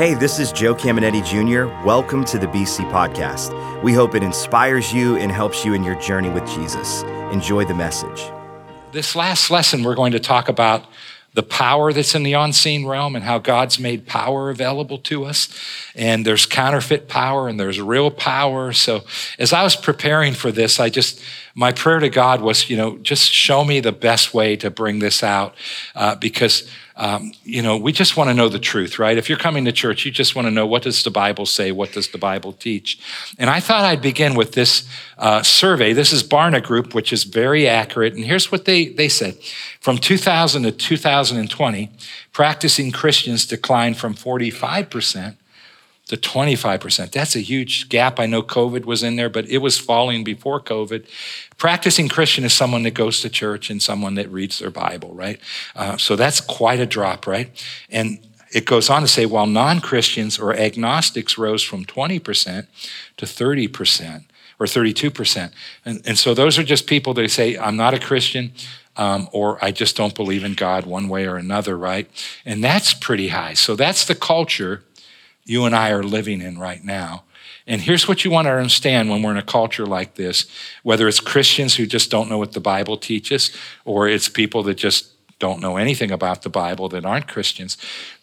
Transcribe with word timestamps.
Hey, 0.00 0.14
this 0.14 0.38
is 0.38 0.50
Joe 0.50 0.74
Caminetti 0.74 1.22
Jr. 1.22 1.66
Welcome 1.86 2.24
to 2.24 2.38
the 2.38 2.46
BC 2.46 2.90
Podcast. 2.90 3.82
We 3.82 3.92
hope 3.92 4.14
it 4.14 4.22
inspires 4.22 4.94
you 4.94 5.18
and 5.18 5.30
helps 5.30 5.62
you 5.62 5.74
in 5.74 5.84
your 5.84 5.94
journey 5.96 6.30
with 6.30 6.46
Jesus. 6.46 7.02
Enjoy 7.32 7.66
the 7.66 7.74
message. 7.74 8.32
This 8.92 9.14
last 9.14 9.50
lesson, 9.50 9.82
we're 9.82 9.94
going 9.94 10.12
to 10.12 10.18
talk 10.18 10.48
about 10.48 10.86
the 11.34 11.42
power 11.42 11.92
that's 11.92 12.14
in 12.14 12.22
the 12.22 12.32
unseen 12.32 12.86
realm 12.86 13.14
and 13.14 13.24
how 13.24 13.38
God's 13.38 13.78
made 13.78 14.06
power 14.06 14.48
available 14.48 14.96
to 14.98 15.24
us. 15.24 15.48
And 15.94 16.24
there's 16.24 16.46
counterfeit 16.46 17.06
power 17.06 17.46
and 17.46 17.60
there's 17.60 17.78
real 17.78 18.10
power. 18.10 18.72
So 18.72 19.02
as 19.38 19.52
I 19.52 19.62
was 19.62 19.76
preparing 19.76 20.32
for 20.32 20.50
this, 20.50 20.80
I 20.80 20.88
just, 20.88 21.22
my 21.54 21.72
prayer 21.72 22.00
to 22.00 22.08
God 22.08 22.40
was, 22.40 22.70
you 22.70 22.76
know, 22.78 22.96
just 22.98 23.30
show 23.30 23.64
me 23.66 23.80
the 23.80 23.92
best 23.92 24.32
way 24.32 24.56
to 24.56 24.70
bring 24.70 24.98
this 24.98 25.22
out 25.22 25.54
uh, 25.94 26.14
because 26.14 26.68
um, 27.00 27.32
you 27.44 27.62
know, 27.62 27.78
we 27.78 27.92
just 27.92 28.18
want 28.18 28.28
to 28.28 28.34
know 28.34 28.50
the 28.50 28.58
truth, 28.58 28.98
right? 28.98 29.16
If 29.16 29.30
you're 29.30 29.38
coming 29.38 29.64
to 29.64 29.72
church, 29.72 30.04
you 30.04 30.10
just 30.10 30.36
want 30.36 30.46
to 30.46 30.50
know 30.50 30.66
what 30.66 30.82
does 30.82 31.02
the 31.02 31.10
Bible 31.10 31.46
say? 31.46 31.72
What 31.72 31.92
does 31.92 32.08
the 32.08 32.18
Bible 32.18 32.52
teach? 32.52 32.98
And 33.38 33.48
I 33.48 33.58
thought 33.58 33.86
I'd 33.86 34.02
begin 34.02 34.34
with 34.34 34.52
this 34.52 34.86
uh, 35.16 35.42
survey. 35.42 35.94
This 35.94 36.12
is 36.12 36.22
Barna 36.22 36.62
Group, 36.62 36.94
which 36.94 37.10
is 37.10 37.24
very 37.24 37.66
accurate. 37.66 38.12
And 38.12 38.22
here's 38.22 38.52
what 38.52 38.66
they, 38.66 38.88
they 38.88 39.08
said. 39.08 39.38
From 39.80 39.96
2000 39.96 40.64
to 40.64 40.72
2020, 40.72 41.90
practicing 42.34 42.92
Christians 42.92 43.46
declined 43.46 43.96
from 43.96 44.14
45% 44.14 45.36
to 46.10 46.16
25%. 46.16 47.12
That's 47.12 47.36
a 47.36 47.40
huge 47.40 47.88
gap. 47.88 48.18
I 48.18 48.26
know 48.26 48.42
COVID 48.42 48.84
was 48.84 49.04
in 49.04 49.14
there, 49.14 49.28
but 49.28 49.48
it 49.48 49.58
was 49.58 49.78
falling 49.78 50.24
before 50.24 50.60
COVID. 50.60 51.06
Practicing 51.56 52.08
Christian 52.08 52.42
is 52.42 52.52
someone 52.52 52.82
that 52.82 52.94
goes 52.94 53.20
to 53.20 53.30
church 53.30 53.70
and 53.70 53.80
someone 53.80 54.16
that 54.16 54.28
reads 54.28 54.58
their 54.58 54.70
Bible, 54.70 55.14
right? 55.14 55.38
Uh, 55.76 55.96
so 55.96 56.16
that's 56.16 56.40
quite 56.40 56.80
a 56.80 56.86
drop, 56.86 57.28
right? 57.28 57.48
And 57.90 58.18
it 58.52 58.66
goes 58.66 58.90
on 58.90 59.02
to 59.02 59.08
say 59.08 59.24
while 59.24 59.46
non 59.46 59.80
Christians 59.80 60.36
or 60.36 60.52
agnostics 60.52 61.38
rose 61.38 61.62
from 61.62 61.84
20% 61.84 62.66
to 63.16 63.24
30% 63.24 64.24
or 64.58 64.66
32%. 64.66 65.52
And, 65.84 66.02
and 66.04 66.18
so 66.18 66.34
those 66.34 66.58
are 66.58 66.64
just 66.64 66.88
people 66.88 67.14
that 67.14 67.30
say, 67.30 67.56
I'm 67.56 67.76
not 67.76 67.94
a 67.94 68.00
Christian. 68.00 68.52
Um, 68.96 69.28
or 69.32 69.64
I 69.64 69.70
just 69.70 69.96
don't 69.96 70.16
believe 70.16 70.42
in 70.42 70.54
God 70.54 70.84
one 70.84 71.08
way 71.08 71.24
or 71.24 71.36
another, 71.36 71.78
right? 71.78 72.10
And 72.44 72.62
that's 72.62 72.92
pretty 72.92 73.28
high. 73.28 73.54
So 73.54 73.76
that's 73.76 74.04
the 74.04 74.16
culture 74.16 74.82
you 75.44 75.64
and 75.64 75.74
I 75.74 75.90
are 75.90 76.02
living 76.02 76.42
in 76.42 76.58
right 76.58 76.82
now. 76.82 77.24
And 77.66 77.80
here's 77.80 78.08
what 78.08 78.24
you 78.24 78.30
want 78.30 78.46
to 78.46 78.52
understand 78.52 79.10
when 79.10 79.22
we're 79.22 79.30
in 79.30 79.36
a 79.36 79.42
culture 79.42 79.86
like 79.86 80.14
this 80.14 80.46
whether 80.82 81.06
it's 81.08 81.20
Christians 81.20 81.76
who 81.76 81.86
just 81.86 82.10
don't 82.10 82.28
know 82.28 82.38
what 82.38 82.52
the 82.52 82.60
Bible 82.60 82.96
teaches, 82.96 83.56
or 83.84 84.08
it's 84.08 84.28
people 84.28 84.62
that 84.64 84.74
just 84.74 85.12
don't 85.38 85.60
know 85.60 85.76
anything 85.76 86.10
about 86.10 86.42
the 86.42 86.48
Bible 86.48 86.88
that 86.90 87.04
aren't 87.04 87.28
Christians. 87.28 87.76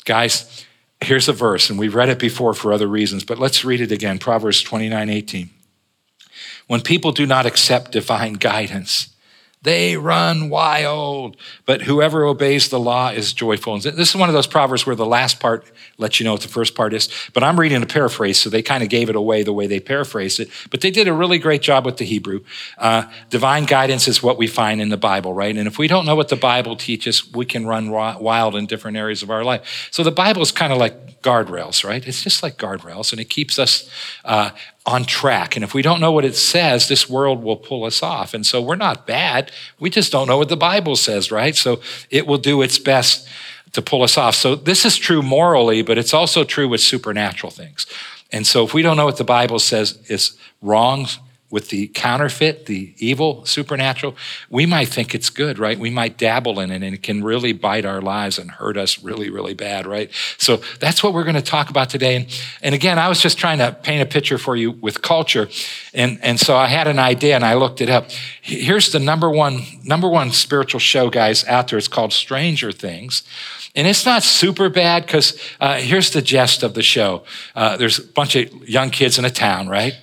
Guys, 0.05 0.65
here's 1.01 1.27
a 1.27 1.33
verse, 1.33 1.69
and 1.69 1.79
we've 1.79 1.95
read 1.95 2.09
it 2.09 2.19
before 2.19 2.53
for 2.53 2.71
other 2.71 2.87
reasons, 2.87 3.23
but 3.23 3.39
let's 3.39 3.65
read 3.65 3.81
it 3.81 3.91
again 3.91 4.19
Proverbs 4.19 4.61
29 4.61 5.09
18. 5.09 5.49
When 6.67 6.81
people 6.81 7.11
do 7.11 7.25
not 7.25 7.45
accept 7.45 7.91
divine 7.91 8.33
guidance, 8.33 9.15
they 9.63 9.97
run 9.97 10.49
wild, 10.49 11.35
but 11.65 11.81
whoever 11.81 12.23
obeys 12.25 12.69
the 12.69 12.79
law 12.79 13.09
is 13.09 13.33
joyful. 13.33 13.73
And 13.73 13.83
this 13.83 14.09
is 14.09 14.15
one 14.15 14.29
of 14.29 14.33
those 14.33 14.47
proverbs 14.47 14.85
where 14.85 14.95
the 14.95 15.05
last 15.05 15.39
part 15.39 15.65
lets 15.97 16.19
you 16.19 16.23
know 16.23 16.33
what 16.33 16.41
the 16.41 16.47
first 16.47 16.75
part 16.75 16.93
is. 16.93 17.09
But 17.33 17.43
I'm 17.43 17.59
reading 17.59 17.81
a 17.81 17.85
paraphrase, 17.87 18.39
so 18.39 18.49
they 18.49 18.61
kind 18.61 18.83
of 18.83 18.89
gave 18.89 19.09
it 19.09 19.15
away 19.15 19.41
the 19.41 19.53
way 19.53 19.65
they 19.65 19.79
paraphrased 19.79 20.39
it. 20.39 20.49
But 20.69 20.81
they 20.81 20.91
did 20.91 21.07
a 21.07 21.13
really 21.13 21.39
great 21.39 21.63
job 21.63 21.85
with 21.85 21.97
the 21.97 22.05
Hebrew. 22.05 22.41
Uh, 22.77 23.05
divine 23.29 23.65
guidance 23.65 24.07
is 24.07 24.21
what 24.21 24.37
we 24.37 24.45
find 24.45 24.79
in 24.79 24.89
the 24.89 24.97
Bible, 24.97 25.33
right? 25.33 25.55
And 25.57 25.67
if 25.67 25.79
we 25.79 25.87
don't 25.87 26.05
know 26.05 26.15
what 26.15 26.29
the 26.29 26.35
Bible 26.35 26.75
teaches, 26.75 27.33
we 27.33 27.45
can 27.45 27.65
run 27.65 27.89
wild 27.89 28.55
in 28.55 28.67
different 28.67 28.95
areas 28.95 29.23
of 29.23 29.31
our 29.31 29.43
life. 29.43 29.89
So 29.91 30.03
the 30.03 30.11
Bible 30.11 30.43
is 30.43 30.51
kind 30.51 30.71
of 30.71 30.77
like 30.77 31.21
guardrails, 31.21 31.83
right? 31.83 32.07
It's 32.07 32.23
just 32.23 32.43
like 32.43 32.57
guardrails, 32.57 33.11
and 33.11 33.19
it 33.19 33.29
keeps 33.29 33.57
us 33.57 33.89
uh, 34.23 34.51
on 34.87 35.03
track. 35.03 35.57
And 35.57 35.63
if 35.63 35.73
we 35.73 35.81
don't 35.81 35.99
know 35.99 36.13
what 36.13 36.23
it 36.23 36.35
says, 36.35 36.87
this 36.87 37.09
world 37.09 37.43
will 37.43 37.57
pull 37.57 37.83
us 37.83 38.01
off. 38.01 38.33
And 38.33 38.45
so 38.45 38.61
we're 38.61 38.77
not 38.77 39.05
bad. 39.05 39.51
We 39.79 39.89
just 39.89 40.13
don't 40.13 40.27
know 40.27 40.37
what 40.37 40.47
the 40.47 40.55
Bible 40.57 40.95
says, 40.95 41.29
right? 41.29 41.55
So 41.55 41.81
it 42.09 42.25
will 42.25 42.37
do 42.37 42.61
its 42.61 42.79
best 42.79 43.27
to 43.73 43.81
pull 43.81 44.01
us 44.01 44.17
off. 44.17 44.33
So 44.33 44.55
this 44.55 44.85
is 44.85 44.97
true 44.97 45.21
morally, 45.21 45.81
but 45.81 45.97
it's 45.97 46.13
also 46.13 46.45
true 46.45 46.69
with 46.69 46.79
supernatural 46.79 47.51
things. 47.51 47.85
And 48.31 48.47
so 48.47 48.63
if 48.63 48.73
we 48.73 48.81
don't 48.81 48.95
know 48.95 49.05
what 49.05 49.17
the 49.17 49.25
Bible 49.25 49.59
says 49.59 49.99
is 50.07 50.37
wrong, 50.61 51.07
with 51.49 51.69
the 51.69 51.87
counterfeit, 51.87 52.65
the 52.65 52.93
evil 52.97 53.45
supernatural, 53.45 54.15
we 54.49 54.65
might 54.65 54.89
think 54.89 55.15
it's 55.15 55.29
good, 55.29 55.57
right? 55.57 55.79
We 55.79 55.89
might 55.89 56.17
dabble 56.17 56.59
in 56.59 56.71
it 56.71 56.83
and 56.83 56.93
it 56.93 57.01
can 57.01 57.23
really 57.23 57.53
bite 57.53 57.85
our 57.85 58.01
lives 58.01 58.37
and 58.37 58.51
hurt 58.51 58.75
us 58.75 59.01
really, 59.01 59.29
really 59.29 59.53
bad, 59.53 59.87
right? 59.87 60.11
So 60.37 60.57
that's 60.79 61.01
what 61.01 61.13
we're 61.13 61.23
going 61.23 61.35
to 61.35 61.41
talk 61.41 61.69
about 61.69 61.89
today. 61.89 62.17
And, 62.17 62.41
and 62.61 62.75
again, 62.75 62.99
I 62.99 63.07
was 63.07 63.21
just 63.21 63.37
trying 63.37 63.59
to 63.59 63.71
paint 63.71 64.01
a 64.01 64.05
picture 64.05 64.37
for 64.37 64.57
you 64.57 64.71
with 64.71 65.01
culture. 65.01 65.47
And, 65.93 66.19
and 66.21 66.37
so 66.37 66.57
I 66.57 66.67
had 66.67 66.87
an 66.87 66.99
idea 66.99 67.35
and 67.35 67.45
I 67.45 67.53
looked 67.53 67.79
it 67.79 67.89
up. 67.89 68.11
Here's 68.41 68.91
the 68.91 68.99
number 68.99 69.29
one, 69.29 69.61
number 69.85 70.09
one 70.09 70.31
spiritual 70.31 70.81
show, 70.81 71.09
guys, 71.09 71.45
out 71.45 71.69
there. 71.69 71.77
It's 71.77 71.87
called 71.87 72.11
Stranger 72.11 72.73
Things. 72.73 73.23
And 73.73 73.87
it's 73.87 74.05
not 74.05 74.23
super 74.23 74.69
bad 74.69 75.05
because 75.05 75.39
uh, 75.61 75.75
here's 75.75 76.09
the 76.09 76.21
gist 76.21 76.63
of 76.63 76.73
the 76.73 76.81
show. 76.81 77.23
Uh, 77.55 77.77
there's 77.77 77.99
a 77.99 78.03
bunch 78.03 78.35
of 78.35 78.67
young 78.67 78.89
kids 78.89 79.19
in 79.19 79.23
a 79.23 79.29
town, 79.29 79.69
right? 79.69 79.93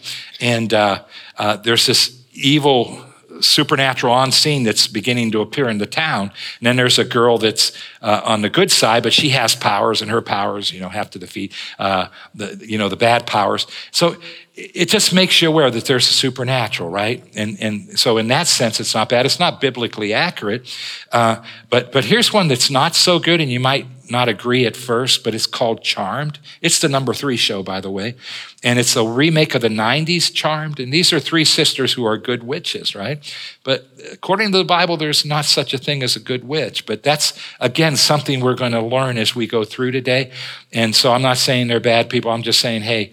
And 0.40 0.72
uh, 0.72 1.02
uh, 1.38 1.56
there's 1.56 1.86
this 1.86 2.22
evil 2.32 3.04
supernatural 3.40 4.12
on 4.12 4.32
scene 4.32 4.62
that's 4.62 4.86
beginning 4.86 5.30
to 5.32 5.40
appear 5.40 5.68
in 5.68 5.78
the 5.78 5.86
town. 5.86 6.30
And 6.60 6.66
then 6.66 6.76
there's 6.76 6.98
a 6.98 7.04
girl 7.04 7.38
that's 7.38 7.72
uh, 8.00 8.20
on 8.24 8.42
the 8.42 8.50
good 8.50 8.70
side, 8.70 9.02
but 9.02 9.12
she 9.12 9.30
has 9.30 9.54
powers, 9.54 10.02
and 10.02 10.10
her 10.10 10.22
powers, 10.22 10.72
you 10.72 10.80
know, 10.80 10.88
have 10.88 11.10
to 11.10 11.18
defeat 11.18 11.52
uh, 11.78 12.08
the, 12.34 12.64
you 12.64 12.78
know, 12.78 12.88
the 12.88 12.96
bad 12.96 13.26
powers. 13.26 13.66
So 13.90 14.16
it 14.54 14.88
just 14.88 15.12
makes 15.12 15.42
you 15.42 15.48
aware 15.48 15.70
that 15.70 15.84
there's 15.86 16.08
a 16.08 16.12
supernatural, 16.12 16.90
right? 16.90 17.24
And 17.34 17.60
and 17.60 17.98
so 17.98 18.18
in 18.18 18.28
that 18.28 18.46
sense, 18.46 18.78
it's 18.80 18.94
not 18.94 19.08
bad. 19.08 19.26
It's 19.26 19.40
not 19.40 19.60
biblically 19.60 20.12
accurate, 20.14 20.72
uh, 21.12 21.42
but 21.70 21.92
but 21.92 22.04
here's 22.04 22.32
one 22.32 22.48
that's 22.48 22.70
not 22.70 22.94
so 22.94 23.18
good, 23.18 23.40
and 23.40 23.50
you 23.50 23.60
might 23.60 23.86
not 24.10 24.28
agree 24.28 24.66
at 24.66 24.76
first, 24.76 25.24
but 25.24 25.34
it's 25.34 25.46
called 25.46 25.82
Charmed. 25.82 26.38
It's 26.60 26.78
the 26.78 26.88
number 26.88 27.14
three 27.14 27.36
show, 27.36 27.62
by 27.62 27.80
the 27.80 27.90
way. 27.90 28.14
And 28.62 28.78
it's 28.78 28.96
a 28.96 29.06
remake 29.06 29.54
of 29.54 29.62
the 29.62 29.68
90s 29.68 30.32
Charmed. 30.32 30.78
And 30.78 30.92
these 30.92 31.12
are 31.12 31.20
three 31.20 31.44
sisters 31.44 31.92
who 31.94 32.04
are 32.04 32.16
good 32.16 32.42
witches, 32.42 32.94
right? 32.94 33.18
But 33.64 33.86
according 34.12 34.52
to 34.52 34.58
the 34.58 34.64
Bible, 34.64 34.96
there's 34.96 35.24
not 35.24 35.44
such 35.44 35.72
a 35.72 35.78
thing 35.78 36.02
as 36.02 36.16
a 36.16 36.20
good 36.20 36.46
witch. 36.46 36.86
But 36.86 37.02
that's, 37.02 37.38
again, 37.60 37.96
something 37.96 38.40
we're 38.40 38.54
going 38.54 38.72
to 38.72 38.82
learn 38.82 39.16
as 39.16 39.34
we 39.34 39.46
go 39.46 39.64
through 39.64 39.92
today. 39.92 40.30
And 40.72 40.94
so 40.94 41.12
I'm 41.12 41.22
not 41.22 41.38
saying 41.38 41.68
they're 41.68 41.80
bad 41.80 42.10
people. 42.10 42.30
I'm 42.30 42.42
just 42.42 42.60
saying, 42.60 42.82
hey, 42.82 43.12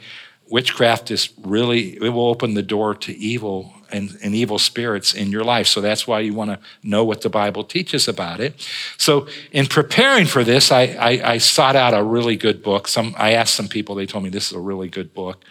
witchcraft 0.49 1.09
is 1.11 1.29
really, 1.41 1.95
it 1.95 2.09
will 2.09 2.27
open 2.27 2.53
the 2.53 2.63
door 2.63 2.95
to 2.95 3.17
evil 3.17 3.73
and, 3.91 4.17
and, 4.23 4.33
evil 4.33 4.59
spirits 4.59 5.13
in 5.13 5.31
your 5.31 5.43
life. 5.43 5.67
So 5.67 5.81
that's 5.81 6.07
why 6.07 6.19
you 6.21 6.33
want 6.33 6.51
to 6.51 6.59
know 6.83 7.03
what 7.03 7.21
the 7.21 7.29
Bible 7.29 7.63
teaches 7.63 8.07
about 8.07 8.39
it. 8.39 8.67
So 8.97 9.27
in 9.51 9.67
preparing 9.67 10.25
for 10.25 10.43
this, 10.43 10.71
I, 10.71 10.83
I, 10.83 11.33
I, 11.33 11.37
sought 11.37 11.75
out 11.75 11.93
a 11.93 12.03
really 12.03 12.35
good 12.35 12.63
book. 12.63 12.87
Some 12.87 13.13
I 13.17 13.33
asked 13.33 13.55
some 13.55 13.67
people, 13.67 13.95
they 13.95 14.05
told 14.05 14.23
me 14.23 14.29
this 14.29 14.47
is 14.47 14.53
a 14.53 14.59
really 14.59 14.89
good 14.89 15.13
book, 15.13 15.43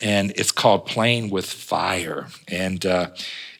and 0.00 0.32
it's 0.32 0.52
called 0.52 0.86
Playing 0.86 1.30
with 1.30 1.46
Fire. 1.46 2.28
And 2.48 2.84
uh, 2.84 3.10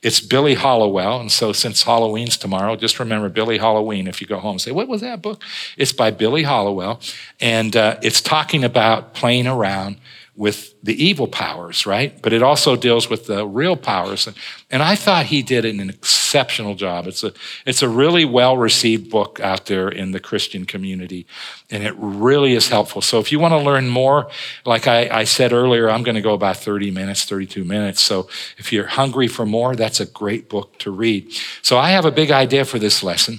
it's 0.05 0.21
Billy 0.21 0.55
Hallowell. 0.55 1.19
And 1.19 1.33
so 1.33 1.53
since 1.53 1.83
Halloween's 1.83 2.37
tomorrow, 2.37 2.77
just 2.77 3.01
remember 3.01 3.31
Billy 3.31 3.57
Halloween 3.57 4.07
if 4.07 4.21
you 4.21 4.27
go 4.27 4.39
home 4.39 4.53
and 4.53 4.61
say, 4.61 4.71
What 4.71 4.87
was 4.87 5.01
that 5.01 5.23
book? 5.23 5.43
It's 5.79 5.95
by 5.95 6.11
Billy 6.11 6.43
Hallowell. 6.43 7.01
And 7.41 7.75
uh, 7.75 7.97
it's 8.03 8.21
talking 8.21 8.65
about 8.65 9.15
playing 9.15 9.47
around 9.47 9.97
with 10.37 10.75
the 10.83 11.05
evil 11.05 11.29
powers, 11.29 11.87
right? 11.87 12.21
But 12.21 12.33
it 12.33 12.43
also 12.43 12.75
deals 12.75 13.09
with 13.09 13.27
the 13.27 13.47
real 13.47 13.77
powers. 13.77 14.29
And 14.69 14.83
I 14.83 14.97
thought 14.97 15.27
he 15.27 15.43
did 15.43 15.65
an 15.65 15.89
exceptional 15.89 16.75
job. 16.75 17.07
It's 17.07 17.23
a, 17.23 17.33
it's 17.65 17.83
a 17.83 17.89
really 17.89 18.25
well 18.25 18.57
received 18.57 19.11
book 19.11 19.39
out 19.39 19.67
there 19.67 19.89
in 19.89 20.11
the 20.11 20.19
Christian 20.19 20.65
community, 20.65 21.27
and 21.71 21.85
it 21.85 21.95
really 21.97 22.55
is 22.55 22.69
helpful. 22.69 23.01
So 23.01 23.21
if 23.21 23.31
you 23.31 23.39
want 23.39 23.53
to 23.53 23.59
learn 23.59 23.89
more, 23.89 24.29
like 24.67 24.89
I, 24.89 25.09
I 25.21 25.25
said 25.25 25.53
earlier, 25.53 25.89
I'm 25.89 26.03
going 26.03 26.17
to 26.17 26.21
go 26.21 26.35
about 26.35 26.57
30 26.57 26.91
minutes, 26.91 27.25
32 27.25 27.65
minutes. 27.65 28.03
So 28.03 28.29
if 28.59 28.73
you're 28.73 28.89
hungry 28.89 29.29
for 29.29 29.47
more, 29.47 29.77
that's 29.77 30.01
a 30.01 30.07
great 30.07 30.49
book 30.49 30.79
to 30.81 30.91
read. 30.91 31.33
So 31.63 31.79
I 31.79 31.91
have 31.91 32.05
a 32.05 32.13
big 32.13 32.33
idea 32.33 32.65
for 32.65 32.81
this 32.81 33.05
lesson. 33.05 33.39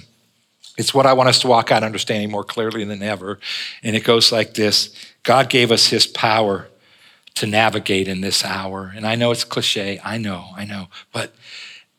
It's 0.78 0.94
what 0.94 1.06
I 1.06 1.12
want 1.12 1.28
us 1.28 1.40
to 1.40 1.48
walk 1.48 1.70
out 1.72 1.82
understanding 1.82 2.30
more 2.30 2.44
clearly 2.44 2.84
than 2.84 3.02
ever. 3.02 3.38
And 3.82 3.94
it 3.94 4.04
goes 4.04 4.32
like 4.32 4.54
this 4.54 4.94
God 5.22 5.50
gave 5.50 5.70
us 5.70 5.88
his 5.88 6.06
power 6.06 6.68
to 7.36 7.46
navigate 7.46 8.08
in 8.08 8.20
this 8.20 8.44
hour. 8.44 8.92
And 8.94 9.06
I 9.06 9.14
know 9.14 9.30
it's 9.30 9.44
cliche, 9.44 10.00
I 10.04 10.18
know, 10.18 10.48
I 10.56 10.64
know, 10.64 10.88
but 11.12 11.34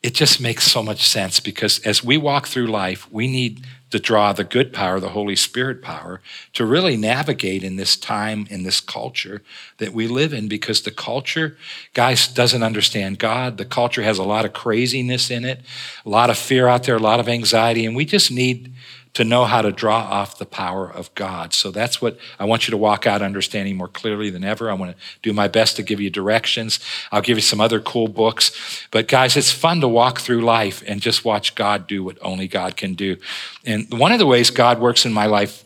it 0.02 0.14
just 0.14 0.40
makes 0.40 0.70
so 0.70 0.82
much 0.82 1.06
sense 1.06 1.40
because 1.40 1.80
as 1.80 2.04
we 2.04 2.16
walk 2.16 2.46
through 2.46 2.68
life, 2.68 3.10
we 3.10 3.26
need 3.26 3.64
to 3.90 3.98
draw 3.98 4.32
the 4.32 4.44
good 4.44 4.72
power, 4.72 5.00
the 5.00 5.08
Holy 5.10 5.34
Spirit 5.34 5.80
power, 5.80 6.20
to 6.52 6.66
really 6.66 6.96
navigate 6.96 7.64
in 7.64 7.76
this 7.76 7.96
time, 7.96 8.46
in 8.50 8.62
this 8.62 8.80
culture 8.80 9.42
that 9.78 9.94
we 9.94 10.06
live 10.06 10.32
in, 10.32 10.46
because 10.46 10.82
the 10.82 10.90
culture, 10.90 11.56
guys, 11.94 12.28
doesn't 12.28 12.62
understand 12.62 13.18
God. 13.18 13.56
The 13.56 13.64
culture 13.64 14.02
has 14.02 14.18
a 14.18 14.24
lot 14.24 14.44
of 14.44 14.52
craziness 14.52 15.30
in 15.30 15.44
it, 15.44 15.60
a 16.04 16.08
lot 16.08 16.30
of 16.30 16.36
fear 16.36 16.68
out 16.68 16.84
there, 16.84 16.96
a 16.96 17.00
lot 17.00 17.18
of 17.18 17.28
anxiety, 17.28 17.86
and 17.86 17.96
we 17.96 18.04
just 18.04 18.30
need 18.30 18.72
to 19.14 19.24
know 19.24 19.44
how 19.44 19.62
to 19.62 19.72
draw 19.72 19.98
off 19.98 20.38
the 20.38 20.46
power 20.46 20.90
of 20.90 21.14
God. 21.14 21.52
So 21.52 21.70
that's 21.70 22.00
what 22.00 22.18
I 22.38 22.44
want 22.44 22.66
you 22.66 22.72
to 22.72 22.76
walk 22.76 23.06
out 23.06 23.22
understanding 23.22 23.76
more 23.76 23.88
clearly 23.88 24.30
than 24.30 24.44
ever. 24.44 24.70
I 24.70 24.74
want 24.74 24.96
to 24.96 25.02
do 25.22 25.32
my 25.32 25.48
best 25.48 25.76
to 25.76 25.82
give 25.82 26.00
you 26.00 26.10
directions. 26.10 26.80
I'll 27.10 27.22
give 27.22 27.36
you 27.36 27.42
some 27.42 27.60
other 27.60 27.80
cool 27.80 28.08
books. 28.08 28.86
But 28.90 29.08
guys, 29.08 29.36
it's 29.36 29.50
fun 29.50 29.80
to 29.80 29.88
walk 29.88 30.20
through 30.20 30.42
life 30.42 30.82
and 30.86 31.00
just 31.00 31.24
watch 31.24 31.54
God 31.54 31.86
do 31.86 32.04
what 32.04 32.18
only 32.22 32.48
God 32.48 32.76
can 32.76 32.94
do. 32.94 33.16
And 33.64 33.86
one 33.92 34.12
of 34.12 34.18
the 34.18 34.26
ways 34.26 34.50
God 34.50 34.78
works 34.78 35.04
in 35.04 35.12
my 35.12 35.26
life 35.26 35.64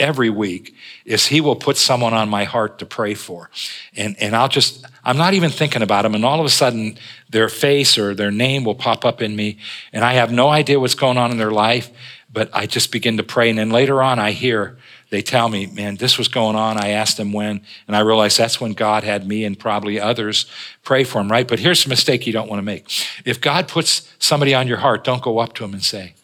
every 0.00 0.30
week 0.30 0.74
is 1.04 1.28
he 1.28 1.40
will 1.40 1.54
put 1.54 1.76
someone 1.76 2.12
on 2.12 2.28
my 2.28 2.44
heart 2.44 2.78
to 2.80 2.86
pray 2.86 3.14
for. 3.14 3.48
And, 3.96 4.16
and 4.20 4.34
I'll 4.34 4.48
just, 4.48 4.84
I'm 5.04 5.16
not 5.16 5.34
even 5.34 5.50
thinking 5.50 5.82
about 5.82 6.02
them. 6.02 6.14
And 6.14 6.24
all 6.24 6.40
of 6.40 6.46
a 6.46 6.50
sudden, 6.50 6.98
their 7.30 7.48
face 7.48 7.96
or 7.96 8.14
their 8.14 8.32
name 8.32 8.64
will 8.64 8.74
pop 8.74 9.04
up 9.04 9.22
in 9.22 9.36
me. 9.36 9.58
And 9.92 10.04
I 10.04 10.14
have 10.14 10.32
no 10.32 10.48
idea 10.48 10.80
what's 10.80 10.96
going 10.96 11.16
on 11.16 11.30
in 11.30 11.38
their 11.38 11.52
life 11.52 11.90
but 12.34 12.50
I 12.52 12.66
just 12.66 12.92
begin 12.92 13.16
to 13.16 13.22
pray. 13.22 13.48
And 13.48 13.58
then 13.58 13.70
later 13.70 14.02
on, 14.02 14.18
I 14.18 14.32
hear 14.32 14.76
they 15.10 15.22
tell 15.22 15.48
me, 15.48 15.66
man, 15.66 15.94
this 15.94 16.18
was 16.18 16.26
going 16.26 16.56
on. 16.56 16.76
I 16.76 16.88
asked 16.88 17.16
them 17.18 17.32
when, 17.32 17.60
and 17.86 17.96
I 17.96 18.00
realized 18.00 18.36
that's 18.36 18.60
when 18.60 18.72
God 18.72 19.04
had 19.04 19.28
me 19.28 19.44
and 19.44 19.56
probably 19.56 20.00
others 20.00 20.46
pray 20.82 21.04
for 21.04 21.20
him, 21.20 21.30
right? 21.30 21.46
But 21.46 21.60
here's 21.60 21.86
a 21.86 21.88
mistake 21.88 22.26
you 22.26 22.32
don't 22.32 22.48
want 22.48 22.58
to 22.58 22.64
make. 22.64 22.90
If 23.24 23.40
God 23.40 23.68
puts 23.68 24.12
somebody 24.18 24.54
on 24.54 24.66
your 24.66 24.78
heart, 24.78 25.04
don't 25.04 25.22
go 25.22 25.38
up 25.38 25.54
to 25.54 25.64
him 25.64 25.72
and 25.72 25.84
say, 25.84 26.14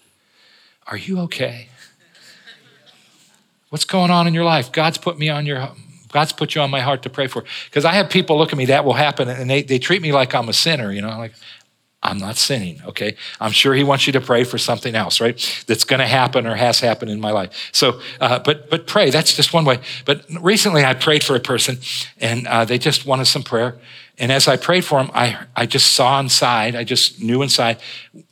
Are 0.89 0.97
you 0.97 1.21
okay? 1.21 1.69
What's 3.69 3.85
going 3.85 4.11
on 4.11 4.27
in 4.27 4.35
your 4.35 4.45
life? 4.45 4.73
God's 4.73 4.99
put 4.99 5.17
me 5.17 5.29
on 5.29 5.47
your 5.47 5.71
God's 6.13 6.33
put 6.33 6.57
you 6.57 6.61
on 6.61 6.71
my 6.71 6.81
heart 6.81 7.05
to 7.05 7.11
pray 7.11 7.29
for. 7.29 7.45
Because 7.67 7.85
I 7.85 7.93
have 7.93 8.11
people 8.11 8.37
look 8.37 8.51
at 8.51 8.59
me, 8.59 8.67
that 8.67 8.85
will 8.85 8.95
happen, 8.95 9.29
and 9.29 9.49
they, 9.49 9.63
they 9.63 9.79
treat 9.79 10.03
me 10.03 10.11
like 10.11 10.35
I'm 10.35 10.49
a 10.49 10.53
sinner, 10.53 10.91
you 10.93 11.03
know, 11.03 11.17
like, 11.17 11.35
I'm 12.03 12.17
not 12.17 12.37
sinning, 12.37 12.81
okay? 12.87 13.15
I'm 13.41 13.53
sure 13.53 13.75
he 13.75 13.85
wants 13.85 14.07
you 14.07 14.13
to 14.15 14.23
pray 14.23 14.45
for 14.45 14.57
something 14.57 14.95
else, 14.95 15.21
right? 15.21 15.37
That's 15.67 15.85
going 15.85 16.01
to 16.01 16.07
happen 16.07 16.47
or 16.47 16.55
has 16.55 16.81
happened 16.81 17.11
in 17.11 17.21
my 17.21 17.31
life. 17.31 17.69
So, 17.73 18.01
uh, 18.21 18.39
but 18.39 18.71
but 18.71 18.87
pray. 18.87 19.11
That's 19.11 19.35
just 19.37 19.53
one 19.53 19.67
way. 19.67 19.81
But 20.07 20.25
recently, 20.41 20.83
I 20.83 20.95
prayed 20.95 21.23
for 21.23 21.37
a 21.37 21.41
person, 21.41 21.79
and 22.19 22.47
uh, 22.47 22.65
they 22.65 22.79
just 22.79 23.05
wanted 23.05 23.27
some 23.27 23.43
prayer. 23.43 23.77
And 24.17 24.31
as 24.31 24.49
I 24.49 24.57
prayed 24.57 24.85
for 24.85 24.99
them, 25.03 25.11
I 25.15 25.45
I 25.55 25.67
just 25.67 25.93
saw 25.93 26.19
inside. 26.21 26.75
I 26.75 26.85
just 26.85 27.23
knew 27.23 27.43
inside 27.43 27.79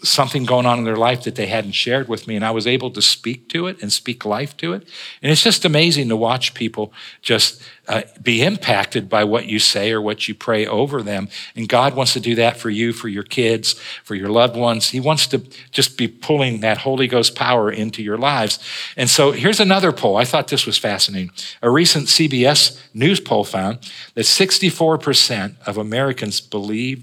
something 0.03 0.44
going 0.44 0.65
on 0.67 0.79
in 0.79 0.85
their 0.85 0.97
life 0.97 1.25
that 1.25 1.35
they 1.35 1.47
hadn't 1.47 1.73
shared 1.73 2.09
with 2.09 2.26
me, 2.26 2.37
and 2.37 2.44
I 2.44 2.50
was 2.50 2.67
able 2.67 2.91
to 2.93 3.03
speak 3.03 3.50
to 3.50 3.67
it 3.67 3.82
and 3.82 3.93
speak 3.93 4.25
life 4.25 4.56
to 4.59 4.73
it. 4.73 4.88
And 5.23 5.31
it's 5.31 5.43
just 5.43 5.65
amazing 5.67 6.09
to 6.09 6.17
watch 6.17 6.55
people 6.55 6.93
just 7.20 7.62
uh, 7.88 8.02
be 8.23 8.43
impacted 8.43 9.08
by 9.08 9.25
what 9.25 9.46
you 9.46 9.58
say 9.58 9.90
or 9.93 10.00
what 10.00 10.29
you 10.29 10.35
pray 10.35 10.67
over 10.67 11.02
them. 11.02 11.29
And 11.56 11.69
God 11.69 11.94
wants 11.94 12.12
to 12.12 12.20
do 12.20 12.35
that 12.35 12.58
for 12.58 12.69
you, 12.69 12.93
for 12.93 13.08
your 13.08 13.23
kids, 13.23 13.75
for 14.05 14.14
your 14.14 14.29
loved 14.29 14.56
ones. 14.56 14.90
He 14.90 15.00
wants 15.00 15.26
to 15.29 15.38
just 15.70 15.96
be 15.96 16.06
pulling 16.06 16.61
that 16.61 16.79
Holy 16.79 17.06
Ghost 17.06 17.35
power 17.35 17.70
into 17.70 18.02
your 18.02 18.19
lives. 18.19 18.58
And 18.96 19.08
so 19.08 19.32
here's 19.32 19.58
another 19.61 19.90
poll. 19.90 20.17
I 20.17 20.25
thought 20.25 20.49
this 20.49 20.67
was 20.67 20.76
fascinating. 20.76 21.31
A 21.62 21.70
recent 21.70 22.06
CBS 22.06 22.79
News 22.93 23.20
poll 23.20 23.44
found 23.44 23.79
that 24.14 24.25
64% 24.25 25.56
of 25.67 25.79
Americans 25.79 26.41
believe 26.41 27.02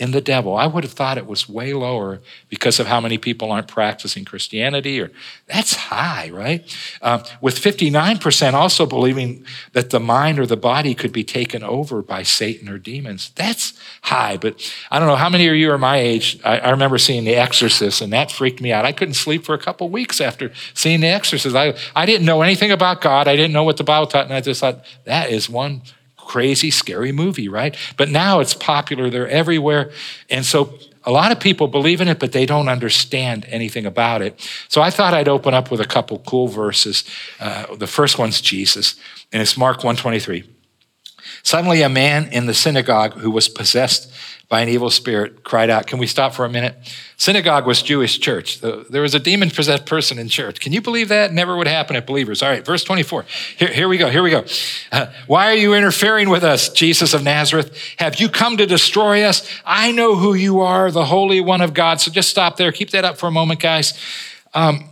in 0.00 0.12
the 0.12 0.20
devil. 0.22 0.56
I 0.56 0.66
would 0.66 0.82
have 0.82 0.94
thought 0.94 1.18
it 1.18 1.26
was 1.26 1.46
way 1.46 1.74
lower 1.74 2.20
because 2.48 2.80
of 2.80 2.86
how 2.86 3.02
many 3.02 3.18
people 3.18 3.52
aren't 3.52 3.68
practicing 3.68 4.24
Christianity, 4.24 4.98
or 4.98 5.12
that's 5.46 5.74
high, 5.74 6.30
right? 6.30 6.64
Uh, 7.02 7.22
with 7.42 7.60
59% 7.60 8.54
also 8.54 8.86
believing 8.86 9.44
that 9.74 9.90
the 9.90 10.00
mind 10.00 10.38
or 10.38 10.46
the 10.46 10.56
body 10.56 10.94
could 10.94 11.12
be 11.12 11.22
taken 11.22 11.62
over 11.62 12.00
by 12.00 12.22
Satan 12.22 12.66
or 12.70 12.78
demons. 12.78 13.30
That's 13.36 13.78
high, 14.00 14.38
but 14.38 14.74
I 14.90 14.98
don't 14.98 15.06
know 15.06 15.16
how 15.16 15.28
many 15.28 15.46
of 15.46 15.54
you 15.54 15.70
are 15.70 15.78
my 15.78 15.98
age. 15.98 16.40
I, 16.46 16.60
I 16.60 16.70
remember 16.70 16.96
seeing 16.96 17.24
The 17.24 17.36
Exorcist, 17.36 18.00
and 18.00 18.10
that 18.14 18.32
freaked 18.32 18.62
me 18.62 18.72
out. 18.72 18.86
I 18.86 18.92
couldn't 18.92 19.14
sleep 19.14 19.44
for 19.44 19.54
a 19.54 19.58
couple 19.58 19.90
weeks 19.90 20.18
after 20.18 20.50
seeing 20.72 21.00
The 21.00 21.08
Exorcist. 21.08 21.54
I, 21.54 21.74
I 21.94 22.06
didn't 22.06 22.24
know 22.24 22.40
anything 22.40 22.70
about 22.70 23.02
God, 23.02 23.28
I 23.28 23.36
didn't 23.36 23.52
know 23.52 23.64
what 23.64 23.76
the 23.76 23.84
Bible 23.84 24.06
taught, 24.06 24.24
and 24.24 24.34
I 24.34 24.40
just 24.40 24.62
thought, 24.62 24.82
that 25.04 25.30
is 25.30 25.50
one 25.50 25.82
crazy, 26.30 26.70
scary 26.70 27.10
movie, 27.10 27.48
right? 27.48 27.76
But 27.96 28.08
now 28.08 28.38
it's 28.38 28.54
popular, 28.54 29.10
they're 29.10 29.26
everywhere. 29.26 29.90
And 30.30 30.46
so 30.46 30.78
a 31.02 31.10
lot 31.10 31.32
of 31.32 31.40
people 31.40 31.66
believe 31.66 32.00
in 32.00 32.06
it, 32.06 32.20
but 32.20 32.30
they 32.30 32.46
don't 32.46 32.68
understand 32.68 33.44
anything 33.48 33.84
about 33.84 34.22
it. 34.22 34.48
So 34.68 34.80
I 34.80 34.90
thought 34.90 35.12
I'd 35.12 35.26
open 35.26 35.54
up 35.54 35.72
with 35.72 35.80
a 35.80 35.84
couple 35.84 36.20
cool 36.20 36.46
verses. 36.46 37.02
Uh, 37.40 37.74
the 37.74 37.88
first 37.88 38.16
one's 38.16 38.40
Jesus, 38.40 38.94
and 39.32 39.42
it's 39.42 39.56
Mark 39.56 39.78
123. 39.78 40.59
Suddenly, 41.42 41.82
a 41.82 41.88
man 41.88 42.28
in 42.32 42.46
the 42.46 42.54
synagogue 42.54 43.14
who 43.14 43.30
was 43.30 43.48
possessed 43.48 44.12
by 44.50 44.60
an 44.62 44.68
evil 44.68 44.90
spirit 44.90 45.44
cried 45.44 45.70
out. 45.70 45.86
Can 45.86 46.00
we 46.00 46.08
stop 46.08 46.34
for 46.34 46.44
a 46.44 46.48
minute? 46.48 46.74
Synagogue 47.16 47.66
was 47.66 47.82
Jewish 47.82 48.18
church. 48.18 48.60
There 48.60 49.00
was 49.00 49.14
a 49.14 49.20
demon 49.20 49.48
possessed 49.48 49.86
person 49.86 50.18
in 50.18 50.28
church. 50.28 50.58
Can 50.58 50.72
you 50.72 50.80
believe 50.80 51.08
that? 51.08 51.32
Never 51.32 51.56
would 51.56 51.68
happen 51.68 51.94
at 51.94 52.04
believers. 52.04 52.42
All 52.42 52.50
right, 52.50 52.66
verse 52.66 52.82
24. 52.82 53.26
Here, 53.56 53.68
here 53.68 53.88
we 53.88 53.96
go. 53.96 54.10
Here 54.10 54.24
we 54.24 54.30
go. 54.30 54.44
Uh, 54.90 55.06
Why 55.28 55.52
are 55.52 55.54
you 55.54 55.74
interfering 55.74 56.30
with 56.30 56.42
us, 56.42 56.68
Jesus 56.68 57.14
of 57.14 57.22
Nazareth? 57.22 57.78
Have 57.98 58.18
you 58.18 58.28
come 58.28 58.56
to 58.56 58.66
destroy 58.66 59.22
us? 59.22 59.48
I 59.64 59.92
know 59.92 60.16
who 60.16 60.34
you 60.34 60.60
are, 60.62 60.90
the 60.90 61.04
Holy 61.04 61.40
One 61.40 61.60
of 61.60 61.72
God. 61.72 62.00
So 62.00 62.10
just 62.10 62.28
stop 62.28 62.56
there. 62.56 62.72
Keep 62.72 62.90
that 62.90 63.04
up 63.04 63.18
for 63.18 63.28
a 63.28 63.32
moment, 63.32 63.60
guys. 63.60 63.94
Um, 64.52 64.90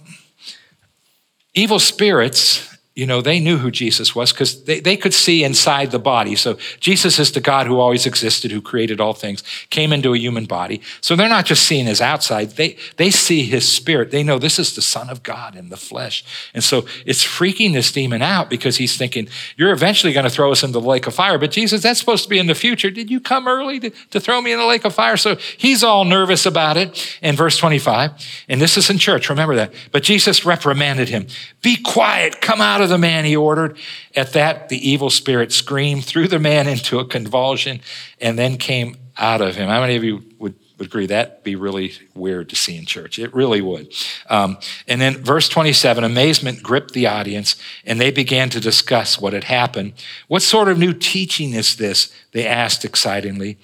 evil 1.52 1.80
spirits 1.80 2.67
you 2.98 3.06
know, 3.06 3.20
they 3.20 3.38
knew 3.38 3.58
who 3.58 3.70
Jesus 3.70 4.12
was 4.16 4.32
because 4.32 4.64
they, 4.64 4.80
they 4.80 4.96
could 4.96 5.14
see 5.14 5.44
inside 5.44 5.92
the 5.92 6.00
body. 6.00 6.34
So 6.34 6.58
Jesus 6.80 7.20
is 7.20 7.30
the 7.30 7.40
God 7.40 7.68
who 7.68 7.78
always 7.78 8.06
existed, 8.06 8.50
who 8.50 8.60
created 8.60 9.00
all 9.00 9.12
things, 9.12 9.44
came 9.70 9.92
into 9.92 10.14
a 10.14 10.18
human 10.18 10.46
body. 10.46 10.80
So 11.00 11.14
they're 11.14 11.28
not 11.28 11.44
just 11.44 11.62
seeing 11.62 11.86
his 11.86 12.00
outside, 12.00 12.56
they, 12.56 12.76
they 12.96 13.12
see 13.12 13.44
his 13.44 13.68
spirit. 13.68 14.10
They 14.10 14.24
know 14.24 14.40
this 14.40 14.58
is 14.58 14.74
the 14.74 14.82
Son 14.82 15.10
of 15.10 15.22
God 15.22 15.54
in 15.54 15.68
the 15.68 15.76
flesh. 15.76 16.24
And 16.52 16.64
so 16.64 16.86
it's 17.06 17.24
freaking 17.24 17.72
this 17.72 17.92
demon 17.92 18.20
out 18.20 18.50
because 18.50 18.78
he's 18.78 18.96
thinking, 18.96 19.28
You're 19.56 19.70
eventually 19.70 20.12
going 20.12 20.24
to 20.24 20.30
throw 20.30 20.50
us 20.50 20.64
into 20.64 20.80
the 20.80 20.84
lake 20.84 21.06
of 21.06 21.14
fire. 21.14 21.38
But 21.38 21.52
Jesus, 21.52 21.84
that's 21.84 22.00
supposed 22.00 22.24
to 22.24 22.28
be 22.28 22.40
in 22.40 22.48
the 22.48 22.54
future. 22.56 22.90
Did 22.90 23.12
you 23.12 23.20
come 23.20 23.46
early 23.46 23.78
to, 23.78 23.90
to 24.10 24.18
throw 24.18 24.40
me 24.40 24.50
in 24.50 24.58
the 24.58 24.66
lake 24.66 24.84
of 24.84 24.92
fire? 24.92 25.16
So 25.16 25.36
he's 25.56 25.84
all 25.84 26.04
nervous 26.04 26.46
about 26.46 26.76
it. 26.76 27.16
In 27.22 27.36
verse 27.36 27.58
25, 27.58 28.10
and 28.48 28.60
this 28.60 28.76
is 28.76 28.90
in 28.90 28.98
church, 28.98 29.30
remember 29.30 29.54
that. 29.54 29.72
But 29.92 30.02
Jesus 30.02 30.44
reprimanded 30.44 31.08
him, 31.08 31.28
Be 31.62 31.76
quiet, 31.80 32.40
come 32.40 32.60
out 32.60 32.80
of 32.80 32.87
the 32.88 32.98
man, 32.98 33.24
he 33.24 33.36
ordered. 33.36 33.78
At 34.16 34.32
that, 34.32 34.68
the 34.68 34.88
evil 34.88 35.10
spirit 35.10 35.52
screamed, 35.52 36.04
threw 36.04 36.26
the 36.26 36.38
man 36.38 36.66
into 36.66 36.98
a 36.98 37.04
convulsion, 37.04 37.80
and 38.20 38.38
then 38.38 38.56
came 38.56 38.96
out 39.16 39.40
of 39.40 39.56
him. 39.56 39.68
How 39.68 39.80
many 39.80 39.96
of 39.96 40.04
you 40.04 40.24
would, 40.38 40.54
would 40.78 40.86
agree 40.88 41.06
that'd 41.06 41.42
be 41.42 41.56
really 41.56 41.92
weird 42.14 42.48
to 42.50 42.56
see 42.56 42.76
in 42.76 42.86
church? 42.86 43.18
It 43.18 43.34
really 43.34 43.60
would. 43.60 43.92
Um, 44.28 44.58
and 44.86 45.00
then, 45.00 45.18
verse 45.18 45.48
27 45.48 46.04
amazement 46.04 46.62
gripped 46.62 46.94
the 46.94 47.06
audience, 47.06 47.56
and 47.84 48.00
they 48.00 48.10
began 48.10 48.48
to 48.50 48.60
discuss 48.60 49.20
what 49.20 49.32
had 49.32 49.44
happened. 49.44 49.92
What 50.28 50.42
sort 50.42 50.68
of 50.68 50.78
new 50.78 50.92
teaching 50.92 51.52
is 51.52 51.76
this? 51.76 52.12
They 52.32 52.46
asked 52.46 52.84
excitedly. 52.84 53.58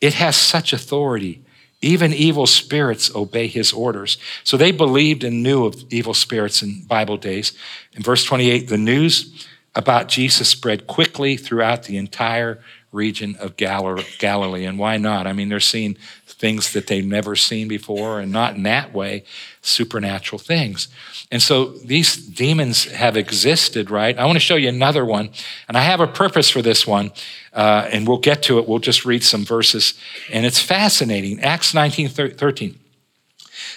It 0.00 0.14
has 0.14 0.36
such 0.36 0.72
authority 0.72 1.41
even 1.82 2.12
evil 2.12 2.46
spirits 2.46 3.14
obey 3.14 3.48
his 3.48 3.72
orders. 3.72 4.16
So 4.44 4.56
they 4.56 4.70
believed 4.70 5.24
and 5.24 5.42
knew 5.42 5.66
of 5.66 5.84
evil 5.90 6.14
spirits 6.14 6.62
in 6.62 6.84
Bible 6.84 7.16
days. 7.16 7.52
In 7.92 8.02
verse 8.02 8.24
28, 8.24 8.68
the 8.68 8.78
news 8.78 9.46
about 9.74 10.08
Jesus 10.08 10.48
spread 10.48 10.86
quickly 10.86 11.36
throughout 11.36 11.84
the 11.84 11.96
entire 11.96 12.62
region 12.92 13.36
of 13.36 13.56
Galilee. 13.56 14.64
And 14.64 14.78
why 14.78 14.96
not? 14.96 15.26
I 15.26 15.32
mean, 15.32 15.48
they're 15.48 15.60
seeing 15.60 15.96
things 16.26 16.72
that 16.72 16.86
they've 16.86 17.04
never 17.04 17.36
seen 17.36 17.68
before, 17.68 18.20
and 18.20 18.32
not 18.32 18.56
in 18.56 18.64
that 18.64 18.92
way, 18.92 19.24
supernatural 19.62 20.38
things. 20.38 20.88
And 21.30 21.40
so 21.40 21.66
these 21.66 22.16
demons 22.16 22.84
have 22.84 23.16
existed, 23.16 23.90
right? 23.90 24.18
I 24.18 24.26
want 24.26 24.36
to 24.36 24.40
show 24.40 24.56
you 24.56 24.68
another 24.68 25.04
one, 25.04 25.30
and 25.68 25.76
I 25.76 25.82
have 25.82 26.00
a 26.00 26.06
purpose 26.06 26.50
for 26.50 26.60
this 26.60 26.86
one, 26.86 27.12
uh, 27.52 27.88
and 27.90 28.06
we'll 28.06 28.18
get 28.18 28.42
to 28.44 28.58
it. 28.58 28.68
We'll 28.68 28.80
just 28.80 29.04
read 29.04 29.22
some 29.22 29.44
verses, 29.44 29.94
and 30.30 30.44
it's 30.44 30.60
fascinating. 30.60 31.40
Acts 31.40 31.72
19 31.72 32.08
13. 32.08 32.78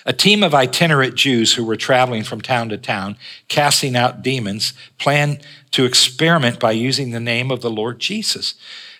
A 0.07 0.13
team 0.13 0.43
of 0.43 0.53
itinerant 0.53 1.15
Jews 1.15 1.53
who 1.53 1.63
were 1.63 1.75
traveling 1.75 2.23
from 2.23 2.41
town 2.41 2.69
to 2.69 2.77
town, 2.77 3.17
casting 3.47 3.95
out 3.95 4.21
demons, 4.21 4.73
planned 4.99 5.41
to 5.71 5.85
experiment 5.85 6.59
by 6.59 6.71
using 6.71 7.11
the 7.11 7.19
name 7.19 7.51
of 7.51 7.61
the 7.61 7.71
Lord 7.71 7.99
Jesus. 7.99 8.55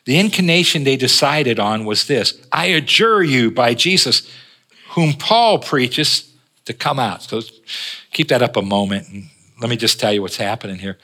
The 0.06 0.20
incantation 0.20 0.84
they 0.84 0.98
decided 0.98 1.60
on 1.60 1.86
was 1.86 2.08
this 2.08 2.40
I 2.52 2.68
adjure 2.68 3.24
you 3.24 3.52
by 3.52 3.74
Jesus, 3.74 4.32
whom 4.90 5.14
Paul 5.14 5.60
preaches, 5.60 6.32
to 6.66 6.74
come 6.74 7.00
out. 7.00 7.24
So 7.24 7.42
keep 8.12 8.28
that 8.30 8.42
up 8.42 8.58
a 8.58 8.62
moment 8.62 9.10
and 9.10 9.30
let 9.62 9.70
me 9.70 9.78
just 9.78 10.00
tell 10.00 10.12
you 10.12 10.22
what's 10.22 10.38
happening 10.38 10.80
here 10.80 10.98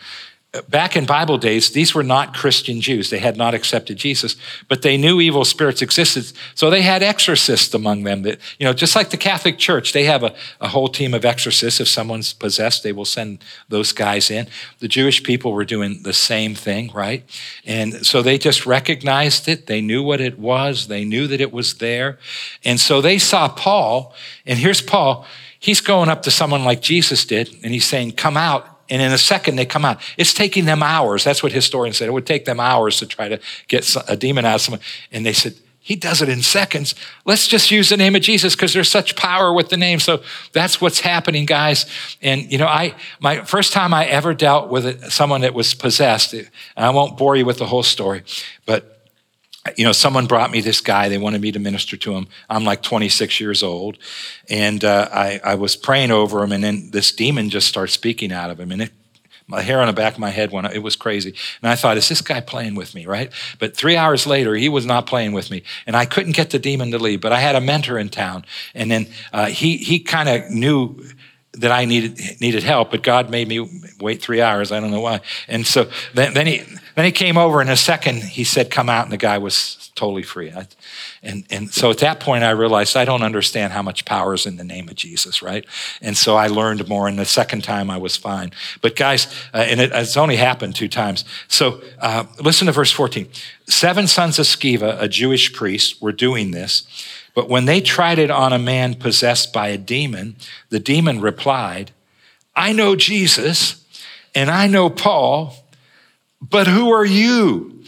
back 0.67 0.97
in 0.97 1.05
Bible 1.05 1.37
days, 1.37 1.69
these 1.69 1.95
were 1.95 2.03
not 2.03 2.33
Christian 2.33 2.81
Jews. 2.81 3.09
They 3.09 3.19
had 3.19 3.37
not 3.37 3.53
accepted 3.53 3.97
Jesus, 3.97 4.35
but 4.67 4.81
they 4.81 4.97
knew 4.97 5.21
evil 5.21 5.45
spirits 5.45 5.81
existed. 5.81 6.33
So 6.55 6.69
they 6.69 6.81
had 6.81 7.01
exorcists 7.01 7.73
among 7.73 8.03
them 8.03 8.23
that, 8.23 8.39
you 8.59 8.65
know, 8.65 8.73
just 8.73 8.93
like 8.93 9.11
the 9.11 9.17
Catholic 9.17 9.57
Church, 9.57 9.93
they 9.93 10.03
have 10.03 10.23
a, 10.23 10.35
a 10.59 10.67
whole 10.67 10.89
team 10.89 11.13
of 11.13 11.23
exorcists. 11.23 11.79
If 11.79 11.87
someone's 11.87 12.33
possessed, 12.33 12.83
they 12.83 12.91
will 12.91 13.05
send 13.05 13.43
those 13.69 13.93
guys 13.93 14.29
in. 14.29 14.47
The 14.79 14.89
Jewish 14.89 15.23
people 15.23 15.53
were 15.53 15.65
doing 15.65 16.03
the 16.03 16.13
same 16.13 16.53
thing, 16.53 16.91
right? 16.93 17.23
And 17.65 18.05
so 18.05 18.21
they 18.21 18.37
just 18.37 18.65
recognized 18.65 19.47
it. 19.47 19.67
They 19.67 19.79
knew 19.79 20.03
what 20.03 20.19
it 20.19 20.37
was. 20.37 20.87
They 20.87 21.05
knew 21.05 21.27
that 21.27 21.39
it 21.39 21.53
was 21.53 21.75
there. 21.75 22.19
And 22.65 22.77
so 22.77 22.99
they 22.99 23.19
saw 23.19 23.47
Paul, 23.47 24.13
and 24.45 24.59
here's 24.59 24.81
Paul 24.81 25.25
he's 25.61 25.79
going 25.79 26.09
up 26.09 26.23
to 26.23 26.31
someone 26.31 26.65
like 26.65 26.81
Jesus 26.81 27.23
did, 27.23 27.49
and 27.63 27.71
he's 27.71 27.85
saying, 27.85 28.11
Come 28.13 28.35
out. 28.35 28.67
And 28.89 29.01
in 29.01 29.13
a 29.13 29.17
second, 29.17 29.55
they 29.55 29.65
come 29.65 29.85
out. 29.85 30.01
It's 30.17 30.33
taking 30.33 30.65
them 30.65 30.83
hours. 30.83 31.23
That's 31.23 31.41
what 31.41 31.53
historians 31.53 31.95
said. 31.95 32.09
It 32.09 32.11
would 32.11 32.25
take 32.25 32.43
them 32.43 32.59
hours 32.59 32.99
to 32.99 33.05
try 33.05 33.29
to 33.29 33.39
get 33.69 33.95
a 34.05 34.17
demon 34.17 34.43
out 34.43 34.55
of 34.55 34.61
someone. 34.61 34.81
And 35.13 35.25
they 35.25 35.31
said, 35.31 35.55
he 35.83 35.95
does 35.95 36.21
it 36.21 36.29
in 36.29 36.41
seconds. 36.41 36.93
Let's 37.25 37.47
just 37.47 37.71
use 37.71 37.89
the 37.89 37.97
name 37.97 38.15
of 38.15 38.21
Jesus 38.21 38.55
because 38.55 38.71
there's 38.71 38.89
such 38.89 39.15
power 39.15 39.51
with 39.51 39.69
the 39.69 39.77
name. 39.77 39.99
So 39.99 40.21
that's 40.53 40.79
what's 40.79 40.99
happening, 40.99 41.45
guys. 41.45 41.87
And 42.21 42.51
you 42.51 42.59
know, 42.59 42.67
I 42.67 42.93
my 43.19 43.43
first 43.45 43.73
time 43.73 43.91
I 43.93 44.05
ever 44.05 44.35
dealt 44.35 44.69
with 44.69 45.11
someone 45.11 45.41
that 45.41 45.55
was 45.55 45.73
possessed, 45.73 46.33
and 46.33 46.49
I 46.77 46.91
won't 46.91 47.17
bore 47.17 47.35
you 47.35 47.45
with 47.45 47.57
the 47.57 47.65
whole 47.65 47.81
story, 47.81 48.23
but 48.67 49.00
you 49.77 49.85
know, 49.85 49.91
someone 49.91 50.25
brought 50.25 50.51
me 50.51 50.61
this 50.61 50.81
guy. 50.81 51.09
They 51.09 51.17
wanted 51.17 51.41
me 51.41 51.51
to 51.51 51.59
minister 51.59 51.95
to 51.97 52.13
him. 52.13 52.27
I'm 52.49 52.63
like 52.63 52.81
26 52.81 53.39
years 53.39 53.61
old, 53.61 53.97
and 54.49 54.83
uh, 54.83 55.07
I, 55.11 55.39
I 55.43 55.55
was 55.55 55.75
praying 55.75 56.11
over 56.11 56.43
him, 56.43 56.51
and 56.51 56.63
then 56.63 56.89
this 56.91 57.11
demon 57.11 57.49
just 57.49 57.67
starts 57.67 57.93
speaking 57.93 58.31
out 58.31 58.49
of 58.49 58.59
him, 58.59 58.71
and 58.71 58.81
it 58.81 58.91
my 59.51 59.61
hair 59.61 59.81
on 59.81 59.87
the 59.87 59.93
back 59.93 60.13
of 60.13 60.19
my 60.19 60.29
head 60.29 60.51
went, 60.51 60.71
it 60.71 60.81
was 60.81 60.95
crazy. 60.95 61.35
And 61.61 61.69
I 61.69 61.75
thought, 61.75 61.97
is 61.97 62.07
this 62.07 62.21
guy 62.21 62.39
playing 62.39 62.73
with 62.75 62.95
me, 62.95 63.05
right? 63.05 63.33
But 63.59 63.75
three 63.75 63.97
hours 63.97 64.25
later, 64.25 64.55
he 64.55 64.69
was 64.69 64.85
not 64.85 65.07
playing 65.07 65.33
with 65.33 65.51
me. 65.51 65.63
And 65.85 65.93
I 65.93 66.05
couldn't 66.05 66.37
get 66.37 66.51
the 66.51 66.59
demon 66.59 66.91
to 66.91 66.97
leave, 66.97 67.19
but 67.19 67.33
I 67.33 67.41
had 67.41 67.57
a 67.57 67.61
mentor 67.61 67.99
in 67.99 68.07
town. 68.07 68.45
And 68.73 68.89
then 68.89 69.07
uh, 69.33 69.47
he, 69.47 69.75
he 69.75 69.99
kind 69.99 70.29
of 70.29 70.49
knew 70.49 71.03
that 71.61 71.71
I 71.71 71.85
needed, 71.85 72.41
needed 72.41 72.63
help, 72.63 72.91
but 72.91 73.03
God 73.03 73.29
made 73.29 73.47
me 73.47 73.83
wait 73.99 74.21
three 74.21 74.41
hours. 74.41 74.71
I 74.71 74.79
don't 74.79 74.91
know 74.91 74.99
why. 74.99 75.21
And 75.47 75.65
so 75.65 75.89
then, 76.13 76.33
then, 76.33 76.47
he, 76.47 76.63
then 76.95 77.05
he 77.05 77.11
came 77.11 77.37
over 77.37 77.61
in 77.61 77.69
a 77.69 77.77
second. 77.77 78.23
He 78.23 78.43
said, 78.43 78.69
come 78.69 78.89
out. 78.89 79.03
And 79.05 79.13
the 79.13 79.17
guy 79.17 79.37
was 79.37 79.91
totally 79.95 80.23
free. 80.23 80.51
I, 80.51 80.67
and, 81.21 81.45
and 81.49 81.71
so 81.71 81.91
at 81.91 81.99
that 81.99 82.19
point, 82.19 82.43
I 82.43 82.49
realized 82.51 82.97
I 82.97 83.05
don't 83.05 83.21
understand 83.21 83.73
how 83.73 83.81
much 83.81 84.05
power 84.05 84.33
is 84.33 84.45
in 84.45 84.57
the 84.57 84.63
name 84.63 84.89
of 84.89 84.95
Jesus, 84.95 85.41
right? 85.41 85.65
And 86.01 86.17
so 86.17 86.35
I 86.35 86.47
learned 86.47 86.87
more. 86.87 87.07
And 87.07 87.19
the 87.19 87.25
second 87.25 87.63
time, 87.63 87.89
I 87.89 87.97
was 87.97 88.17
fine. 88.17 88.51
But 88.81 88.95
guys, 88.95 89.27
uh, 89.53 89.57
and 89.57 89.79
it, 89.79 89.91
it's 89.93 90.17
only 90.17 90.37
happened 90.37 90.75
two 90.75 90.89
times. 90.89 91.23
So 91.47 91.81
uh, 91.99 92.25
listen 92.39 92.65
to 92.65 92.71
verse 92.71 92.91
14. 92.91 93.27
Seven 93.67 94.07
sons 94.07 94.39
of 94.39 94.45
Sceva, 94.45 95.01
a 95.01 95.07
Jewish 95.07 95.53
priest, 95.53 96.01
were 96.01 96.11
doing 96.11 96.51
this. 96.51 96.83
But 97.33 97.49
when 97.49 97.65
they 97.65 97.81
tried 97.81 98.19
it 98.19 98.29
on 98.29 98.53
a 98.53 98.59
man 98.59 98.95
possessed 98.95 99.53
by 99.53 99.69
a 99.69 99.77
demon, 99.77 100.35
the 100.69 100.79
demon 100.79 101.21
replied, 101.21 101.91
I 102.55 102.73
know 102.73 102.95
Jesus 102.95 103.85
and 104.35 104.49
I 104.49 104.67
know 104.67 104.89
Paul, 104.89 105.55
but 106.41 106.67
who 106.67 106.91
are 106.91 107.05
you? 107.05 107.83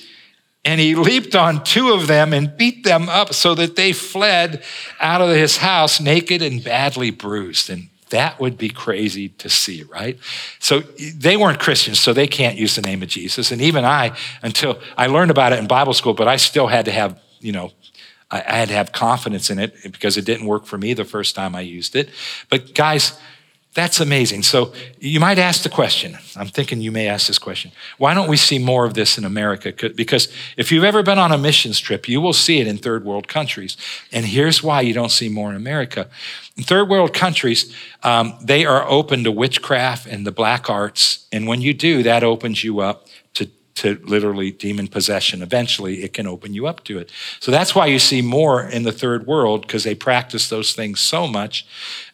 And 0.66 0.80
he 0.80 0.96
leaped 0.96 1.36
on 1.36 1.64
two 1.64 1.92
of 1.92 2.08
them 2.08 2.32
and 2.32 2.56
beat 2.56 2.86
them 2.86 3.10
up 3.10 3.34
so 3.34 3.54
that 3.56 3.76
they 3.76 3.92
fled 3.92 4.64
out 5.02 5.22
of 5.22 5.30
his 5.30 5.58
house 5.58 6.00
naked 6.00 6.42
and 6.42 6.64
badly 6.64 7.12
bruised. 7.12 7.70
And 7.70 7.90
that 8.12 8.40
would 8.40 8.58
be 8.58 8.70
crazy 8.70 9.30
to 9.30 9.50
see, 9.50 9.84
right? 9.84 10.18
So 10.60 10.80
they 11.16 11.36
weren't 11.36 11.60
Christians, 11.60 12.00
so 12.00 12.14
they 12.14 12.28
can't 12.28 12.58
use 12.58 12.76
the 12.76 12.82
name 12.82 13.04
of 13.04 13.10
Jesus. 13.10 13.52
And 13.52 13.62
even 13.62 13.84
I, 13.84 14.16
until 14.42 14.80
I 14.96 15.08
learned 15.08 15.32
about 15.32 15.52
it 15.52 15.60
in 15.60 15.68
Bible 15.68 15.94
school, 15.94 16.14
but 16.14 16.30
I 16.30 16.38
still 16.38 16.68
had 16.68 16.86
to 16.86 16.92
have, 16.92 17.20
you 17.42 17.52
know, 17.52 17.74
I 18.40 18.56
had 18.56 18.70
to 18.70 18.74
have 18.74 18.92
confidence 18.92 19.50
in 19.50 19.60
it 19.60 19.76
because 19.84 20.18
it 20.18 20.26
didn't 20.26 20.48
work 20.48 20.66
for 20.66 20.78
me 20.78 20.94
the 20.94 21.06
first 21.06 21.36
time 21.36 21.56
I 21.56 21.62
used 21.62 21.96
it. 21.96 22.10
But 22.50 22.74
guys, 22.74 23.18
that's 23.74 24.00
amazing. 24.00 24.44
So 24.44 24.72
you 25.00 25.20
might 25.20 25.40
ask 25.40 25.64
the 25.64 25.70
question. 25.70 26.16
I'm 26.36 26.48
thinking 26.48 26.80
you 26.80 26.92
may 26.92 27.08
ask 27.08 27.26
this 27.26 27.40
question. 27.40 27.72
Why 27.98 28.14
don't 28.14 28.30
we 28.30 28.38
see 28.38 28.60
more 28.60 28.86
of 28.86 28.94
this 28.94 29.18
in 29.18 29.26
America? 29.26 29.74
Because 29.90 30.32
if 30.58 30.72
you've 30.72 30.84
ever 30.84 31.02
been 31.02 31.18
on 31.18 31.32
a 31.32 31.40
missions 31.40 31.80
trip, 31.80 32.08
you 32.08 32.22
will 32.22 32.34
see 32.34 32.60
it 32.60 32.68
in 32.68 32.78
third 32.78 33.04
world 33.04 33.28
countries. 33.28 33.76
And 34.12 34.26
here's 34.26 34.62
why 34.62 34.82
you 34.82 34.94
don't 34.94 35.10
see 35.10 35.28
more 35.28 35.50
in 35.50 35.56
America. 35.56 36.08
In 36.56 36.64
third 36.64 36.88
world 36.88 37.16
countries, 37.16 37.74
um, 38.04 38.38
they 38.44 38.64
are 38.64 38.88
open 38.88 39.24
to 39.24 39.32
witchcraft 39.32 40.06
and 40.06 40.26
the 40.26 40.32
black 40.32 40.70
arts. 40.70 41.28
And 41.32 41.48
when 41.48 41.62
you 41.62 41.74
do, 41.74 42.04
that 42.04 42.24
opens 42.24 42.64
you 42.64 42.80
up 42.80 43.08
to 43.76 44.00
literally 44.04 44.52
demon 44.52 44.88
possession. 44.88 45.42
Eventually, 45.42 46.04
it 46.04 46.14
can 46.14 46.28
open 46.28 46.54
you 46.54 46.68
up 46.68 46.84
to 46.84 47.00
it. 47.00 47.12
So 47.40 47.52
that's 47.52 47.74
why 47.74 47.88
you 47.88 48.00
see 48.00 48.22
more 48.22 48.64
in 48.64 48.84
the 48.84 48.92
third 48.92 49.26
world 49.26 49.62
because 49.62 49.84
they 49.84 49.96
practice 49.96 50.50
those 50.50 50.74
things 50.74 51.00
so 51.00 51.28
much. 51.28 51.66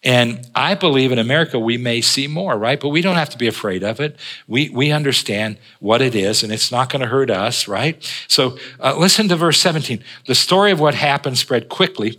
And 0.03 0.47
I 0.55 0.75
believe 0.75 1.11
in 1.11 1.19
America 1.19 1.59
we 1.59 1.77
may 1.77 2.01
see 2.01 2.27
more, 2.27 2.57
right? 2.57 2.79
But 2.79 2.89
we 2.89 3.01
don't 3.01 3.17
have 3.17 3.29
to 3.31 3.37
be 3.37 3.47
afraid 3.47 3.83
of 3.83 3.99
it. 3.99 4.17
We, 4.47 4.69
we 4.69 4.91
understand 4.91 5.57
what 5.79 6.01
it 6.01 6.15
is 6.15 6.43
and 6.43 6.51
it's 6.51 6.71
not 6.71 6.89
going 6.89 7.01
to 7.01 7.07
hurt 7.07 7.29
us, 7.29 7.67
right? 7.67 8.01
So 8.27 8.57
uh, 8.79 8.95
listen 8.97 9.27
to 9.27 9.35
verse 9.35 9.59
17. 9.59 10.01
The 10.27 10.35
story 10.35 10.71
of 10.71 10.79
what 10.79 10.95
happened 10.95 11.37
spread 11.37 11.67
quickly 11.67 12.17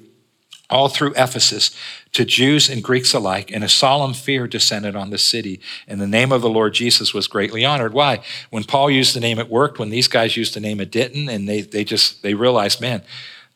all 0.71 0.89
through 0.89 1.13
Ephesus 1.17 1.75
to 2.13 2.25
Jews 2.25 2.69
and 2.69 2.83
Greeks 2.83 3.13
alike, 3.13 3.51
and 3.53 3.63
a 3.63 3.69
solemn 3.69 4.15
fear 4.15 4.47
descended 4.47 4.97
on 4.97 5.11
the 5.11 5.19
city. 5.19 5.61
And 5.87 6.01
the 6.01 6.07
name 6.07 6.33
of 6.33 6.43
the 6.43 6.49
Lord 6.49 6.75
Jesus 6.75 7.13
was 7.13 7.27
greatly 7.27 7.65
honored. 7.65 7.93
Why? 7.93 8.21
When 8.51 8.65
Paul 8.65 8.91
used 8.91 9.15
the 9.15 9.21
name, 9.21 9.39
it 9.39 9.51
worked. 9.51 9.79
When 9.79 9.91
these 9.91 10.09
guys 10.09 10.37
used 10.37 10.55
the 10.55 10.61
name, 10.61 10.81
it 10.81 10.91
didn't. 10.91 11.29
And 11.29 11.49
they, 11.49 11.61
they 11.61 11.85
just, 11.85 12.23
they 12.23 12.35
realized, 12.35 12.81
man, 12.81 13.03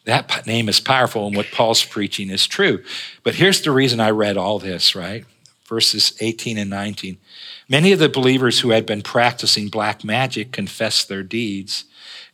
that 0.05 0.47
name 0.47 0.69
is 0.69 0.81
powerful 0.81 1.27
and 1.27 1.37
what 1.37 1.51
Paul's 1.51 1.85
preaching 1.85 2.31
is 2.31 2.47
true. 2.47 2.85
But 3.23 3.37
here's 3.37 3.63
the 3.63 3.71
reason 3.71 4.01
I 4.01 4.11
read 4.11 4.37
all 4.37 4.59
this, 4.59 4.95
right? 4.95 5.25
Verses 5.67 6.15
18 6.21 6.59
and 6.59 6.69
19. 6.69 7.17
Many 7.69 7.93
of 7.93 7.99
the 7.99 8.11
believers 8.11 8.61
who 8.61 8.71
had 8.71 8.85
been 8.85 9.01
practicing 9.01 9.69
black 9.69 10.05
magic 10.05 10.53
confessed 10.53 11.09
their 11.09 11.23
deeds 11.23 11.85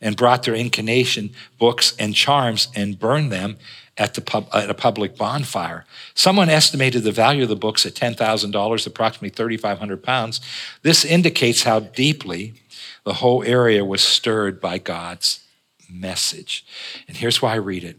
and 0.01 0.17
brought 0.17 0.43
their 0.43 0.55
incantation 0.55 1.31
books 1.57 1.95
and 1.97 2.13
charms 2.13 2.67
and 2.75 2.99
burned 2.99 3.31
them 3.31 3.57
at, 3.97 4.13
the 4.13 4.21
pub, 4.21 4.47
at 4.53 4.69
a 4.69 4.73
public 4.73 5.17
bonfire. 5.17 5.85
Someone 6.13 6.49
estimated 6.49 7.03
the 7.03 7.11
value 7.11 7.43
of 7.43 7.49
the 7.49 7.55
books 7.55 7.85
at 7.85 7.93
$10,000, 7.93 8.87
approximately 8.87 9.29
3,500 9.29 10.03
pounds. 10.03 10.41
This 10.81 11.03
indicates 11.05 11.63
how 11.63 11.79
deeply 11.79 12.53
the 13.03 13.15
whole 13.15 13.43
area 13.43 13.83
was 13.83 14.01
stirred 14.01 14.61
by 14.61 14.77
God's 14.77 15.45
message. 15.89 16.65
And 17.07 17.17
here's 17.17 17.41
why 17.41 17.53
I 17.53 17.55
read 17.55 17.83
it. 17.83 17.97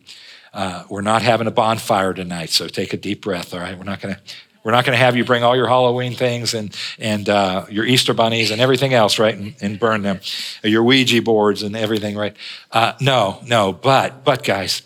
Uh, 0.52 0.84
we're 0.88 1.02
not 1.02 1.22
having 1.22 1.46
a 1.46 1.50
bonfire 1.50 2.12
tonight, 2.12 2.50
so 2.50 2.68
take 2.68 2.92
a 2.92 2.96
deep 2.96 3.22
breath, 3.22 3.54
all 3.54 3.61
right? 3.61 3.76
We're 3.76 3.84
not 3.84 4.00
going 4.00 4.14
to. 4.14 4.20
We're 4.64 4.70
not 4.70 4.84
going 4.84 4.96
to 4.96 5.04
have 5.04 5.16
you 5.16 5.25
bring 5.25 5.42
all 5.42 5.56
your 5.56 5.66
Halloween 5.66 6.14
things 6.14 6.54
and, 6.54 6.72
and 6.96 7.28
uh, 7.28 7.66
your 7.68 7.84
Easter 7.84 8.14
bunnies 8.14 8.52
and 8.52 8.61
everything 8.61 8.94
else, 8.94 9.18
right, 9.18 9.37
and, 9.37 9.56
and, 9.61 9.80
burn 9.80 10.02
them, 10.02 10.20
your 10.62 10.84
Ouija 10.84 11.20
boards 11.20 11.64
and 11.64 11.75
everything, 11.75 12.16
right? 12.16 12.37
Uh, 12.70 12.92
no, 13.00 13.40
no, 13.44 13.72
but, 13.72 14.22
but 14.22 14.44
guys, 14.44 14.82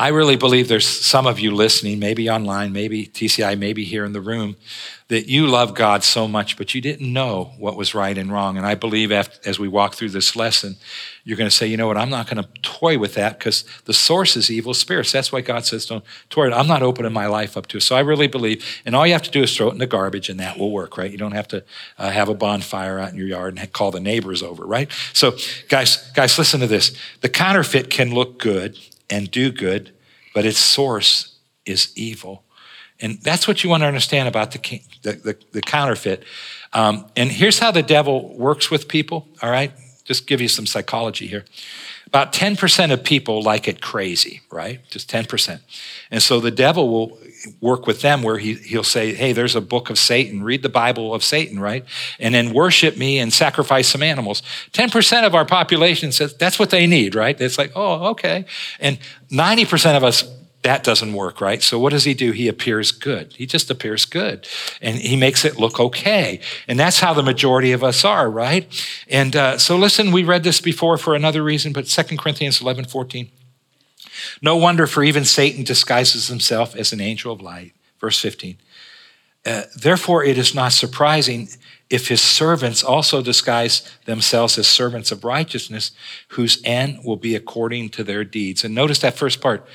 I 0.00 0.08
really 0.08 0.36
believe 0.36 0.68
there's 0.68 0.86
some 0.86 1.26
of 1.26 1.40
you 1.40 1.50
listening, 1.50 1.98
maybe 1.98 2.30
online, 2.30 2.72
maybe 2.72 3.04
TCI, 3.04 3.58
maybe 3.58 3.82
here 3.82 4.04
in 4.04 4.12
the 4.12 4.20
room, 4.20 4.54
that 5.08 5.26
you 5.26 5.48
love 5.48 5.74
God 5.74 6.04
so 6.04 6.28
much, 6.28 6.56
but 6.56 6.72
you 6.72 6.80
didn't 6.80 7.12
know 7.12 7.50
what 7.58 7.76
was 7.76 7.96
right 7.96 8.16
and 8.16 8.30
wrong. 8.30 8.56
And 8.56 8.64
I 8.64 8.76
believe 8.76 9.10
as 9.10 9.58
we 9.58 9.66
walk 9.66 9.96
through 9.96 10.10
this 10.10 10.36
lesson, 10.36 10.76
you're 11.24 11.36
going 11.36 11.50
to 11.50 11.54
say, 11.54 11.66
you 11.66 11.76
know 11.76 11.88
what, 11.88 11.96
I'm 11.96 12.10
not 12.10 12.30
going 12.30 12.40
to 12.40 12.48
toy 12.62 12.96
with 12.96 13.14
that 13.14 13.40
because 13.40 13.64
the 13.86 13.92
source 13.92 14.36
is 14.36 14.52
evil 14.52 14.72
spirits. 14.72 15.10
That's 15.10 15.32
why 15.32 15.40
God 15.40 15.66
says, 15.66 15.86
don't 15.86 16.04
toy. 16.30 16.46
it. 16.46 16.52
I'm 16.52 16.68
not 16.68 16.82
opening 16.82 17.12
my 17.12 17.26
life 17.26 17.56
up 17.56 17.66
to 17.68 17.78
it. 17.78 17.80
So 17.80 17.96
I 17.96 18.00
really 18.00 18.28
believe, 18.28 18.64
and 18.86 18.94
all 18.94 19.04
you 19.04 19.14
have 19.14 19.22
to 19.22 19.32
do 19.32 19.42
is 19.42 19.56
throw 19.56 19.68
it 19.68 19.72
in 19.72 19.78
the 19.78 19.86
garbage 19.88 20.28
and 20.28 20.38
that 20.38 20.58
will 20.58 20.70
work, 20.70 20.96
right? 20.96 21.10
You 21.10 21.18
don't 21.18 21.32
have 21.32 21.48
to 21.48 21.64
uh, 21.98 22.10
have 22.10 22.28
a 22.28 22.34
bonfire 22.34 23.00
out 23.00 23.10
in 23.10 23.16
your 23.16 23.26
yard 23.26 23.58
and 23.58 23.72
call 23.72 23.90
the 23.90 23.98
neighbors 23.98 24.44
over, 24.44 24.64
right? 24.64 24.92
So 25.12 25.36
guys, 25.68 26.08
guys, 26.12 26.38
listen 26.38 26.60
to 26.60 26.68
this. 26.68 26.96
The 27.20 27.28
counterfeit 27.28 27.90
can 27.90 28.14
look 28.14 28.38
good 28.38 28.78
and 29.10 29.30
do 29.30 29.50
good, 29.50 29.92
but 30.34 30.44
its 30.44 30.58
source 30.58 31.36
is 31.64 31.92
evil. 31.96 32.44
And 33.00 33.20
that's 33.22 33.46
what 33.46 33.62
you 33.62 33.70
want 33.70 33.82
to 33.82 33.86
understand 33.86 34.28
about 34.28 34.50
the, 34.50 34.80
the, 35.02 35.12
the, 35.12 35.38
the 35.52 35.60
counterfeit. 35.60 36.24
Um, 36.72 37.06
and 37.16 37.30
here's 37.30 37.58
how 37.58 37.70
the 37.70 37.82
devil 37.82 38.36
works 38.36 38.70
with 38.70 38.88
people, 38.88 39.28
all 39.42 39.50
right? 39.50 39.72
Just 40.04 40.26
give 40.26 40.40
you 40.40 40.48
some 40.48 40.66
psychology 40.66 41.26
here. 41.26 41.44
About 42.06 42.32
10% 42.32 42.92
of 42.92 43.04
people 43.04 43.42
like 43.42 43.68
it 43.68 43.82
crazy, 43.82 44.40
right? 44.50 44.80
Just 44.88 45.10
10%. 45.10 45.60
And 46.10 46.22
so 46.22 46.40
the 46.40 46.50
devil 46.50 46.88
will 46.88 47.18
work 47.60 47.86
with 47.86 48.00
them 48.00 48.22
where 48.22 48.38
he, 48.38 48.54
he'll 48.54 48.84
say, 48.84 49.14
Hey, 49.14 49.32
there's 49.32 49.56
a 49.56 49.60
book 49.60 49.90
of 49.90 49.98
Satan. 49.98 50.42
Read 50.42 50.62
the 50.62 50.68
Bible 50.68 51.14
of 51.14 51.22
Satan, 51.22 51.60
right? 51.60 51.84
And 52.18 52.34
then 52.34 52.52
worship 52.52 52.96
me 52.96 53.18
and 53.18 53.32
sacrifice 53.32 53.88
some 53.88 54.02
animals. 54.02 54.42
10% 54.72 55.24
of 55.24 55.34
our 55.34 55.44
population 55.44 56.12
says 56.12 56.34
that's 56.34 56.58
what 56.58 56.70
they 56.70 56.86
need, 56.86 57.14
right? 57.14 57.40
It's 57.40 57.58
like, 57.58 57.72
Oh, 57.74 58.08
okay. 58.08 58.44
And 58.80 58.98
90% 59.30 59.96
of 59.96 60.04
us 60.04 60.24
that 60.62 60.82
doesn't 60.82 61.12
work, 61.12 61.40
right? 61.40 61.62
So 61.62 61.78
what 61.78 61.92
does 61.92 62.04
he 62.04 62.14
do? 62.14 62.32
He 62.32 62.48
appears 62.48 62.90
good. 62.90 63.32
He 63.34 63.46
just 63.46 63.70
appears 63.70 64.04
good 64.04 64.48
and 64.82 64.96
he 64.96 65.16
makes 65.16 65.44
it 65.44 65.56
look 65.58 65.78
okay. 65.78 66.40
And 66.66 66.78
that's 66.78 66.98
how 66.98 67.14
the 67.14 67.22
majority 67.22 67.70
of 67.72 67.84
us 67.84 68.04
are, 68.04 68.28
right? 68.28 68.66
And 69.08 69.36
uh, 69.36 69.58
so 69.58 69.76
listen, 69.76 70.10
we 70.10 70.24
read 70.24 70.42
this 70.42 70.60
before 70.60 70.98
for 70.98 71.14
another 71.14 71.42
reason, 71.44 71.72
but 71.72 71.86
2 71.86 72.16
Corinthians 72.16 72.60
11, 72.60 72.86
14. 72.86 73.30
No 74.42 74.56
wonder 74.56 74.86
for 74.86 75.02
even 75.02 75.24
Satan 75.24 75.64
disguises 75.64 76.28
himself 76.28 76.74
as 76.76 76.92
an 76.92 77.00
angel 77.00 77.32
of 77.32 77.40
light. 77.40 77.72
Verse 78.00 78.18
15. 78.20 78.56
Uh, 79.46 79.62
Therefore, 79.76 80.24
it 80.24 80.38
is 80.38 80.54
not 80.54 80.72
surprising 80.72 81.48
if 81.90 82.08
his 82.08 82.20
servants 82.20 82.84
also 82.84 83.22
disguise 83.22 83.82
themselves 84.04 84.58
as 84.58 84.68
servants 84.68 85.10
of 85.10 85.24
righteousness, 85.24 85.92
whose 86.28 86.60
end 86.64 87.00
will 87.04 87.16
be 87.16 87.34
according 87.34 87.88
to 87.90 88.04
their 88.04 88.24
deeds. 88.24 88.62
And 88.62 88.74
notice 88.74 88.98
that 88.98 89.16
first 89.16 89.40
part 89.40 89.66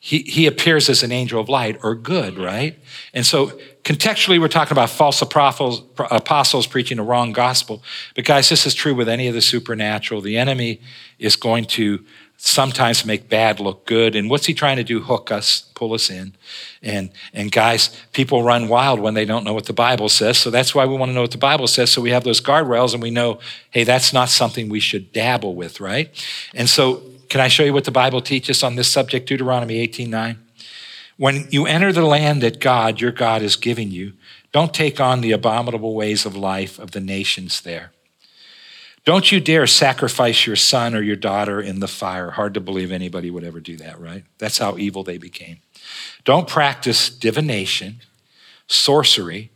he, 0.00 0.20
he 0.20 0.46
appears 0.46 0.88
as 0.88 1.02
an 1.02 1.10
angel 1.10 1.40
of 1.40 1.48
light 1.48 1.78
or 1.82 1.94
good, 1.96 2.38
right? 2.38 2.78
And 3.12 3.26
so 3.26 3.58
contextually, 3.82 4.40
we're 4.40 4.46
talking 4.46 4.72
about 4.72 4.90
false 4.90 5.20
apostles, 5.20 5.82
apostles 5.98 6.68
preaching 6.68 7.00
a 7.00 7.02
wrong 7.02 7.32
gospel. 7.32 7.82
But 8.14 8.24
guys, 8.24 8.48
this 8.48 8.64
is 8.64 8.74
true 8.74 8.94
with 8.94 9.08
any 9.08 9.26
of 9.26 9.34
the 9.34 9.40
supernatural. 9.40 10.20
The 10.20 10.38
enemy 10.38 10.80
is 11.18 11.34
going 11.34 11.64
to 11.66 12.04
sometimes 12.40 13.04
make 13.04 13.28
bad 13.28 13.58
look 13.58 13.84
good. 13.84 14.14
And 14.14 14.30
what's 14.30 14.46
he 14.46 14.54
trying 14.54 14.76
to 14.76 14.84
do? 14.84 15.00
Hook 15.00 15.32
us, 15.32 15.62
pull 15.74 15.92
us 15.92 16.08
in. 16.08 16.34
And, 16.82 17.10
and 17.34 17.50
guys, 17.50 17.90
people 18.12 18.44
run 18.44 18.68
wild 18.68 19.00
when 19.00 19.14
they 19.14 19.24
don't 19.24 19.42
know 19.42 19.52
what 19.52 19.66
the 19.66 19.72
Bible 19.72 20.08
says. 20.08 20.38
So 20.38 20.48
that's 20.48 20.72
why 20.72 20.86
we 20.86 20.96
want 20.96 21.10
to 21.10 21.14
know 21.14 21.22
what 21.22 21.32
the 21.32 21.36
Bible 21.36 21.66
says. 21.66 21.90
So 21.90 22.00
we 22.00 22.10
have 22.10 22.22
those 22.22 22.40
guardrails 22.40 22.94
and 22.94 23.02
we 23.02 23.10
know, 23.10 23.40
hey, 23.70 23.82
that's 23.82 24.12
not 24.12 24.28
something 24.28 24.68
we 24.68 24.78
should 24.78 25.12
dabble 25.12 25.56
with, 25.56 25.80
right? 25.80 26.10
And 26.54 26.70
so 26.70 27.02
can 27.28 27.40
I 27.40 27.48
show 27.48 27.64
you 27.64 27.72
what 27.72 27.84
the 27.84 27.90
Bible 27.90 28.20
teaches 28.20 28.62
on 28.62 28.76
this 28.76 28.88
subject? 28.88 29.28
Deuteronomy 29.28 29.78
18 29.80 30.08
9. 30.08 30.38
When 31.16 31.48
you 31.50 31.66
enter 31.66 31.92
the 31.92 32.06
land 32.06 32.42
that 32.42 32.60
God, 32.60 33.00
your 33.00 33.10
God, 33.10 33.42
is 33.42 33.56
giving 33.56 33.90
you, 33.90 34.12
don't 34.52 34.72
take 34.72 35.00
on 35.00 35.20
the 35.20 35.32
abominable 35.32 35.94
ways 35.94 36.24
of 36.24 36.36
life 36.36 36.78
of 36.78 36.92
the 36.92 37.00
nations 37.00 37.62
there. 37.62 37.90
Don't 39.08 39.32
you 39.32 39.40
dare 39.40 39.66
sacrifice 39.66 40.46
your 40.46 40.54
son 40.54 40.94
or 40.94 41.00
your 41.00 41.16
daughter 41.16 41.62
in 41.62 41.80
the 41.80 41.88
fire. 41.88 42.32
Hard 42.32 42.52
to 42.52 42.60
believe 42.60 42.92
anybody 42.92 43.30
would 43.30 43.42
ever 43.42 43.58
do 43.58 43.74
that, 43.78 43.98
right? 43.98 44.22
That's 44.36 44.58
how 44.58 44.76
evil 44.76 45.02
they 45.02 45.16
became. 45.16 45.60
Don't 46.24 46.46
practice 46.46 47.08
divination, 47.08 48.02
sorcery, 48.66 49.50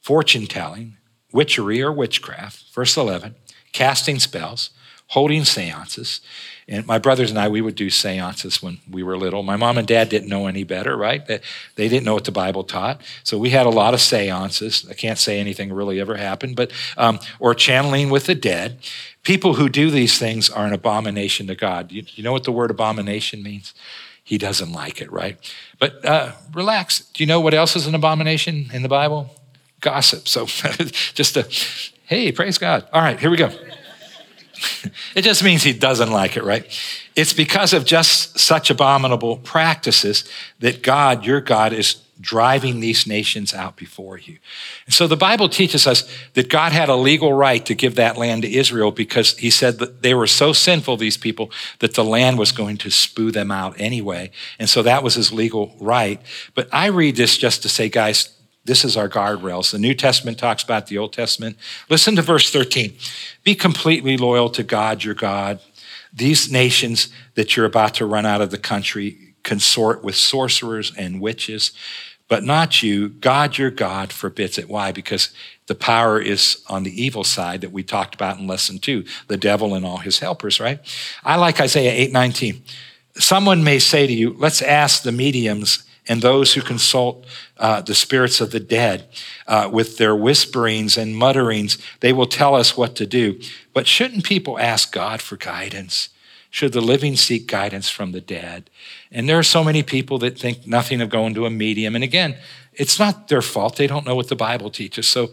fortune 0.00 0.46
telling, 0.46 0.96
witchery 1.30 1.82
or 1.82 1.92
witchcraft. 1.92 2.72
Verse 2.74 2.96
11, 2.96 3.34
casting 3.72 4.18
spells, 4.18 4.70
holding 5.08 5.44
seances. 5.44 6.20
And 6.68 6.84
my 6.84 6.98
brothers 6.98 7.30
and 7.30 7.38
I, 7.38 7.46
we 7.46 7.60
would 7.60 7.76
do 7.76 7.90
seances 7.90 8.60
when 8.60 8.78
we 8.90 9.04
were 9.04 9.16
little. 9.16 9.44
My 9.44 9.54
mom 9.54 9.78
and 9.78 9.86
dad 9.86 10.08
didn't 10.08 10.28
know 10.28 10.48
any 10.48 10.64
better, 10.64 10.96
right? 10.96 11.24
They, 11.26 11.40
didn't 11.76 12.04
know 12.04 12.14
what 12.14 12.24
the 12.24 12.32
Bible 12.32 12.64
taught. 12.64 13.00
So 13.22 13.38
we 13.38 13.50
had 13.50 13.66
a 13.66 13.70
lot 13.70 13.94
of 13.94 14.00
seances. 14.00 14.84
I 14.90 14.94
can't 14.94 15.18
say 15.18 15.38
anything 15.38 15.72
really 15.72 16.00
ever 16.00 16.16
happened, 16.16 16.56
but, 16.56 16.72
um, 16.96 17.20
or 17.38 17.54
channeling 17.54 18.10
with 18.10 18.26
the 18.26 18.34
dead. 18.34 18.78
People 19.22 19.54
who 19.54 19.68
do 19.68 19.92
these 19.92 20.18
things 20.18 20.50
are 20.50 20.66
an 20.66 20.72
abomination 20.72 21.46
to 21.46 21.54
God. 21.54 21.92
You, 21.92 22.02
you 22.08 22.24
know 22.24 22.32
what 22.32 22.44
the 22.44 22.52
word 22.52 22.72
abomination 22.72 23.44
means? 23.44 23.72
He 24.24 24.38
doesn't 24.38 24.72
like 24.72 25.00
it, 25.00 25.10
right? 25.12 25.38
But 25.78 26.04
uh, 26.04 26.32
relax. 26.52 26.98
Do 26.98 27.22
you 27.22 27.28
know 27.28 27.40
what 27.40 27.54
else 27.54 27.76
is 27.76 27.86
an 27.86 27.94
abomination 27.94 28.70
in 28.72 28.82
the 28.82 28.88
Bible? 28.88 29.30
Gossip. 29.80 30.26
So 30.26 30.46
just 31.14 31.36
a, 31.36 31.48
hey, 32.06 32.32
praise 32.32 32.58
God. 32.58 32.88
All 32.92 33.02
right, 33.02 33.20
here 33.20 33.30
we 33.30 33.36
go 33.36 33.52
it 35.14 35.22
just 35.22 35.42
means 35.42 35.62
he 35.62 35.72
doesn't 35.72 36.10
like 36.10 36.36
it, 36.36 36.44
right? 36.44 36.66
It's 37.14 37.32
because 37.32 37.72
of 37.72 37.84
just 37.84 38.38
such 38.38 38.70
abominable 38.70 39.38
practices 39.38 40.28
that 40.60 40.82
God, 40.82 41.24
your 41.24 41.40
God, 41.40 41.72
is 41.72 41.96
driving 42.20 42.80
these 42.80 43.06
nations 43.06 43.52
out 43.52 43.76
before 43.76 44.18
you. 44.18 44.38
And 44.86 44.94
so 44.94 45.06
the 45.06 45.16
Bible 45.16 45.48
teaches 45.48 45.86
us 45.86 46.10
that 46.34 46.48
God 46.48 46.72
had 46.72 46.88
a 46.88 46.94
legal 46.94 47.32
right 47.32 47.64
to 47.66 47.74
give 47.74 47.96
that 47.96 48.16
land 48.16 48.42
to 48.42 48.52
Israel 48.52 48.90
because 48.90 49.36
he 49.36 49.50
said 49.50 49.78
that 49.78 50.02
they 50.02 50.14
were 50.14 50.26
so 50.26 50.52
sinful, 50.52 50.96
these 50.96 51.18
people, 51.18 51.50
that 51.80 51.94
the 51.94 52.04
land 52.04 52.38
was 52.38 52.52
going 52.52 52.78
to 52.78 52.90
spew 52.90 53.30
them 53.30 53.50
out 53.50 53.78
anyway. 53.78 54.30
And 54.58 54.68
so 54.68 54.82
that 54.82 55.02
was 55.02 55.14
his 55.14 55.32
legal 55.32 55.74
right. 55.78 56.20
But 56.54 56.68
I 56.72 56.86
read 56.86 57.16
this 57.16 57.36
just 57.36 57.62
to 57.62 57.68
say, 57.68 57.88
guys, 57.88 58.35
this 58.66 58.84
is 58.84 58.96
our 58.96 59.08
guardrails. 59.08 59.70
The 59.70 59.78
New 59.78 59.94
Testament 59.94 60.38
talks 60.38 60.62
about 60.62 60.88
the 60.88 60.98
Old 60.98 61.12
Testament. 61.12 61.56
Listen 61.88 62.16
to 62.16 62.22
verse 62.22 62.50
13. 62.50 62.94
Be 63.44 63.54
completely 63.54 64.16
loyal 64.16 64.50
to 64.50 64.62
God, 64.62 65.04
your 65.04 65.14
God. 65.14 65.60
These 66.12 66.50
nations 66.50 67.08
that 67.34 67.56
you're 67.56 67.66
about 67.66 67.94
to 67.94 68.06
run 68.06 68.26
out 68.26 68.40
of 68.40 68.50
the 68.50 68.58
country 68.58 69.34
consort 69.44 70.02
with 70.02 70.16
sorcerers 70.16 70.92
and 70.96 71.20
witches, 71.20 71.70
but 72.28 72.42
not 72.42 72.82
you. 72.82 73.08
God, 73.08 73.56
your 73.56 73.70
God, 73.70 74.12
forbids 74.12 74.58
it. 74.58 74.68
Why? 74.68 74.90
Because 74.90 75.30
the 75.66 75.76
power 75.76 76.20
is 76.20 76.62
on 76.68 76.82
the 76.82 77.02
evil 77.02 77.22
side 77.22 77.60
that 77.60 77.70
we 77.70 77.84
talked 77.84 78.14
about 78.14 78.38
in 78.38 78.46
lesson 78.48 78.78
two, 78.78 79.04
the 79.28 79.36
devil 79.36 79.74
and 79.74 79.86
all 79.86 79.98
his 79.98 80.18
helpers, 80.18 80.58
right? 80.58 80.80
I 81.24 81.36
like 81.36 81.60
Isaiah 81.60 81.92
8 81.92 82.12
19. 82.12 82.62
Someone 83.14 83.62
may 83.64 83.78
say 83.78 84.06
to 84.06 84.12
you, 84.12 84.34
let's 84.38 84.60
ask 84.60 85.02
the 85.02 85.12
mediums 85.12 85.85
and 86.08 86.22
those 86.22 86.54
who 86.54 86.60
consult 86.60 87.26
uh, 87.58 87.80
the 87.80 87.94
spirits 87.94 88.40
of 88.40 88.50
the 88.50 88.60
dead 88.60 89.08
uh, 89.46 89.68
with 89.72 89.98
their 89.98 90.14
whisperings 90.14 90.96
and 90.96 91.16
mutterings. 91.16 91.78
They 92.00 92.12
will 92.12 92.26
tell 92.26 92.54
us 92.54 92.76
what 92.76 92.94
to 92.96 93.06
do. 93.06 93.40
But 93.72 93.86
shouldn't 93.86 94.24
people 94.24 94.58
ask 94.58 94.92
God 94.92 95.20
for 95.20 95.36
guidance? 95.36 96.10
Should 96.50 96.72
the 96.72 96.80
living 96.80 97.16
seek 97.16 97.46
guidance 97.46 97.90
from 97.90 98.12
the 98.12 98.20
dead? 98.20 98.70
And 99.10 99.28
there 99.28 99.38
are 99.38 99.42
so 99.42 99.64
many 99.64 99.82
people 99.82 100.18
that 100.20 100.38
think 100.38 100.66
nothing 100.66 101.00
of 101.00 101.10
going 101.10 101.34
to 101.34 101.46
a 101.46 101.50
medium. 101.50 101.94
And 101.94 102.04
again, 102.04 102.36
it's 102.72 102.98
not 102.98 103.28
their 103.28 103.42
fault. 103.42 103.76
They 103.76 103.86
don't 103.86 104.06
know 104.06 104.14
what 104.14 104.28
the 104.28 104.36
Bible 104.36 104.70
teaches. 104.70 105.06
So 105.06 105.30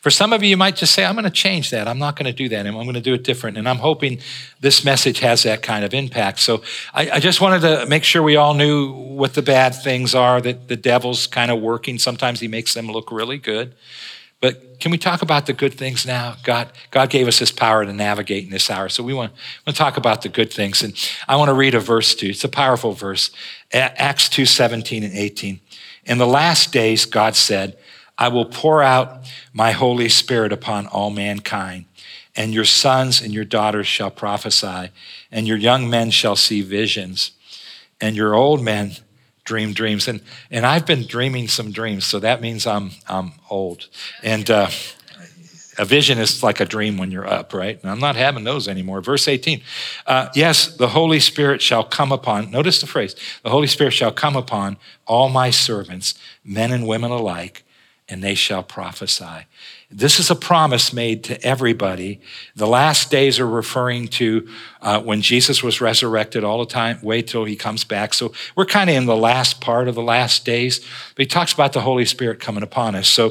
for 0.00 0.10
some 0.10 0.32
of 0.32 0.42
you, 0.42 0.50
you 0.50 0.56
might 0.56 0.76
just 0.76 0.94
say, 0.94 1.04
I'm 1.04 1.14
going 1.14 1.24
to 1.24 1.30
change 1.30 1.70
that. 1.70 1.88
I'm 1.88 1.98
not 1.98 2.16
going 2.16 2.26
to 2.26 2.32
do 2.32 2.48
that. 2.50 2.66
I'm 2.66 2.74
going 2.74 2.94
to 2.94 3.00
do 3.00 3.14
it 3.14 3.24
different. 3.24 3.56
And 3.56 3.68
I'm 3.68 3.78
hoping 3.78 4.20
this 4.60 4.84
message 4.84 5.20
has 5.20 5.42
that 5.42 5.62
kind 5.62 5.84
of 5.84 5.92
impact. 5.92 6.40
So 6.40 6.62
I, 6.94 7.10
I 7.12 7.20
just 7.20 7.40
wanted 7.40 7.60
to 7.62 7.86
make 7.86 8.04
sure 8.04 8.22
we 8.22 8.36
all 8.36 8.54
knew 8.54 8.92
what 8.92 9.34
the 9.34 9.42
bad 9.42 9.74
things 9.74 10.14
are, 10.14 10.40
that 10.40 10.68
the 10.68 10.76
devil's 10.76 11.26
kind 11.26 11.50
of 11.50 11.60
working. 11.60 11.98
Sometimes 11.98 12.40
he 12.40 12.48
makes 12.48 12.74
them 12.74 12.86
look 12.86 13.10
really 13.10 13.38
good. 13.38 13.74
But 14.40 14.80
can 14.80 14.90
we 14.90 14.98
talk 14.98 15.22
about 15.22 15.46
the 15.46 15.52
good 15.52 15.72
things 15.72 16.04
now? 16.04 16.34
God, 16.42 16.68
God 16.90 17.10
gave 17.10 17.28
us 17.28 17.38
this 17.38 17.52
power 17.52 17.84
to 17.84 17.92
navigate 17.92 18.44
in 18.44 18.50
this 18.50 18.70
hour. 18.70 18.88
So 18.88 19.04
we 19.04 19.14
want, 19.14 19.32
want 19.64 19.76
to 19.76 19.80
talk 19.80 19.96
about 19.96 20.22
the 20.22 20.28
good 20.28 20.52
things. 20.52 20.82
And 20.82 20.94
I 21.28 21.36
want 21.36 21.48
to 21.48 21.54
read 21.54 21.76
a 21.76 21.80
verse 21.80 22.14
to 22.16 22.26
you. 22.26 22.30
It's 22.30 22.42
a 22.42 22.48
powerful 22.48 22.92
verse. 22.92 23.30
Acts 23.72 24.28
2 24.28 24.44
17 24.44 25.04
and 25.04 25.14
18. 25.14 25.60
In 26.04 26.18
the 26.18 26.26
last 26.26 26.72
days, 26.72 27.04
God 27.04 27.36
said, 27.36 27.76
I 28.18 28.28
will 28.28 28.44
pour 28.44 28.82
out 28.82 29.24
my 29.52 29.72
Holy 29.72 30.08
Spirit 30.08 30.52
upon 30.52 30.86
all 30.86 31.10
mankind, 31.10 31.86
and 32.36 32.52
your 32.52 32.64
sons 32.64 33.20
and 33.20 33.32
your 33.32 33.44
daughters 33.44 33.86
shall 33.86 34.10
prophesy, 34.10 34.90
and 35.30 35.46
your 35.46 35.56
young 35.56 35.88
men 35.88 36.10
shall 36.10 36.36
see 36.36 36.62
visions, 36.62 37.32
and 38.00 38.16
your 38.16 38.34
old 38.34 38.62
men 38.62 38.92
dream 39.44 39.72
dreams. 39.72 40.08
And, 40.08 40.20
and 40.50 40.64
I've 40.64 40.86
been 40.86 41.06
dreaming 41.06 41.48
some 41.48 41.72
dreams, 41.72 42.04
so 42.04 42.20
that 42.20 42.40
means 42.40 42.66
I'm, 42.66 42.92
I'm 43.08 43.32
old. 43.50 43.88
And 44.22 44.48
uh, 44.50 44.70
a 45.78 45.84
vision 45.84 46.18
is 46.18 46.42
like 46.42 46.60
a 46.60 46.64
dream 46.64 46.98
when 46.98 47.10
you're 47.10 47.26
up, 47.26 47.52
right? 47.52 47.80
And 47.82 47.90
I'm 47.90 47.98
not 47.98 48.14
having 48.14 48.44
those 48.44 48.68
anymore. 48.68 49.00
Verse 49.00 49.26
18. 49.26 49.62
Uh, 50.06 50.28
yes, 50.34 50.76
the 50.76 50.88
Holy 50.88 51.18
Spirit 51.18 51.62
shall 51.62 51.82
come 51.82 52.12
upon, 52.12 52.50
notice 52.50 52.80
the 52.80 52.86
phrase, 52.86 53.16
the 53.42 53.50
Holy 53.50 53.66
Spirit 53.66 53.92
shall 53.92 54.12
come 54.12 54.36
upon 54.36 54.76
all 55.06 55.28
my 55.28 55.50
servants, 55.50 56.14
men 56.44 56.72
and 56.72 56.86
women 56.86 57.10
alike 57.10 57.64
and 58.12 58.22
they 58.22 58.34
shall 58.34 58.62
prophesy. 58.62 59.46
This 59.90 60.20
is 60.20 60.30
a 60.30 60.34
promise 60.34 60.92
made 60.92 61.24
to 61.24 61.42
everybody. 61.42 62.20
The 62.54 62.66
last 62.66 63.10
days 63.10 63.40
are 63.40 63.48
referring 63.48 64.08
to 64.08 64.46
uh, 64.82 65.00
when 65.00 65.22
Jesus 65.22 65.62
was 65.62 65.80
resurrected 65.80 66.42
all 66.42 66.58
the 66.58 66.66
time, 66.66 66.98
wait 67.02 67.28
till 67.28 67.44
he 67.44 67.54
comes 67.54 67.84
back. 67.84 68.12
So 68.12 68.32
we're 68.56 68.66
kind 68.66 68.90
of 68.90 68.96
in 68.96 69.06
the 69.06 69.16
last 69.16 69.60
part 69.60 69.86
of 69.86 69.94
the 69.94 70.02
last 70.02 70.44
days. 70.44 70.80
But 71.14 71.22
he 71.22 71.26
talks 71.26 71.52
about 71.52 71.72
the 71.72 71.80
Holy 71.80 72.04
Spirit 72.04 72.40
coming 72.40 72.64
upon 72.64 72.96
us. 72.96 73.08
So 73.08 73.30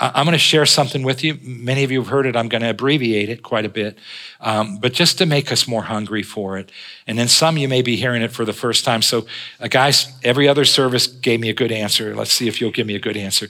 uh, 0.00 0.10
I'm 0.12 0.24
going 0.24 0.32
to 0.32 0.38
share 0.38 0.66
something 0.66 1.04
with 1.04 1.22
you. 1.22 1.38
Many 1.40 1.84
of 1.84 1.92
you 1.92 2.00
have 2.00 2.08
heard 2.08 2.26
it. 2.26 2.34
I'm 2.34 2.48
going 2.48 2.62
to 2.62 2.70
abbreviate 2.70 3.28
it 3.28 3.44
quite 3.44 3.64
a 3.64 3.68
bit, 3.68 3.96
um, 4.40 4.78
but 4.78 4.92
just 4.92 5.18
to 5.18 5.26
make 5.26 5.52
us 5.52 5.68
more 5.68 5.82
hungry 5.82 6.24
for 6.24 6.58
it. 6.58 6.72
And 7.06 7.16
then 7.16 7.28
some 7.28 7.56
you 7.56 7.68
may 7.68 7.82
be 7.82 7.94
hearing 7.94 8.22
it 8.22 8.32
for 8.32 8.44
the 8.44 8.52
first 8.52 8.84
time. 8.84 9.00
So, 9.02 9.26
uh, 9.60 9.68
guys, 9.68 10.12
every 10.24 10.48
other 10.48 10.64
service 10.64 11.06
gave 11.06 11.38
me 11.38 11.48
a 11.48 11.54
good 11.54 11.70
answer. 11.70 12.14
Let's 12.14 12.32
see 12.32 12.48
if 12.48 12.60
you'll 12.60 12.72
give 12.72 12.88
me 12.88 12.96
a 12.96 13.00
good 13.00 13.16
answer. 13.16 13.48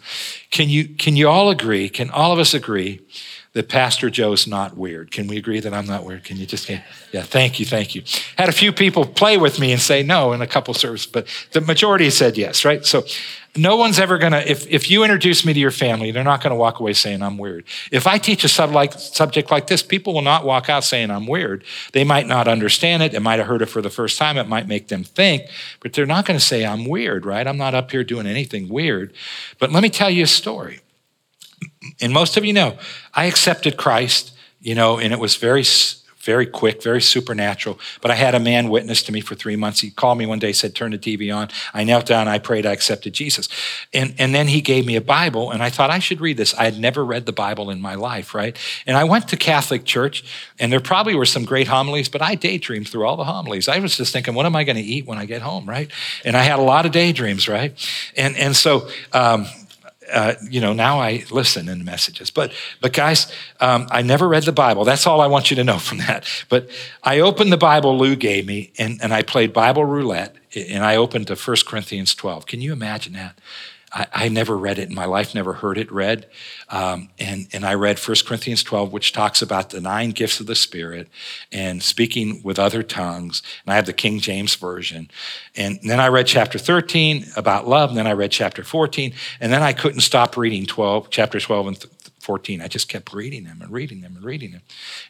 Can 0.50 0.68
you 0.68 0.84
can 0.84 1.16
you 1.16 1.28
all 1.28 1.48
agree? 1.48 1.88
Can 1.88 2.10
all 2.10 2.32
of 2.32 2.38
us 2.38 2.52
agree? 2.52 3.00
That 3.58 3.68
Pastor 3.68 4.08
Joe's 4.08 4.46
not 4.46 4.76
weird. 4.76 5.10
Can 5.10 5.26
we 5.26 5.36
agree 5.36 5.58
that 5.58 5.74
I'm 5.74 5.84
not 5.84 6.04
weird? 6.04 6.22
Can 6.22 6.36
you 6.36 6.46
just, 6.46 6.68
yeah, 6.68 6.80
thank 7.12 7.58
you, 7.58 7.66
thank 7.66 7.96
you. 7.96 8.04
Had 8.36 8.48
a 8.48 8.52
few 8.52 8.72
people 8.72 9.04
play 9.04 9.36
with 9.36 9.58
me 9.58 9.72
and 9.72 9.80
say 9.80 10.04
no 10.04 10.32
in 10.32 10.40
a 10.40 10.46
couple 10.46 10.74
services, 10.74 11.10
but 11.10 11.26
the 11.50 11.60
majority 11.60 12.08
said 12.10 12.38
yes, 12.38 12.64
right? 12.64 12.86
So 12.86 13.02
no 13.56 13.74
one's 13.74 13.98
ever 13.98 14.16
gonna, 14.16 14.44
if, 14.46 14.64
if 14.68 14.88
you 14.88 15.02
introduce 15.02 15.44
me 15.44 15.52
to 15.52 15.58
your 15.58 15.72
family, 15.72 16.12
they're 16.12 16.22
not 16.22 16.40
gonna 16.40 16.54
walk 16.54 16.78
away 16.78 16.92
saying 16.92 17.20
I'm 17.20 17.36
weird. 17.36 17.64
If 17.90 18.06
I 18.06 18.16
teach 18.18 18.44
a 18.44 18.48
sub 18.48 18.70
like, 18.70 18.92
subject 18.92 19.50
like 19.50 19.66
this, 19.66 19.82
people 19.82 20.14
will 20.14 20.22
not 20.22 20.44
walk 20.44 20.70
out 20.70 20.84
saying 20.84 21.10
I'm 21.10 21.26
weird. 21.26 21.64
They 21.94 22.04
might 22.04 22.28
not 22.28 22.46
understand 22.46 23.02
it. 23.02 23.12
It 23.12 23.22
might 23.22 23.40
have 23.40 23.48
heard 23.48 23.62
it 23.62 23.66
for 23.66 23.82
the 23.82 23.90
first 23.90 24.18
time. 24.18 24.36
It 24.36 24.46
might 24.46 24.68
make 24.68 24.86
them 24.86 25.02
think, 25.02 25.50
but 25.80 25.94
they're 25.94 26.06
not 26.06 26.26
gonna 26.26 26.38
say 26.38 26.64
I'm 26.64 26.84
weird, 26.84 27.26
right? 27.26 27.44
I'm 27.44 27.58
not 27.58 27.74
up 27.74 27.90
here 27.90 28.04
doing 28.04 28.28
anything 28.28 28.68
weird. 28.68 29.12
But 29.58 29.72
let 29.72 29.82
me 29.82 29.90
tell 29.90 30.10
you 30.10 30.22
a 30.22 30.28
story 30.28 30.78
and 32.00 32.12
most 32.12 32.36
of 32.36 32.44
you 32.44 32.52
know, 32.52 32.78
I 33.14 33.26
accepted 33.26 33.76
Christ, 33.76 34.32
you 34.60 34.74
know, 34.74 34.98
and 34.98 35.12
it 35.12 35.18
was 35.18 35.36
very 35.36 35.64
very 36.28 36.44
quick, 36.44 36.82
very 36.82 37.00
supernatural. 37.00 37.78
But 38.02 38.10
I 38.10 38.14
had 38.14 38.34
a 38.34 38.38
man 38.38 38.68
witness 38.68 39.02
to 39.04 39.12
me 39.12 39.22
for 39.22 39.34
three 39.34 39.56
months. 39.56 39.80
He 39.80 39.90
called 39.90 40.18
me 40.18 40.26
one 40.26 40.38
day, 40.38 40.52
said, 40.52 40.74
Turn 40.74 40.90
the 40.90 40.98
TV 40.98 41.34
on. 41.34 41.48
I 41.72 41.84
knelt 41.84 42.04
down, 42.04 42.28
I 42.28 42.38
prayed, 42.38 42.66
I 42.66 42.72
accepted 42.72 43.14
Jesus. 43.14 43.48
And, 43.94 44.14
and 44.18 44.34
then 44.34 44.48
he 44.48 44.60
gave 44.60 44.84
me 44.84 44.94
a 44.94 45.00
Bible, 45.00 45.50
and 45.50 45.62
I 45.62 45.70
thought 45.70 45.88
I 45.88 46.00
should 46.00 46.20
read 46.20 46.36
this. 46.36 46.52
I 46.52 46.64
had 46.64 46.78
never 46.78 47.02
read 47.02 47.24
the 47.24 47.32
Bible 47.32 47.70
in 47.70 47.80
my 47.80 47.94
life, 47.94 48.34
right? 48.34 48.54
And 48.86 48.94
I 48.94 49.04
went 49.04 49.28
to 49.28 49.38
Catholic 49.38 49.86
church, 49.86 50.22
and 50.58 50.70
there 50.70 50.80
probably 50.80 51.14
were 51.14 51.24
some 51.24 51.46
great 51.46 51.68
homilies, 51.68 52.10
but 52.10 52.20
I 52.20 52.34
daydreamed 52.34 52.88
through 52.88 53.06
all 53.06 53.16
the 53.16 53.24
homilies. 53.24 53.66
I 53.66 53.78
was 53.78 53.96
just 53.96 54.12
thinking, 54.12 54.34
what 54.34 54.44
am 54.44 54.54
I 54.54 54.64
going 54.64 54.76
to 54.76 54.82
eat 54.82 55.06
when 55.06 55.16
I 55.16 55.24
get 55.24 55.40
home, 55.40 55.66
right? 55.66 55.90
And 56.26 56.36
I 56.36 56.42
had 56.42 56.58
a 56.58 56.62
lot 56.62 56.84
of 56.84 56.92
daydreams, 56.92 57.48
right? 57.48 57.72
And, 58.18 58.36
and 58.36 58.54
so, 58.54 58.90
um, 59.14 59.46
uh, 60.12 60.34
you 60.48 60.60
know, 60.60 60.72
now 60.72 61.00
I 61.00 61.24
listen 61.30 61.68
in 61.68 61.84
messages. 61.84 62.30
But, 62.30 62.52
but 62.80 62.92
guys, 62.92 63.30
um, 63.60 63.86
I 63.90 64.02
never 64.02 64.28
read 64.28 64.44
the 64.44 64.52
Bible. 64.52 64.84
That's 64.84 65.06
all 65.06 65.20
I 65.20 65.26
want 65.26 65.50
you 65.50 65.56
to 65.56 65.64
know 65.64 65.78
from 65.78 65.98
that. 65.98 66.26
But 66.48 66.68
I 67.02 67.20
opened 67.20 67.52
the 67.52 67.56
Bible 67.56 67.96
Lou 67.98 68.16
gave 68.16 68.46
me, 68.46 68.72
and, 68.78 68.98
and 69.02 69.12
I 69.12 69.22
played 69.22 69.52
Bible 69.52 69.84
roulette, 69.84 70.36
and 70.54 70.84
I 70.84 70.96
opened 70.96 71.26
to 71.28 71.36
1 71.36 71.56
Corinthians 71.66 72.14
12. 72.14 72.46
Can 72.46 72.60
you 72.60 72.72
imagine 72.72 73.12
that? 73.14 73.38
I, 73.98 74.06
I, 74.12 74.28
never 74.28 74.56
read 74.56 74.78
it 74.78 74.88
in 74.88 74.94
my 74.94 75.06
life, 75.06 75.34
never 75.34 75.54
heard 75.54 75.76
it 75.76 75.90
read. 75.90 76.26
Um, 76.68 77.08
and, 77.18 77.48
and 77.52 77.64
I 77.64 77.74
read 77.74 77.98
1 77.98 78.16
Corinthians 78.24 78.62
12, 78.62 78.92
which 78.92 79.12
talks 79.12 79.42
about 79.42 79.70
the 79.70 79.80
nine 79.80 80.10
gifts 80.10 80.38
of 80.38 80.46
the 80.46 80.54
Spirit 80.54 81.08
and 81.50 81.82
speaking 81.82 82.40
with 82.44 82.60
other 82.60 82.84
tongues. 82.84 83.42
And 83.64 83.72
I 83.72 83.76
have 83.76 83.86
the 83.86 83.92
King 83.92 84.20
James 84.20 84.54
Version. 84.54 85.10
And 85.56 85.80
then 85.82 85.98
I 85.98 86.08
read 86.08 86.28
chapter 86.28 86.58
13 86.58 87.26
about 87.36 87.66
love. 87.66 87.90
And 87.90 87.98
then 87.98 88.06
I 88.06 88.12
read 88.12 88.30
chapter 88.30 88.62
14. 88.62 89.12
And 89.40 89.52
then 89.52 89.62
I 89.62 89.72
couldn't 89.72 90.02
stop 90.02 90.36
reading 90.36 90.64
12, 90.64 91.10
chapter 91.10 91.40
12 91.40 91.66
and 91.66 91.84
14. 92.28 92.60
I 92.60 92.68
just 92.68 92.90
kept 92.90 93.14
reading 93.14 93.44
them 93.44 93.62
and 93.62 93.72
reading 93.72 94.02
them 94.02 94.14
and 94.14 94.22
reading 94.22 94.50
them. 94.50 94.60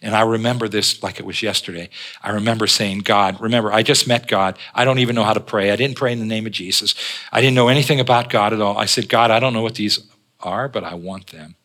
And 0.00 0.14
I 0.14 0.20
remember 0.20 0.68
this 0.68 1.02
like 1.02 1.18
it 1.18 1.26
was 1.26 1.42
yesterday. 1.42 1.90
I 2.22 2.30
remember 2.30 2.68
saying, 2.68 3.00
God, 3.00 3.40
remember, 3.40 3.72
I 3.72 3.82
just 3.82 4.06
met 4.06 4.28
God. 4.28 4.56
I 4.72 4.84
don't 4.84 5.00
even 5.00 5.16
know 5.16 5.24
how 5.24 5.32
to 5.32 5.40
pray. 5.40 5.72
I 5.72 5.76
didn't 5.76 5.96
pray 5.96 6.12
in 6.12 6.20
the 6.20 6.24
name 6.24 6.46
of 6.46 6.52
Jesus. 6.52 6.94
I 7.32 7.40
didn't 7.40 7.56
know 7.56 7.66
anything 7.66 7.98
about 7.98 8.30
God 8.30 8.52
at 8.52 8.60
all. 8.60 8.78
I 8.78 8.84
said, 8.84 9.08
God, 9.08 9.32
I 9.32 9.40
don't 9.40 9.52
know 9.52 9.62
what 9.62 9.74
these 9.74 9.98
are, 10.38 10.68
but 10.68 10.84
I 10.84 10.94
want 10.94 11.26
them. 11.32 11.56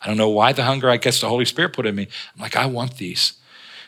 I 0.00 0.08
don't 0.08 0.16
know 0.16 0.30
why 0.30 0.52
the 0.52 0.64
hunger, 0.64 0.90
I 0.90 0.96
guess 0.96 1.20
the 1.20 1.28
Holy 1.28 1.44
Spirit 1.44 1.72
put 1.72 1.86
in 1.86 1.94
me. 1.94 2.08
I'm 2.34 2.42
like, 2.42 2.56
I 2.56 2.66
want 2.66 2.96
these. 2.96 3.34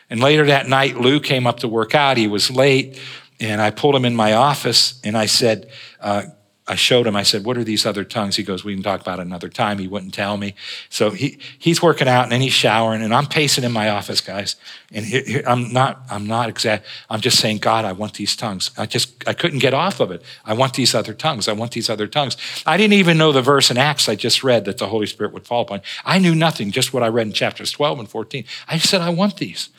And 0.09 0.21
later 0.21 0.45
that 0.45 0.69
night, 0.69 0.95
Lou 0.95 1.19
came 1.19 1.45
up 1.45 1.59
to 1.59 1.67
work 1.67 1.93
out. 1.93 2.15
He 2.15 2.27
was 2.27 2.49
late, 2.49 2.97
and 3.41 3.61
I 3.61 3.71
pulled 3.71 3.95
him 3.95 4.05
in 4.05 4.15
my 4.15 4.31
office 4.31 5.01
and 5.03 5.17
I 5.17 5.25
said, 5.25 5.69
uh, 5.99 6.23
I 6.69 6.75
showed 6.75 7.07
him, 7.07 7.15
I 7.15 7.23
said, 7.23 7.45
What 7.45 7.57
are 7.57 7.63
these 7.63 7.83
other 7.83 8.03
tongues? 8.03 8.35
He 8.35 8.43
goes, 8.43 8.63
We 8.63 8.75
can 8.75 8.83
talk 8.83 9.01
about 9.01 9.17
it 9.17 9.23
another 9.23 9.49
time. 9.49 9.79
He 9.79 9.87
wouldn't 9.87 10.13
tell 10.13 10.37
me. 10.37 10.53
So 10.89 11.09
he, 11.09 11.39
he's 11.57 11.81
working 11.81 12.07
out 12.07 12.23
and 12.23 12.31
then 12.31 12.41
he's 12.41 12.53
showering, 12.53 13.01
and 13.01 13.11
I'm 13.11 13.25
pacing 13.25 13.63
in 13.63 13.71
my 13.71 13.89
office, 13.89 14.21
guys. 14.21 14.55
And 14.91 15.03
he, 15.03 15.21
he, 15.21 15.45
I'm 15.45 15.73
not, 15.73 16.03
I'm 16.11 16.27
not 16.27 16.47
exact. 16.47 16.85
I'm 17.09 17.21
just 17.21 17.39
saying, 17.39 17.57
God, 17.57 17.85
I 17.85 17.91
want 17.93 18.13
these 18.13 18.35
tongues. 18.35 18.69
I 18.77 18.85
just, 18.85 19.27
I 19.27 19.33
couldn't 19.33 19.59
get 19.59 19.73
off 19.73 19.99
of 19.99 20.11
it. 20.11 20.21
I 20.45 20.53
want 20.53 20.75
these 20.75 20.93
other 20.93 21.15
tongues. 21.15 21.47
I 21.47 21.53
want 21.53 21.71
these 21.71 21.89
other 21.89 22.05
tongues. 22.05 22.37
I 22.67 22.77
didn't 22.77 22.93
even 22.93 23.17
know 23.17 23.31
the 23.31 23.41
verse 23.41 23.71
in 23.71 23.77
Acts 23.77 24.07
I 24.07 24.13
just 24.13 24.43
read 24.43 24.65
that 24.65 24.77
the 24.77 24.87
Holy 24.87 25.07
Spirit 25.07 25.33
would 25.33 25.47
fall 25.47 25.63
upon. 25.63 25.81
I 26.05 26.19
knew 26.19 26.35
nothing, 26.35 26.69
just 26.69 26.93
what 26.93 27.01
I 27.01 27.07
read 27.07 27.25
in 27.25 27.33
chapters 27.33 27.71
12 27.71 27.99
and 27.99 28.09
14. 28.09 28.45
I 28.67 28.77
said, 28.77 29.01
I 29.01 29.09
want 29.09 29.37
these. 29.37 29.69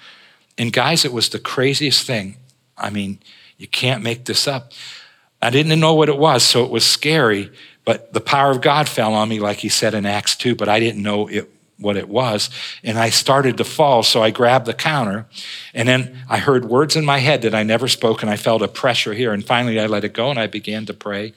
And 0.58 0.72
guys, 0.72 1.04
it 1.04 1.12
was 1.12 1.28
the 1.28 1.38
craziest 1.38 2.04
thing. 2.04 2.36
I 2.76 2.90
mean, 2.90 3.20
you 3.58 3.68
can't 3.68 4.02
make 4.02 4.24
this 4.24 4.48
up. 4.48 4.72
I 5.42 5.50
didn't 5.50 5.78
know 5.80 5.94
what 5.94 6.08
it 6.08 6.18
was, 6.18 6.42
so 6.42 6.64
it 6.64 6.70
was 6.70 6.84
scary, 6.84 7.50
but 7.84 8.12
the 8.12 8.20
power 8.20 8.50
of 8.50 8.60
God 8.60 8.88
fell 8.88 9.14
on 9.14 9.28
me, 9.28 9.40
like 9.40 9.58
he 9.58 9.68
said 9.68 9.94
in 9.94 10.04
Acts 10.04 10.36
2, 10.36 10.54
but 10.54 10.68
I 10.68 10.80
didn't 10.80 11.02
know 11.02 11.28
it, 11.28 11.50
what 11.78 11.96
it 11.96 12.08
was. 12.08 12.50
And 12.84 12.98
I 12.98 13.08
started 13.08 13.56
to 13.56 13.64
fall, 13.64 14.02
so 14.02 14.22
I 14.22 14.30
grabbed 14.30 14.66
the 14.66 14.74
counter, 14.74 15.26
and 15.72 15.88
then 15.88 16.24
I 16.28 16.38
heard 16.38 16.66
words 16.66 16.94
in 16.94 17.04
my 17.04 17.18
head 17.18 17.42
that 17.42 17.54
I 17.54 17.62
never 17.62 17.88
spoke, 17.88 18.22
and 18.22 18.30
I 18.30 18.36
felt 18.36 18.60
a 18.62 18.68
pressure 18.68 19.14
here. 19.14 19.32
And 19.32 19.44
finally, 19.44 19.80
I 19.80 19.86
let 19.86 20.04
it 20.04 20.12
go, 20.12 20.30
and 20.30 20.38
I 20.38 20.46
began 20.46 20.84
to 20.86 20.94
pray 20.94 21.32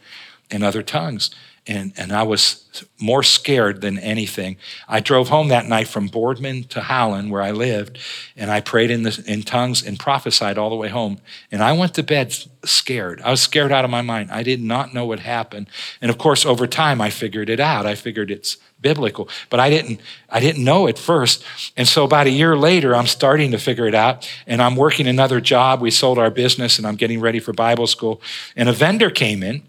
in 0.51 0.63
other 0.63 0.83
tongues 0.83 1.31
and, 1.65 1.93
and 1.95 2.11
I 2.11 2.23
was 2.23 2.83
more 2.99 3.23
scared 3.23 3.79
than 3.81 3.97
anything. 3.99 4.57
I 4.87 4.99
drove 4.99 5.29
home 5.29 5.47
that 5.47 5.65
night 5.65 5.87
from 5.87 6.07
Boardman 6.07 6.65
to 6.65 6.81
Howland, 6.81 7.31
where 7.31 7.41
I 7.41 7.51
lived, 7.51 7.99
and 8.35 8.51
I 8.51 8.59
prayed 8.59 8.91
in, 8.91 9.03
the, 9.03 9.23
in 9.27 9.43
tongues 9.43 9.85
and 9.85 9.97
prophesied 9.97 10.57
all 10.57 10.69
the 10.69 10.75
way 10.75 10.89
home. 10.89 11.19
And 11.51 11.63
I 11.63 11.71
went 11.71 11.93
to 11.95 12.03
bed 12.03 12.35
scared. 12.65 13.21
I 13.21 13.31
was 13.31 13.41
scared 13.41 13.71
out 13.71 13.85
of 13.85 13.91
my 13.91 14.01
mind. 14.01 14.31
I 14.31 14.43
did 14.43 14.61
not 14.61 14.93
know 14.93 15.05
what 15.05 15.19
happened. 15.19 15.67
And 16.01 16.11
of 16.11 16.17
course, 16.17 16.45
over 16.45 16.67
time, 16.67 16.99
I 16.99 17.09
figured 17.09 17.49
it 17.49 17.61
out. 17.61 17.85
I 17.85 17.95
figured 17.95 18.29
it's 18.29 18.57
biblical, 18.81 19.29
but 19.49 19.61
I 19.61 19.69
didn't. 19.69 20.01
I 20.29 20.41
didn't 20.41 20.65
know 20.65 20.87
at 20.87 20.97
first. 20.97 21.45
And 21.77 21.87
so 21.87 22.03
about 22.03 22.27
a 22.27 22.31
year 22.31 22.57
later, 22.57 22.93
I'm 22.93 23.07
starting 23.07 23.51
to 23.51 23.57
figure 23.57 23.87
it 23.87 23.95
out. 23.95 24.29
And 24.47 24.61
I'm 24.61 24.75
working 24.75 25.07
another 25.07 25.39
job. 25.39 25.79
We 25.79 25.91
sold 25.91 26.19
our 26.19 26.29
business, 26.29 26.77
and 26.77 26.85
I'm 26.85 26.97
getting 26.97 27.21
ready 27.21 27.39
for 27.39 27.53
Bible 27.53 27.87
school. 27.87 28.21
And 28.57 28.67
a 28.67 28.73
vendor 28.73 29.09
came 29.09 29.41
in 29.43 29.63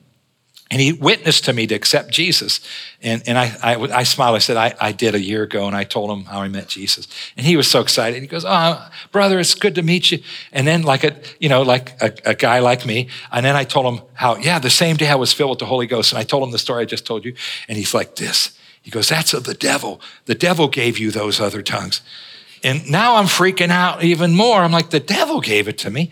and 0.74 0.80
he 0.80 0.92
witnessed 0.92 1.44
to 1.44 1.52
me 1.52 1.68
to 1.68 1.74
accept 1.76 2.10
Jesus. 2.10 2.58
And, 3.00 3.22
and 3.28 3.38
I, 3.38 3.56
I, 3.62 3.76
I 3.76 4.02
smiled. 4.02 4.34
I 4.34 4.40
said, 4.40 4.56
I, 4.56 4.74
I 4.80 4.90
did 4.90 5.14
a 5.14 5.20
year 5.20 5.44
ago, 5.44 5.68
and 5.68 5.76
I 5.76 5.84
told 5.84 6.10
him 6.10 6.24
how 6.24 6.40
I 6.40 6.48
met 6.48 6.66
Jesus. 6.66 7.06
And 7.36 7.46
he 7.46 7.56
was 7.56 7.70
so 7.70 7.80
excited. 7.80 8.20
He 8.20 8.26
goes, 8.26 8.44
Oh, 8.44 8.88
brother, 9.12 9.38
it's 9.38 9.54
good 9.54 9.76
to 9.76 9.82
meet 9.82 10.10
you. 10.10 10.18
And 10.50 10.66
then, 10.66 10.82
like 10.82 11.04
a, 11.04 11.14
you 11.38 11.48
know, 11.48 11.62
like 11.62 11.92
a, 12.02 12.12
a 12.30 12.34
guy 12.34 12.58
like 12.58 12.84
me. 12.84 13.06
And 13.30 13.46
then 13.46 13.54
I 13.54 13.62
told 13.62 13.86
him 13.86 14.04
how, 14.14 14.34
yeah, 14.38 14.58
the 14.58 14.68
same 14.68 14.96
day 14.96 15.06
I 15.06 15.14
was 15.14 15.32
filled 15.32 15.50
with 15.50 15.58
the 15.60 15.66
Holy 15.66 15.86
Ghost. 15.86 16.10
And 16.10 16.18
I 16.18 16.24
told 16.24 16.42
him 16.42 16.50
the 16.50 16.58
story 16.58 16.82
I 16.82 16.86
just 16.86 17.06
told 17.06 17.24
you. 17.24 17.36
And 17.68 17.78
he's 17.78 17.94
like, 17.94 18.16
This. 18.16 18.58
He 18.82 18.90
goes, 18.90 19.08
That's 19.08 19.32
of 19.32 19.44
the 19.44 19.54
devil. 19.54 20.00
The 20.24 20.34
devil 20.34 20.66
gave 20.66 20.98
you 20.98 21.12
those 21.12 21.38
other 21.38 21.62
tongues. 21.62 22.00
And 22.64 22.90
now 22.90 23.14
I'm 23.14 23.26
freaking 23.26 23.70
out 23.70 24.02
even 24.02 24.34
more. 24.34 24.58
I'm 24.58 24.72
like, 24.72 24.90
The 24.90 24.98
devil 24.98 25.40
gave 25.40 25.68
it 25.68 25.78
to 25.78 25.90
me. 25.90 26.10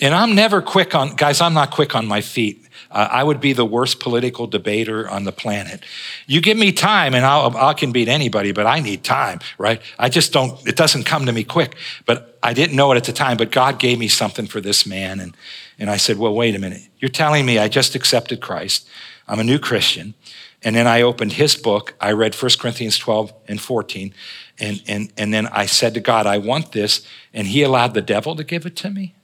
And 0.00 0.14
I'm 0.14 0.34
never 0.34 0.62
quick 0.62 0.94
on, 0.94 1.14
guys, 1.14 1.40
I'm 1.40 1.52
not 1.52 1.70
quick 1.70 1.94
on 1.94 2.06
my 2.06 2.22
feet. 2.22 2.66
Uh, 2.90 3.06
I 3.10 3.22
would 3.22 3.40
be 3.40 3.52
the 3.52 3.66
worst 3.66 4.00
political 4.00 4.46
debater 4.46 5.08
on 5.08 5.24
the 5.24 5.32
planet. 5.32 5.84
You 6.26 6.40
give 6.40 6.56
me 6.56 6.72
time 6.72 7.14
and 7.14 7.24
I'll, 7.24 7.54
I 7.56 7.74
can 7.74 7.92
beat 7.92 8.08
anybody, 8.08 8.52
but 8.52 8.66
I 8.66 8.80
need 8.80 9.04
time, 9.04 9.40
right? 9.58 9.80
I 9.98 10.08
just 10.08 10.32
don't, 10.32 10.66
it 10.66 10.76
doesn't 10.76 11.04
come 11.04 11.26
to 11.26 11.32
me 11.32 11.44
quick. 11.44 11.76
But 12.06 12.38
I 12.42 12.54
didn't 12.54 12.76
know 12.76 12.90
it 12.92 12.96
at 12.96 13.04
the 13.04 13.12
time, 13.12 13.36
but 13.36 13.50
God 13.50 13.78
gave 13.78 13.98
me 13.98 14.08
something 14.08 14.46
for 14.46 14.60
this 14.60 14.86
man. 14.86 15.20
And, 15.20 15.36
and 15.78 15.90
I 15.90 15.98
said, 15.98 16.16
well, 16.16 16.34
wait 16.34 16.54
a 16.54 16.58
minute. 16.58 16.82
You're 16.98 17.10
telling 17.10 17.44
me 17.44 17.58
I 17.58 17.68
just 17.68 17.94
accepted 17.94 18.40
Christ. 18.40 18.88
I'm 19.28 19.38
a 19.38 19.44
new 19.44 19.58
Christian. 19.58 20.14
And 20.62 20.76
then 20.76 20.86
I 20.86 21.02
opened 21.02 21.34
his 21.34 21.56
book. 21.56 21.94
I 22.00 22.12
read 22.12 22.34
1 22.34 22.50
Corinthians 22.58 22.98
12 22.98 23.32
and 23.48 23.60
14. 23.60 24.14
And, 24.58 24.82
and, 24.86 25.12
and 25.16 25.32
then 25.32 25.46
I 25.46 25.66
said 25.66 25.94
to 25.94 26.00
God, 26.00 26.26
I 26.26 26.38
want 26.38 26.72
this. 26.72 27.06
And 27.32 27.46
he 27.46 27.62
allowed 27.62 27.94
the 27.94 28.02
devil 28.02 28.34
to 28.36 28.44
give 28.44 28.66
it 28.66 28.76
to 28.76 28.90
me. 28.90 29.14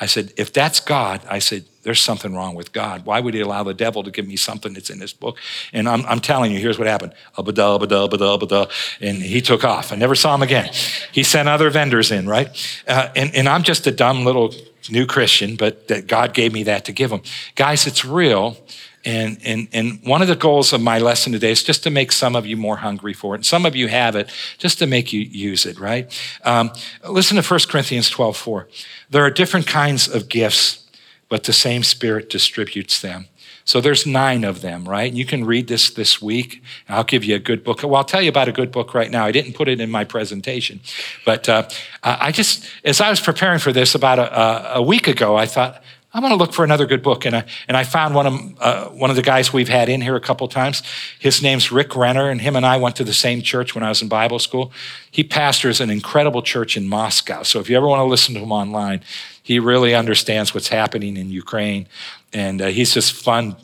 I 0.00 0.06
said, 0.06 0.32
if 0.36 0.52
that's 0.52 0.80
God, 0.80 1.20
I 1.28 1.40
said, 1.40 1.66
there's 1.82 2.00
something 2.00 2.34
wrong 2.34 2.54
with 2.54 2.72
God. 2.72 3.04
Why 3.06 3.20
would 3.20 3.34
he 3.34 3.40
allow 3.40 3.62
the 3.62 3.74
devil 3.74 4.02
to 4.02 4.10
give 4.10 4.26
me 4.26 4.36
something 4.36 4.72
that's 4.72 4.90
in 4.90 4.98
this 4.98 5.12
book? 5.12 5.38
And 5.72 5.88
I'm, 5.88 6.04
I'm 6.06 6.20
telling 6.20 6.52
you, 6.52 6.58
here's 6.58 6.78
what 6.78 6.88
happened. 6.88 7.12
And 7.36 9.22
he 9.22 9.40
took 9.40 9.64
off. 9.64 9.92
I 9.92 9.96
never 9.96 10.14
saw 10.14 10.34
him 10.34 10.42
again. 10.42 10.70
He 11.12 11.22
sent 11.22 11.48
other 11.48 11.70
vendors 11.70 12.10
in, 12.10 12.28
right? 12.28 12.48
Uh, 12.88 13.08
and, 13.14 13.34
and 13.34 13.48
I'm 13.48 13.62
just 13.62 13.86
a 13.86 13.90
dumb 13.90 14.24
little 14.24 14.54
new 14.90 15.06
Christian, 15.06 15.56
but 15.56 15.88
that 15.88 16.06
God 16.06 16.34
gave 16.34 16.52
me 16.52 16.62
that 16.64 16.84
to 16.86 16.92
give 16.92 17.12
him. 17.12 17.22
Guys, 17.54 17.86
it's 17.86 18.04
real. 18.04 18.56
And, 19.04 19.38
and, 19.46 19.68
and 19.72 19.98
one 20.04 20.20
of 20.20 20.28
the 20.28 20.36
goals 20.36 20.74
of 20.74 20.82
my 20.82 20.98
lesson 20.98 21.32
today 21.32 21.50
is 21.50 21.62
just 21.62 21.82
to 21.84 21.90
make 21.90 22.12
some 22.12 22.36
of 22.36 22.44
you 22.44 22.58
more 22.58 22.76
hungry 22.76 23.14
for 23.14 23.34
it. 23.34 23.38
And 23.38 23.46
some 23.46 23.64
of 23.64 23.74
you 23.74 23.88
have 23.88 24.14
it, 24.14 24.30
just 24.58 24.78
to 24.80 24.86
make 24.86 25.10
you 25.12 25.20
use 25.20 25.64
it, 25.64 25.80
right? 25.80 26.12
Um, 26.44 26.70
listen 27.08 27.42
to 27.42 27.42
1 27.42 27.60
Corinthians 27.68 28.10
12 28.10 28.36
4. 28.36 28.68
There 29.10 29.24
are 29.24 29.30
different 29.30 29.66
kinds 29.66 30.08
of 30.08 30.28
gifts, 30.28 30.88
but 31.28 31.44
the 31.44 31.52
same 31.52 31.82
Spirit 31.82 32.30
distributes 32.30 33.00
them. 33.00 33.26
So 33.64 33.80
there's 33.80 34.06
nine 34.06 34.42
of 34.42 34.62
them, 34.62 34.88
right? 34.88 35.12
You 35.12 35.24
can 35.24 35.44
read 35.44 35.68
this 35.68 35.90
this 35.90 36.20
week. 36.20 36.62
I'll 36.88 37.04
give 37.04 37.22
you 37.24 37.36
a 37.36 37.38
good 37.38 37.62
book. 37.62 37.82
Well, 37.82 37.96
I'll 37.96 38.04
tell 38.04 38.22
you 38.22 38.28
about 38.28 38.48
a 38.48 38.52
good 38.52 38.72
book 38.72 38.94
right 38.94 39.10
now. 39.10 39.26
I 39.26 39.32
didn't 39.32 39.52
put 39.52 39.68
it 39.68 39.80
in 39.80 39.90
my 39.90 40.04
presentation, 40.04 40.80
but 41.24 41.48
uh, 41.48 41.68
I 42.02 42.32
just, 42.32 42.66
as 42.84 43.00
I 43.00 43.10
was 43.10 43.20
preparing 43.20 43.58
for 43.58 43.72
this 43.72 43.94
about 43.94 44.18
a, 44.18 44.76
a 44.76 44.82
week 44.82 45.06
ago, 45.06 45.36
I 45.36 45.46
thought, 45.46 45.82
I'm 46.12 46.22
going 46.22 46.32
to 46.32 46.36
look 46.36 46.52
for 46.52 46.64
another 46.64 46.86
good 46.86 47.02
book. 47.02 47.24
And 47.24 47.36
I, 47.36 47.44
and 47.68 47.76
I 47.76 47.84
found 47.84 48.14
one 48.14 48.26
of, 48.26 48.34
uh, 48.60 48.88
one 48.88 49.10
of 49.10 49.16
the 49.16 49.22
guys 49.22 49.52
we've 49.52 49.68
had 49.68 49.88
in 49.88 50.00
here 50.00 50.16
a 50.16 50.20
couple 50.20 50.48
times. 50.48 50.82
His 51.20 51.40
name's 51.40 51.70
Rick 51.70 51.94
Renner, 51.94 52.28
and 52.28 52.40
him 52.40 52.56
and 52.56 52.66
I 52.66 52.78
went 52.78 52.96
to 52.96 53.04
the 53.04 53.12
same 53.12 53.42
church 53.42 53.74
when 53.76 53.84
I 53.84 53.88
was 53.88 54.02
in 54.02 54.08
Bible 54.08 54.40
school. 54.40 54.72
He 55.08 55.22
pastors 55.22 55.80
an 55.80 55.88
incredible 55.88 56.42
church 56.42 56.76
in 56.76 56.88
Moscow. 56.88 57.44
So 57.44 57.60
if 57.60 57.70
you 57.70 57.76
ever 57.76 57.86
want 57.86 58.00
to 58.00 58.04
listen 58.04 58.34
to 58.34 58.40
him 58.40 58.50
online, 58.50 59.02
he 59.40 59.60
really 59.60 59.94
understands 59.94 60.52
what's 60.52 60.68
happening 60.68 61.16
in 61.16 61.30
Ukraine. 61.30 61.86
And 62.32 62.60
uh, 62.60 62.66
he's 62.66 62.92
just 62.92 63.12
fun. 63.12 63.54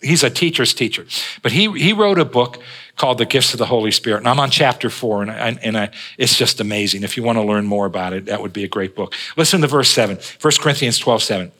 He's 0.00 0.22
a 0.22 0.30
teacher's 0.30 0.72
teacher. 0.72 1.06
But 1.42 1.52
he, 1.52 1.70
he 1.78 1.92
wrote 1.92 2.18
a 2.18 2.24
book 2.24 2.62
called 2.96 3.18
The 3.18 3.26
Gifts 3.26 3.52
of 3.52 3.58
the 3.58 3.66
Holy 3.66 3.90
Spirit. 3.90 4.18
And 4.18 4.28
I'm 4.28 4.40
on 4.40 4.50
chapter 4.50 4.88
four, 4.88 5.22
and, 5.22 5.30
I, 5.30 5.58
and 5.62 5.76
I, 5.76 5.90
it's 6.16 6.36
just 6.36 6.60
amazing. 6.60 7.02
If 7.02 7.16
you 7.16 7.22
want 7.22 7.36
to 7.36 7.42
learn 7.42 7.66
more 7.66 7.86
about 7.86 8.12
it, 8.14 8.24
that 8.24 8.40
would 8.40 8.52
be 8.52 8.64
a 8.64 8.68
great 8.68 8.96
book. 8.96 9.14
Listen 9.36 9.60
to 9.60 9.66
verse 9.66 9.90
7, 9.90 10.18
1 10.40 10.52
Corinthians 10.60 10.98
12, 10.98 11.22
7. 11.22 11.52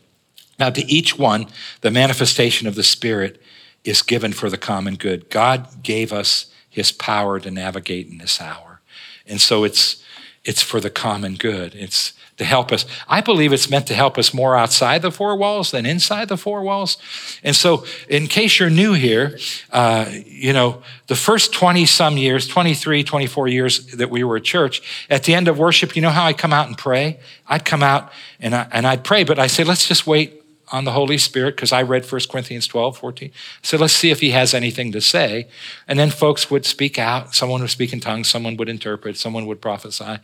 Now, 0.59 0.71
to 0.71 0.85
each 0.87 1.19
one, 1.19 1.47
the 1.83 1.91
manifestation 1.91 2.67
of 2.67 2.75
the 2.75 2.83
Spirit 2.83 3.41
is 3.85 4.03
given 4.03 4.33
for 4.33 4.51
the 4.51 4.59
common 4.59 4.97
good. 4.97 5.31
God 5.31 5.83
gave 5.83 6.13
us 6.13 6.47
his 6.69 6.93
power 6.93 7.39
to 7.41 7.51
navigate 7.51 8.09
in 8.09 8.19
this 8.19 8.41
hour. 8.41 8.81
And 9.27 9.41
so 9.41 9.65
it's, 9.65 10.03
it's 10.45 10.63
for 10.63 10.81
the 10.81 10.91
common 10.91 11.35
good. 11.35 11.75
It's 11.75 12.13
to 12.39 12.45
help 12.45 12.73
us. 12.73 12.87
I 13.09 13.21
believe 13.21 13.53
it's 13.53 13.69
meant 13.69 13.87
to 13.89 13.95
help 13.95 14.17
us 14.17 14.33
more 14.33 14.57
outside 14.57 15.03
the 15.03 15.11
four 15.11 15.37
walls 15.37 15.73
than 15.73 15.85
inside 15.85 16.29
the 16.29 16.37
four 16.37 16.63
walls. 16.63 16.97
And 17.43 17.55
so, 17.55 17.85
in 18.09 18.29
case 18.29 18.59
you're 18.61 18.71
new 18.71 18.95
here, 18.95 19.39
uh, 19.71 20.09
you 20.25 20.53
know, 20.53 20.83
the 21.09 21.17
first 21.17 21.53
20 21.53 21.85
some 21.85 22.17
years, 22.17 22.47
23, 22.47 23.03
24 23.03 23.49
years 23.49 23.87
that 23.89 24.09
we 24.09 24.23
were 24.23 24.37
at 24.37 24.45
church, 24.45 24.81
at 25.11 25.25
the 25.25 25.35
end 25.35 25.49
of 25.49 25.59
worship, 25.59 25.97
you 25.97 26.03
know 26.03 26.11
how 26.11 26.25
I 26.25 26.33
come 26.33 26.53
out 26.53 26.69
and 26.69 26.79
pray? 26.79 27.19
I'd 27.47 27.65
come 27.65 27.83
out 27.83 28.13
and, 28.39 28.55
I, 28.55 28.69
and 28.71 28.87
I'd 28.87 29.03
pray, 29.03 29.25
but 29.25 29.39
I 29.39 29.49
say, 29.49 29.65
let's 29.65 29.89
just 29.89 30.07
wait 30.07 30.43
on 30.73 30.85
the 30.85 30.93
Holy 30.93 31.19
Spirit 31.19 31.57
because 31.57 31.73
I 31.73 31.83
read 31.83 32.11
1 32.11 32.21
Corinthians 32.31 32.67
12, 32.67 32.99
14. 32.99 33.31
So 33.63 33.77
let's 33.77 33.93
see 33.93 34.11
if 34.11 34.21
he 34.21 34.31
has 34.31 34.55
anything 34.55 34.93
to 34.93 35.01
say. 35.01 35.49
And 35.87 35.99
then 35.99 36.11
folks 36.11 36.51
would 36.51 36.65
speak 36.65 36.99
out. 36.99 37.35
Someone 37.35 37.61
would 37.61 37.71
speak 37.71 37.93
in 37.93 38.01
tongues, 38.01 38.29
someone 38.29 38.57
would 38.57 38.69
interpret, 38.69 39.17
someone 39.17 39.47
would 39.47 39.61
prophesy. 39.61 40.19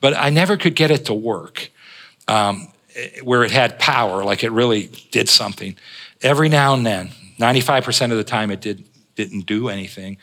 But 0.00 0.16
I 0.16 0.30
never 0.30 0.56
could 0.56 0.74
get 0.74 0.90
it 0.90 1.04
to 1.06 1.14
work 1.14 1.70
um, 2.28 2.68
where 3.22 3.44
it 3.44 3.50
had 3.50 3.78
power, 3.78 4.24
like 4.24 4.44
it 4.44 4.52
really 4.52 4.90
did 5.10 5.28
something. 5.28 5.76
Every 6.22 6.48
now 6.48 6.74
and 6.74 6.84
then, 6.84 7.10
95% 7.38 8.10
of 8.10 8.18
the 8.18 8.24
time, 8.24 8.50
it 8.50 8.60
did, 8.60 8.84
didn't 9.14 9.46
do 9.46 9.68
anything 9.68 10.18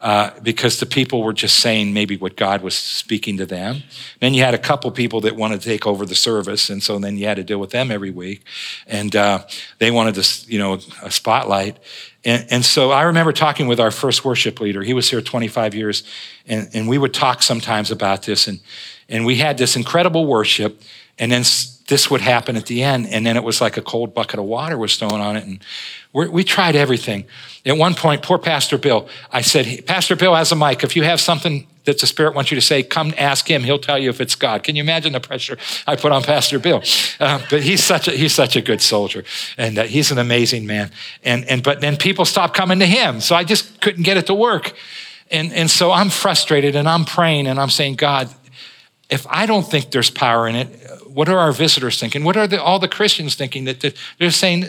uh, 0.00 0.30
because 0.42 0.80
the 0.80 0.86
people 0.86 1.22
were 1.22 1.32
just 1.32 1.60
saying 1.60 1.92
maybe 1.92 2.16
what 2.16 2.36
God 2.36 2.62
was 2.62 2.76
speaking 2.76 3.36
to 3.38 3.46
them. 3.46 3.82
Then 4.20 4.34
you 4.34 4.42
had 4.42 4.54
a 4.54 4.58
couple 4.58 4.90
people 4.90 5.20
that 5.22 5.36
wanted 5.36 5.60
to 5.60 5.68
take 5.68 5.86
over 5.86 6.06
the 6.06 6.14
service, 6.14 6.70
and 6.70 6.82
so 6.82 6.98
then 6.98 7.16
you 7.16 7.26
had 7.26 7.36
to 7.36 7.44
deal 7.44 7.58
with 7.58 7.70
them 7.70 7.90
every 7.90 8.10
week, 8.10 8.44
and 8.86 9.14
uh, 9.16 9.44
they 9.78 9.90
wanted 9.90 10.14
this, 10.14 10.48
you 10.48 10.58
know, 10.58 10.78
a 11.02 11.10
spotlight. 11.10 11.78
And, 12.24 12.46
and, 12.50 12.64
so 12.64 12.90
I 12.90 13.02
remember 13.02 13.32
talking 13.32 13.68
with 13.68 13.80
our 13.80 13.90
first 13.90 14.24
worship 14.24 14.60
leader. 14.60 14.82
He 14.82 14.92
was 14.92 15.08
here 15.08 15.22
25 15.22 15.74
years, 15.74 16.02
and, 16.46 16.68
and 16.74 16.88
we 16.88 16.98
would 16.98 17.14
talk 17.14 17.42
sometimes 17.42 17.90
about 17.90 18.22
this, 18.22 18.48
and 18.48 18.60
and 19.08 19.24
we 19.24 19.36
had 19.36 19.56
this 19.58 19.76
incredible 19.76 20.26
worship, 20.26 20.82
and 21.18 21.32
then 21.32 21.42
this 21.88 22.10
would 22.10 22.20
happen 22.20 22.56
at 22.56 22.66
the 22.66 22.82
end, 22.82 23.06
and 23.08 23.26
then 23.26 23.36
it 23.36 23.42
was 23.42 23.60
like 23.60 23.76
a 23.76 23.82
cold 23.82 24.14
bucket 24.14 24.38
of 24.38 24.44
water 24.44 24.76
was 24.78 24.96
thrown 24.96 25.20
on 25.20 25.36
it, 25.36 25.44
and 25.44 25.58
we 26.12 26.44
tried 26.44 26.76
everything. 26.76 27.24
At 27.66 27.76
one 27.76 27.94
point, 27.94 28.22
poor 28.22 28.38
Pastor 28.38 28.78
Bill, 28.78 29.08
I 29.32 29.40
said, 29.42 29.86
Pastor 29.86 30.16
Bill 30.16 30.34
has 30.34 30.52
a 30.52 30.56
mic. 30.56 30.84
If 30.84 30.96
you 30.96 31.02
have 31.02 31.20
something 31.20 31.66
that 31.84 31.98
the 31.98 32.06
Spirit 32.06 32.34
wants 32.34 32.50
you 32.50 32.54
to 32.54 32.60
say, 32.60 32.82
come 32.82 33.14
ask 33.16 33.50
him. 33.50 33.64
He'll 33.64 33.78
tell 33.78 33.98
you 33.98 34.10
if 34.10 34.20
it's 34.20 34.34
God. 34.34 34.62
Can 34.62 34.76
you 34.76 34.82
imagine 34.82 35.14
the 35.14 35.20
pressure 35.20 35.56
I 35.86 35.96
put 35.96 36.12
on 36.12 36.22
Pastor 36.22 36.58
Bill? 36.58 36.82
Uh, 37.18 37.40
but 37.48 37.62
he's 37.62 37.82
such 37.82 38.08
a 38.08 38.10
he's 38.10 38.34
such 38.34 38.56
a 38.56 38.60
good 38.60 38.82
soldier, 38.82 39.24
and 39.56 39.78
uh, 39.78 39.84
he's 39.84 40.10
an 40.10 40.18
amazing 40.18 40.66
man. 40.66 40.90
And 41.24 41.46
and 41.46 41.62
but 41.62 41.80
then 41.80 41.96
people 41.96 42.26
stopped 42.26 42.54
coming 42.54 42.78
to 42.80 42.86
him, 42.86 43.20
so 43.20 43.34
I 43.34 43.44
just 43.44 43.80
couldn't 43.80 44.02
get 44.02 44.18
it 44.18 44.26
to 44.26 44.34
work. 44.34 44.74
And 45.30 45.52
and 45.52 45.70
so 45.70 45.90
I'm 45.90 46.10
frustrated, 46.10 46.76
and 46.76 46.86
I'm 46.86 47.06
praying, 47.06 47.46
and 47.46 47.58
I'm 47.58 47.70
saying, 47.70 47.96
God, 47.96 48.28
if 49.10 49.26
I 49.28 49.46
don't 49.46 49.68
think 49.68 49.90
there's 49.90 50.10
power 50.10 50.48
in 50.48 50.54
it, 50.54 50.68
what 51.06 51.28
are 51.28 51.38
our 51.38 51.52
visitors 51.52 51.98
thinking? 51.98 52.24
What 52.24 52.36
are 52.36 52.46
the, 52.46 52.62
all 52.62 52.78
the 52.78 52.88
Christians 52.88 53.34
thinking 53.34 53.64
that 53.64 53.94
they're 54.18 54.30
saying? 54.30 54.66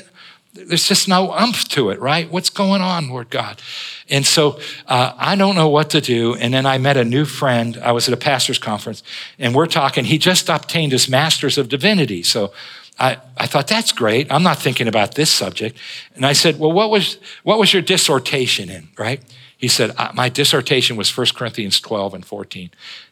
there's 0.53 0.87
just 0.87 1.07
no 1.07 1.31
umph 1.31 1.67
to 1.69 1.89
it, 1.89 1.99
right? 1.99 2.29
What's 2.29 2.49
going 2.49 2.81
on, 2.81 3.09
Lord 3.09 3.29
God? 3.29 3.61
And 4.09 4.25
so 4.25 4.59
uh, 4.87 5.13
I 5.17 5.35
don't 5.35 5.55
know 5.55 5.69
what 5.69 5.91
to 5.91 6.01
do. 6.01 6.35
And 6.35 6.53
then 6.53 6.65
I 6.65 6.77
met 6.77 6.97
a 6.97 7.05
new 7.05 7.25
friend. 7.25 7.77
I 7.77 7.91
was 7.91 8.07
at 8.07 8.13
a 8.13 8.17
pastor's 8.17 8.57
conference, 8.57 9.03
and 9.37 9.53
we're 9.53 9.67
talking. 9.67 10.05
He 10.05 10.17
just 10.17 10.49
obtained 10.49 10.91
his 10.91 11.07
master's 11.07 11.57
of 11.57 11.69
divinity. 11.69 12.23
So 12.23 12.51
I, 12.97 13.17
I 13.37 13.45
thought 13.45 13.67
that's 13.67 13.91
great. 13.91 14.31
I'm 14.31 14.43
not 14.43 14.57
thinking 14.57 14.87
about 14.87 15.15
this 15.15 15.29
subject. 15.29 15.77
And 16.15 16.25
I 16.25 16.33
said, 16.33 16.59
Well, 16.59 16.71
what 16.71 16.89
was 16.89 17.17
what 17.43 17.59
was 17.59 17.71
your 17.71 17.81
dissertation 17.81 18.69
in, 18.69 18.89
right? 18.97 19.21
He 19.55 19.67
said, 19.67 19.93
uh, 19.97 20.11
My 20.15 20.29
dissertation 20.29 20.97
was 20.97 21.15
1 21.15 21.27
Corinthians 21.35 21.79
12 21.79 22.15
and 22.15 22.25
14. 22.25 22.71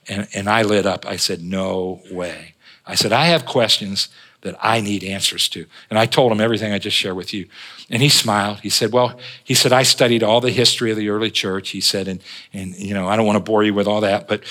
And, 0.10 0.28
and 0.34 0.50
I 0.50 0.62
lit 0.62 0.86
up. 0.86 1.06
I 1.06 1.18
said, 1.18 1.42
No 1.42 2.02
way. 2.12 2.56
I 2.86 2.96
said, 2.96 3.12
I 3.12 3.26
have 3.26 3.46
questions 3.46 4.10
that 4.42 4.56
I 4.62 4.82
need 4.82 5.04
answers 5.04 5.50
to. 5.50 5.66
And 5.90 5.98
I 5.98 6.06
told 6.06 6.32
him 6.32 6.40
everything 6.40 6.72
I 6.72 6.80
just 6.80 6.96
shared 6.96 7.18
with 7.18 7.34
you. 7.34 7.48
And 7.90 8.02
he 8.02 8.10
smiled. 8.10 8.60
He 8.60 8.70
said, 8.70 8.94
Well, 8.94 9.20
he 9.44 9.54
said, 9.54 9.74
I 9.74 9.84
studied 9.84 10.24
all 10.24 10.42
the 10.42 10.52
history 10.52 10.92
of 10.92 10.98
the 10.98 11.10
early 11.10 11.32
church. 11.32 11.72
He 11.72 11.82
said, 11.82 12.08
and, 12.08 12.22
and 12.54 12.76
you 12.76 12.94
know, 12.94 13.08
I 13.08 13.16
don't 13.16 13.26
want 13.26 13.38
to 13.38 13.44
bore 13.44 13.64
you 13.64 13.74
with 13.74 13.88
all 13.88 14.02
that, 14.02 14.28
but 14.28 14.44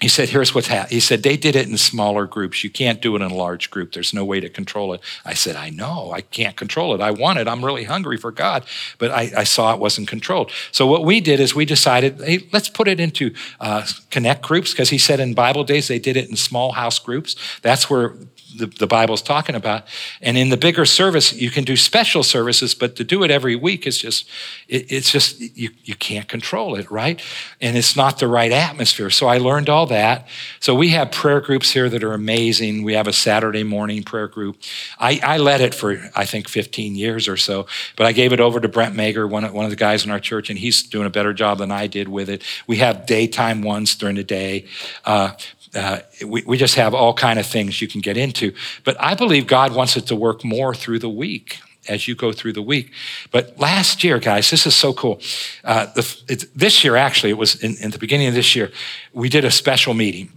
he 0.00 0.08
said, 0.08 0.28
here's 0.28 0.54
what's 0.54 0.66
happened. 0.66 0.92
He 0.92 1.00
said, 1.00 1.22
they 1.22 1.38
did 1.38 1.56
it 1.56 1.68
in 1.68 1.78
smaller 1.78 2.26
groups. 2.26 2.62
You 2.62 2.68
can't 2.68 3.00
do 3.00 3.16
it 3.16 3.22
in 3.22 3.30
a 3.30 3.34
large 3.34 3.70
group. 3.70 3.92
There's 3.92 4.12
no 4.12 4.26
way 4.26 4.40
to 4.40 4.50
control 4.50 4.92
it. 4.92 5.00
I 5.24 5.32
said, 5.32 5.56
I 5.56 5.70
know. 5.70 6.12
I 6.12 6.20
can't 6.20 6.54
control 6.54 6.94
it. 6.94 7.00
I 7.00 7.12
want 7.12 7.38
it. 7.38 7.48
I'm 7.48 7.64
really 7.64 7.84
hungry 7.84 8.18
for 8.18 8.30
God. 8.30 8.66
But 8.98 9.10
I, 9.10 9.32
I 9.34 9.44
saw 9.44 9.72
it 9.72 9.80
wasn't 9.80 10.08
controlled. 10.08 10.50
So 10.70 10.86
what 10.86 11.04
we 11.04 11.20
did 11.20 11.40
is 11.40 11.54
we 11.54 11.64
decided, 11.64 12.20
hey, 12.20 12.46
let's 12.52 12.68
put 12.68 12.88
it 12.88 13.00
into 13.00 13.32
uh, 13.58 13.86
connect 14.10 14.42
groups, 14.42 14.72
because 14.72 14.90
he 14.90 14.98
said 14.98 15.18
in 15.18 15.32
Bible 15.32 15.64
days 15.64 15.88
they 15.88 15.98
did 15.98 16.18
it 16.18 16.28
in 16.28 16.36
small 16.36 16.72
house 16.72 16.98
groups. 16.98 17.34
That's 17.62 17.88
where 17.88 18.12
the, 18.56 18.66
the 18.66 18.86
Bible's 18.86 19.22
talking 19.22 19.54
about. 19.54 19.84
And 20.20 20.36
in 20.36 20.48
the 20.48 20.56
bigger 20.56 20.84
service, 20.84 21.32
you 21.32 21.50
can 21.50 21.64
do 21.64 21.76
special 21.76 22.22
services, 22.22 22.74
but 22.74 22.96
to 22.96 23.04
do 23.04 23.22
it 23.22 23.30
every 23.30 23.56
week 23.56 23.86
is 23.86 23.98
just, 23.98 24.28
it, 24.68 24.90
it's 24.90 25.10
just, 25.10 25.40
you, 25.40 25.70
you 25.84 25.94
can't 25.94 26.28
control 26.28 26.74
it, 26.74 26.90
right? 26.90 27.20
And 27.60 27.76
it's 27.76 27.96
not 27.96 28.18
the 28.18 28.28
right 28.28 28.52
atmosphere. 28.52 29.10
So 29.10 29.26
I 29.26 29.38
learned 29.38 29.68
all 29.68 29.86
that. 29.86 30.26
So 30.60 30.74
we 30.74 30.90
have 30.90 31.12
prayer 31.12 31.40
groups 31.40 31.70
here 31.70 31.88
that 31.88 32.02
are 32.02 32.12
amazing. 32.12 32.82
We 32.82 32.94
have 32.94 33.06
a 33.06 33.12
Saturday 33.12 33.62
morning 33.62 34.02
prayer 34.02 34.28
group. 34.28 34.58
I, 34.98 35.20
I 35.22 35.38
led 35.38 35.60
it 35.60 35.74
for, 35.74 35.98
I 36.14 36.24
think, 36.24 36.48
15 36.48 36.94
years 36.94 37.28
or 37.28 37.36
so, 37.36 37.66
but 37.96 38.06
I 38.06 38.12
gave 38.12 38.32
it 38.32 38.40
over 38.40 38.60
to 38.60 38.68
Brent 38.68 38.94
Mager, 38.94 39.28
one 39.28 39.44
of, 39.44 39.52
one 39.52 39.64
of 39.64 39.70
the 39.70 39.76
guys 39.76 40.04
in 40.04 40.10
our 40.10 40.20
church, 40.20 40.50
and 40.50 40.58
he's 40.58 40.82
doing 40.82 41.06
a 41.06 41.10
better 41.10 41.32
job 41.32 41.58
than 41.58 41.70
I 41.70 41.86
did 41.86 42.08
with 42.08 42.28
it. 42.28 42.42
We 42.66 42.76
have 42.78 43.06
daytime 43.06 43.62
ones 43.62 43.94
during 43.94 44.16
the 44.16 44.24
day. 44.24 44.66
Uh, 45.04 45.32
uh, 45.76 46.00
we, 46.26 46.42
we 46.42 46.56
just 46.56 46.74
have 46.74 46.94
all 46.94 47.14
kind 47.14 47.38
of 47.38 47.46
things 47.46 47.80
you 47.80 47.88
can 47.88 48.00
get 48.00 48.16
into. 48.16 48.52
But 48.84 48.96
I 48.98 49.14
believe 49.14 49.46
God 49.46 49.74
wants 49.74 49.96
it 49.96 50.06
to 50.06 50.16
work 50.16 50.44
more 50.44 50.74
through 50.74 50.98
the 51.00 51.08
week 51.08 51.60
as 51.88 52.08
you 52.08 52.14
go 52.14 52.32
through 52.32 52.52
the 52.52 52.62
week. 52.62 52.92
But 53.30 53.58
last 53.58 54.02
year, 54.02 54.18
guys, 54.18 54.50
this 54.50 54.66
is 54.66 54.74
so 54.74 54.92
cool. 54.92 55.20
Uh, 55.62 55.86
the, 55.94 56.48
this 56.54 56.82
year, 56.82 56.96
actually, 56.96 57.30
it 57.30 57.38
was 57.38 57.62
in, 57.62 57.76
in 57.76 57.90
the 57.90 57.98
beginning 57.98 58.26
of 58.26 58.34
this 58.34 58.56
year, 58.56 58.72
we 59.12 59.28
did 59.28 59.44
a 59.44 59.50
special 59.50 59.94
meeting. 59.94 60.32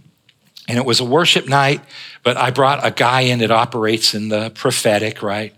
And 0.68 0.78
it 0.78 0.84
was 0.84 1.00
a 1.00 1.04
worship 1.04 1.48
night, 1.48 1.80
but 2.22 2.36
I 2.36 2.52
brought 2.52 2.86
a 2.86 2.92
guy 2.92 3.22
in 3.22 3.40
that 3.40 3.50
operates 3.50 4.14
in 4.14 4.28
the 4.28 4.50
prophetic, 4.50 5.20
right? 5.20 5.52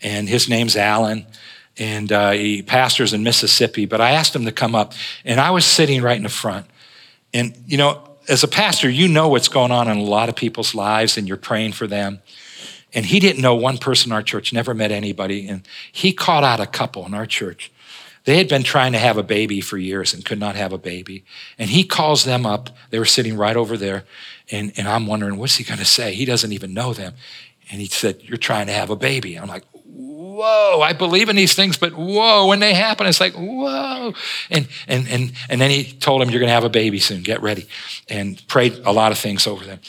And 0.00 0.28
his 0.28 0.48
name's 0.48 0.76
Alan 0.76 1.26
and 1.78 2.12
uh, 2.12 2.30
he 2.30 2.62
pastors 2.62 3.12
in 3.12 3.24
Mississippi. 3.24 3.86
But 3.86 4.00
I 4.00 4.12
asked 4.12 4.36
him 4.36 4.44
to 4.44 4.52
come 4.52 4.74
up, 4.74 4.92
and 5.24 5.40
I 5.40 5.50
was 5.50 5.64
sitting 5.64 6.02
right 6.02 6.16
in 6.16 6.22
the 6.22 6.28
front. 6.28 6.66
And, 7.34 7.56
you 7.66 7.76
know, 7.76 8.02
as 8.28 8.42
a 8.44 8.48
pastor, 8.48 8.88
you 8.88 9.08
know 9.08 9.28
what's 9.28 9.48
going 9.48 9.70
on 9.70 9.88
in 9.88 9.96
a 9.96 10.02
lot 10.02 10.28
of 10.28 10.36
people's 10.36 10.74
lives 10.74 11.16
and 11.16 11.26
you're 11.26 11.36
praying 11.36 11.72
for 11.72 11.86
them. 11.86 12.20
And 12.94 13.06
he 13.06 13.20
didn't 13.20 13.42
know 13.42 13.54
one 13.54 13.78
person 13.78 14.10
in 14.10 14.12
our 14.14 14.22
church, 14.22 14.52
never 14.52 14.74
met 14.74 14.92
anybody. 14.92 15.48
And 15.48 15.66
he 15.90 16.12
caught 16.12 16.44
out 16.44 16.60
a 16.60 16.66
couple 16.66 17.06
in 17.06 17.14
our 17.14 17.26
church. 17.26 17.72
They 18.24 18.36
had 18.36 18.48
been 18.48 18.62
trying 18.62 18.92
to 18.92 18.98
have 18.98 19.16
a 19.16 19.22
baby 19.22 19.60
for 19.60 19.78
years 19.78 20.14
and 20.14 20.24
could 20.24 20.38
not 20.38 20.54
have 20.54 20.72
a 20.72 20.78
baby. 20.78 21.24
And 21.58 21.70
he 21.70 21.84
calls 21.84 22.24
them 22.24 22.46
up. 22.46 22.70
They 22.90 22.98
were 22.98 23.04
sitting 23.04 23.36
right 23.36 23.56
over 23.56 23.76
there. 23.76 24.04
And, 24.50 24.72
and 24.76 24.86
I'm 24.86 25.06
wondering, 25.06 25.38
what's 25.38 25.56
he 25.56 25.64
going 25.64 25.78
to 25.78 25.84
say? 25.84 26.14
He 26.14 26.24
doesn't 26.24 26.52
even 26.52 26.72
know 26.72 26.92
them. 26.92 27.14
And 27.70 27.80
he 27.80 27.86
said, 27.86 28.22
You're 28.22 28.36
trying 28.36 28.66
to 28.66 28.72
have 28.72 28.90
a 28.90 28.96
baby. 28.96 29.36
I'm 29.36 29.48
like, 29.48 29.64
whoa, 30.32 30.80
I 30.80 30.92
believe 30.92 31.28
in 31.28 31.36
these 31.36 31.54
things, 31.54 31.76
but 31.76 31.92
whoa, 31.94 32.46
when 32.46 32.60
they 32.60 32.74
happen, 32.74 33.06
it's 33.06 33.20
like, 33.20 33.34
whoa. 33.34 34.14
And, 34.50 34.68
and, 34.88 35.08
and, 35.08 35.32
and 35.48 35.60
then 35.60 35.70
he 35.70 35.92
told 35.92 36.22
him, 36.22 36.30
you're 36.30 36.40
going 36.40 36.48
to 36.48 36.54
have 36.54 36.64
a 36.64 36.70
baby 36.70 36.98
soon, 36.98 37.22
get 37.22 37.42
ready. 37.42 37.66
And 38.08 38.42
prayed 38.48 38.80
a 38.84 38.92
lot 38.92 39.12
of 39.12 39.18
things 39.18 39.46
over 39.46 39.64
them. 39.64 39.80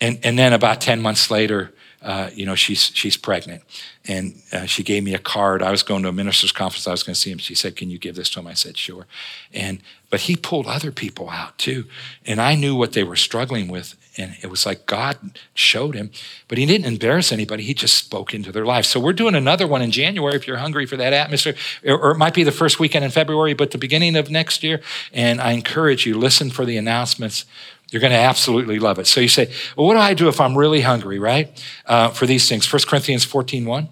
And, 0.00 0.18
and 0.22 0.38
then 0.38 0.52
about 0.52 0.80
10 0.80 1.02
months 1.02 1.30
later, 1.30 1.72
uh, 2.00 2.30
you 2.32 2.46
know, 2.46 2.54
she's, 2.54 2.92
she's 2.94 3.16
pregnant. 3.16 3.62
And 4.06 4.40
uh, 4.52 4.66
she 4.66 4.82
gave 4.84 5.02
me 5.02 5.14
a 5.14 5.18
card. 5.18 5.62
I 5.62 5.70
was 5.70 5.82
going 5.82 6.02
to 6.04 6.08
a 6.08 6.12
minister's 6.12 6.52
conference. 6.52 6.86
I 6.86 6.92
was 6.92 7.02
going 7.02 7.14
to 7.14 7.20
see 7.20 7.30
him. 7.30 7.38
She 7.38 7.56
said, 7.56 7.74
Can 7.74 7.90
you 7.90 7.98
give 7.98 8.14
this 8.14 8.30
to 8.30 8.40
him? 8.40 8.46
I 8.46 8.54
said, 8.54 8.76
Sure. 8.76 9.06
And, 9.52 9.80
but 10.08 10.20
he 10.20 10.36
pulled 10.36 10.66
other 10.66 10.92
people 10.92 11.28
out 11.28 11.58
too. 11.58 11.86
And 12.24 12.40
I 12.40 12.54
knew 12.54 12.76
what 12.76 12.92
they 12.92 13.02
were 13.02 13.16
struggling 13.16 13.68
with. 13.68 13.96
And 14.18 14.36
it 14.42 14.48
was 14.48 14.66
like 14.66 14.84
God 14.86 15.38
showed 15.54 15.94
him, 15.94 16.10
but 16.48 16.58
he 16.58 16.66
didn't 16.66 16.86
embarrass 16.86 17.30
anybody. 17.30 17.62
He 17.62 17.72
just 17.72 17.96
spoke 17.96 18.34
into 18.34 18.50
their 18.50 18.66
lives. 18.66 18.88
So 18.88 18.98
we're 18.98 19.12
doing 19.12 19.36
another 19.36 19.66
one 19.66 19.80
in 19.80 19.92
January 19.92 20.34
if 20.34 20.46
you're 20.46 20.56
hungry 20.56 20.86
for 20.86 20.96
that 20.96 21.12
atmosphere, 21.12 21.54
or 21.84 22.10
it 22.10 22.18
might 22.18 22.34
be 22.34 22.42
the 22.42 22.52
first 22.52 22.80
weekend 22.80 23.04
in 23.04 23.12
February, 23.12 23.54
but 23.54 23.70
the 23.70 23.78
beginning 23.78 24.16
of 24.16 24.28
next 24.28 24.64
year. 24.64 24.80
And 25.12 25.40
I 25.40 25.52
encourage 25.52 26.04
you, 26.04 26.18
listen 26.18 26.50
for 26.50 26.64
the 26.64 26.76
announcements. 26.76 27.44
You're 27.90 28.00
going 28.00 28.12
to 28.12 28.18
absolutely 28.18 28.78
love 28.78 28.98
it. 28.98 29.06
So 29.06 29.20
you 29.20 29.28
say, 29.28 29.50
well, 29.76 29.86
what 29.86 29.94
do 29.94 30.00
I 30.00 30.12
do 30.12 30.28
if 30.28 30.40
I'm 30.40 30.58
really 30.58 30.82
hungry, 30.82 31.18
right? 31.18 31.64
Uh, 31.86 32.08
for 32.08 32.26
these 32.26 32.48
things. 32.48 32.70
1 32.70 32.82
Corinthians 32.86 33.24
14, 33.24 33.64
1. 33.64 33.88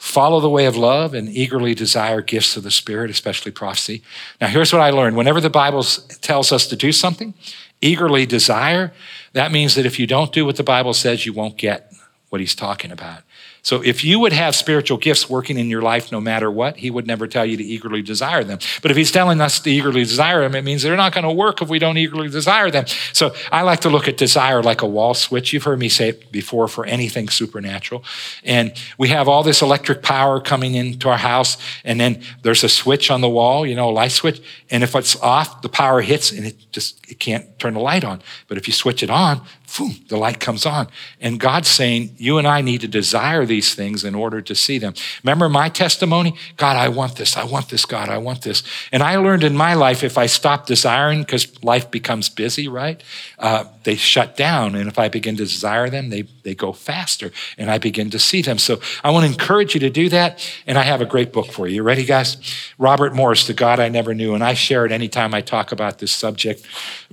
Follow 0.00 0.40
the 0.40 0.48
way 0.48 0.64
of 0.64 0.78
love 0.78 1.12
and 1.12 1.28
eagerly 1.28 1.74
desire 1.74 2.22
gifts 2.22 2.56
of 2.56 2.62
the 2.62 2.70
Spirit, 2.70 3.10
especially 3.10 3.52
prophecy. 3.52 4.02
Now, 4.40 4.46
here's 4.46 4.72
what 4.72 4.80
I 4.80 4.88
learned. 4.88 5.14
Whenever 5.14 5.42
the 5.42 5.50
Bible 5.50 5.82
tells 6.22 6.52
us 6.52 6.66
to 6.68 6.74
do 6.74 6.90
something, 6.90 7.34
eagerly 7.82 8.24
desire, 8.24 8.94
that 9.34 9.52
means 9.52 9.74
that 9.74 9.84
if 9.84 9.98
you 9.98 10.06
don't 10.06 10.32
do 10.32 10.46
what 10.46 10.56
the 10.56 10.62
Bible 10.62 10.94
says, 10.94 11.26
you 11.26 11.34
won't 11.34 11.58
get 11.58 11.92
what 12.30 12.40
he's 12.40 12.54
talking 12.54 12.90
about. 12.90 13.24
So 13.62 13.82
if 13.82 14.04
you 14.04 14.20
would 14.20 14.32
have 14.32 14.54
spiritual 14.54 14.98
gifts 14.98 15.28
working 15.28 15.58
in 15.58 15.68
your 15.68 15.82
life 15.82 16.12
no 16.12 16.20
matter 16.20 16.50
what, 16.50 16.76
he 16.76 16.90
would 16.90 17.06
never 17.06 17.26
tell 17.26 17.44
you 17.44 17.56
to 17.56 17.64
eagerly 17.64 18.02
desire 18.02 18.44
them. 18.44 18.58
But 18.82 18.90
if 18.90 18.96
he's 18.96 19.12
telling 19.12 19.40
us 19.40 19.60
to 19.60 19.70
eagerly 19.70 20.02
desire 20.02 20.42
them, 20.42 20.54
it 20.54 20.62
means 20.62 20.82
they're 20.82 20.96
not 20.96 21.12
going 21.12 21.24
to 21.24 21.32
work 21.32 21.60
if 21.62 21.68
we 21.68 21.78
don't 21.78 21.98
eagerly 21.98 22.28
desire 22.28 22.70
them. 22.70 22.86
So 23.12 23.34
I 23.52 23.62
like 23.62 23.80
to 23.80 23.90
look 23.90 24.08
at 24.08 24.16
desire 24.16 24.62
like 24.62 24.82
a 24.82 24.86
wall 24.86 25.14
switch. 25.14 25.52
You've 25.52 25.64
heard 25.64 25.78
me 25.78 25.88
say 25.88 26.10
it 26.10 26.32
before 26.32 26.68
for 26.68 26.84
anything 26.86 27.28
supernatural. 27.28 28.04
And 28.44 28.72
we 28.98 29.08
have 29.08 29.28
all 29.28 29.42
this 29.42 29.62
electric 29.62 30.02
power 30.02 30.40
coming 30.40 30.74
into 30.74 31.08
our 31.08 31.18
house, 31.18 31.56
and 31.84 32.00
then 32.00 32.22
there's 32.42 32.64
a 32.64 32.68
switch 32.68 33.10
on 33.10 33.20
the 33.20 33.28
wall, 33.28 33.66
you 33.66 33.74
know, 33.74 33.90
a 33.90 33.92
light 33.92 34.12
switch. 34.12 34.40
And 34.70 34.82
if 34.82 34.94
it's 34.94 35.16
off, 35.20 35.62
the 35.62 35.68
power 35.68 36.00
hits 36.00 36.32
and 36.32 36.46
it 36.46 36.56
just 36.72 37.10
it 37.10 37.18
can't 37.18 37.58
turn 37.58 37.74
the 37.74 37.80
light 37.80 38.04
on. 38.04 38.22
But 38.48 38.56
if 38.56 38.66
you 38.66 38.72
switch 38.72 39.02
it 39.02 39.10
on, 39.10 39.42
boom, 39.76 39.94
the 40.08 40.16
light 40.16 40.40
comes 40.40 40.66
on. 40.66 40.88
And 41.20 41.38
God's 41.38 41.68
saying, 41.68 42.14
you 42.16 42.38
and 42.38 42.46
I 42.46 42.60
need 42.60 42.80
to 42.80 42.88
desire 42.88 43.46
these 43.46 43.74
things 43.74 44.04
in 44.04 44.14
order 44.14 44.40
to 44.40 44.54
see 44.54 44.78
them. 44.78 44.94
Remember 45.22 45.48
my 45.48 45.68
testimony? 45.68 46.34
God, 46.56 46.76
I 46.76 46.88
want 46.88 47.16
this. 47.16 47.36
I 47.36 47.44
want 47.44 47.68
this, 47.68 47.84
God. 47.84 48.08
I 48.08 48.18
want 48.18 48.42
this. 48.42 48.62
And 48.92 49.02
I 49.02 49.16
learned 49.16 49.44
in 49.44 49.56
my 49.56 49.74
life 49.74 50.02
if 50.02 50.18
I 50.18 50.26
stop 50.26 50.66
desiring, 50.66 51.20
because 51.20 51.62
life 51.62 51.90
becomes 51.90 52.28
busy, 52.28 52.68
right? 52.68 53.02
Uh, 53.38 53.64
they 53.84 53.96
shut 53.96 54.36
down. 54.36 54.74
And 54.74 54.88
if 54.88 54.98
I 54.98 55.08
begin 55.08 55.36
to 55.36 55.44
desire 55.44 55.88
them, 55.88 56.10
they, 56.10 56.22
they 56.42 56.54
go 56.54 56.72
faster 56.72 57.30
and 57.56 57.70
I 57.70 57.78
begin 57.78 58.10
to 58.10 58.18
see 58.18 58.42
them. 58.42 58.58
So 58.58 58.80
I 59.04 59.10
want 59.10 59.26
to 59.26 59.32
encourage 59.32 59.74
you 59.74 59.80
to 59.80 59.90
do 59.90 60.08
that. 60.08 60.46
And 60.66 60.78
I 60.78 60.82
have 60.82 61.00
a 61.00 61.06
great 61.06 61.32
book 61.32 61.46
for 61.52 61.66
you. 61.66 61.76
You 61.76 61.82
ready, 61.82 62.04
guys? 62.04 62.36
Robert 62.78 63.14
Morris, 63.14 63.46
The 63.46 63.54
God 63.54 63.80
I 63.80 63.88
Never 63.88 64.14
Knew. 64.14 64.34
And 64.34 64.44
I 64.44 64.54
share 64.54 64.84
it 64.84 64.92
anytime 64.92 65.32
I 65.34 65.40
talk 65.40 65.72
about 65.72 65.98
this 65.98 66.12
subject 66.12 66.66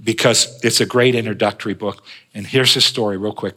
because 0.04 0.60
it's 0.64 0.82
a 0.82 0.86
great 0.86 1.16
introductory 1.16 1.74
book. 1.74 2.04
And 2.38 2.46
here's 2.46 2.76
his 2.76 2.86
story, 2.86 3.18
real 3.18 3.34
quick. 3.34 3.56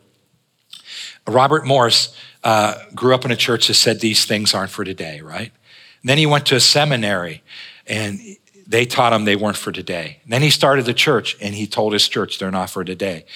Robert 1.28 1.66
Morris 1.66 2.16
uh, 2.42 2.76
grew 2.94 3.14
up 3.14 3.26
in 3.26 3.30
a 3.30 3.36
church 3.36 3.68
that 3.68 3.74
said 3.74 4.00
these 4.00 4.24
things 4.24 4.54
aren't 4.54 4.70
for 4.70 4.84
today, 4.84 5.20
right? 5.20 5.52
And 6.00 6.08
then 6.08 6.16
he 6.16 6.24
went 6.24 6.46
to 6.46 6.56
a 6.56 6.60
seminary 6.60 7.42
and 7.86 8.18
they 8.66 8.86
taught 8.86 9.12
him 9.12 9.26
they 9.26 9.36
weren't 9.36 9.58
for 9.58 9.70
today. 9.70 10.20
And 10.24 10.32
then 10.32 10.40
he 10.40 10.48
started 10.48 10.86
the 10.86 10.94
church 10.94 11.36
and 11.42 11.54
he 11.54 11.66
told 11.66 11.92
his 11.92 12.08
church 12.08 12.38
they're 12.38 12.50
not 12.50 12.70
for 12.70 12.82
today. 12.82 13.26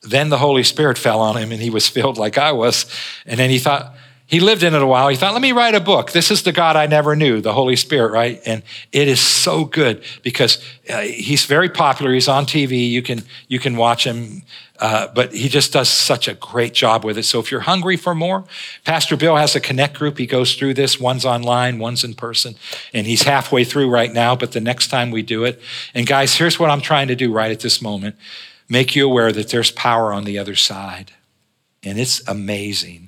Then 0.00 0.30
the 0.30 0.38
Holy 0.38 0.62
Spirit 0.62 0.96
fell 0.96 1.20
on 1.20 1.36
him 1.36 1.52
and 1.52 1.60
he 1.60 1.68
was 1.68 1.86
filled 1.96 2.16
like 2.16 2.38
I 2.38 2.52
was. 2.52 2.86
And 3.26 3.38
then 3.38 3.50
he 3.50 3.58
thought, 3.58 3.94
he 4.26 4.40
lived 4.40 4.62
in 4.62 4.74
it 4.74 4.80
a 4.80 4.86
while. 4.86 5.08
He 5.08 5.16
thought, 5.16 5.34
let 5.34 5.42
me 5.42 5.52
write 5.52 5.74
a 5.74 5.80
book. 5.80 6.12
This 6.12 6.30
is 6.30 6.42
the 6.42 6.52
God 6.52 6.76
I 6.76 6.86
never 6.86 7.14
knew, 7.14 7.42
the 7.42 7.52
Holy 7.52 7.76
Spirit, 7.76 8.10
right? 8.10 8.40
And 8.46 8.62
it 8.90 9.06
is 9.06 9.20
so 9.20 9.66
good 9.66 10.02
because 10.22 10.64
uh, 10.88 11.00
he's 11.00 11.44
very 11.44 11.68
popular. 11.68 12.12
He's 12.12 12.28
on 12.28 12.46
TV. 12.46 12.88
You 12.88 13.02
can, 13.02 13.22
you 13.48 13.58
can 13.58 13.76
watch 13.76 14.04
him. 14.06 14.42
Uh, 14.80 15.06
but 15.14 15.32
he 15.32 15.48
just 15.48 15.72
does 15.72 15.88
such 15.88 16.26
a 16.26 16.34
great 16.34 16.74
job 16.74 17.04
with 17.04 17.16
it. 17.16 17.22
So 17.22 17.38
if 17.38 17.50
you're 17.50 17.60
hungry 17.60 17.96
for 17.96 18.14
more, 18.14 18.44
Pastor 18.84 19.16
Bill 19.16 19.36
has 19.36 19.54
a 19.54 19.60
connect 19.60 19.94
group. 19.94 20.18
He 20.18 20.26
goes 20.26 20.56
through 20.56 20.74
this. 20.74 20.98
One's 20.98 21.24
online, 21.24 21.78
one's 21.78 22.02
in 22.02 22.14
person. 22.14 22.56
And 22.92 23.06
he's 23.06 23.22
halfway 23.22 23.62
through 23.64 23.88
right 23.88 24.12
now, 24.12 24.34
but 24.34 24.52
the 24.52 24.60
next 24.60 24.88
time 24.88 25.12
we 25.12 25.22
do 25.22 25.44
it. 25.44 25.60
And 25.94 26.06
guys, 26.06 26.34
here's 26.34 26.58
what 26.58 26.70
I'm 26.70 26.80
trying 26.80 27.08
to 27.08 27.16
do 27.16 27.32
right 27.32 27.52
at 27.52 27.60
this 27.60 27.80
moment 27.80 28.16
make 28.68 28.96
you 28.96 29.06
aware 29.06 29.30
that 29.30 29.50
there's 29.50 29.70
power 29.70 30.12
on 30.12 30.24
the 30.24 30.38
other 30.38 30.54
side. 30.54 31.12
And 31.82 32.00
it's 32.00 32.26
amazing. 32.26 33.03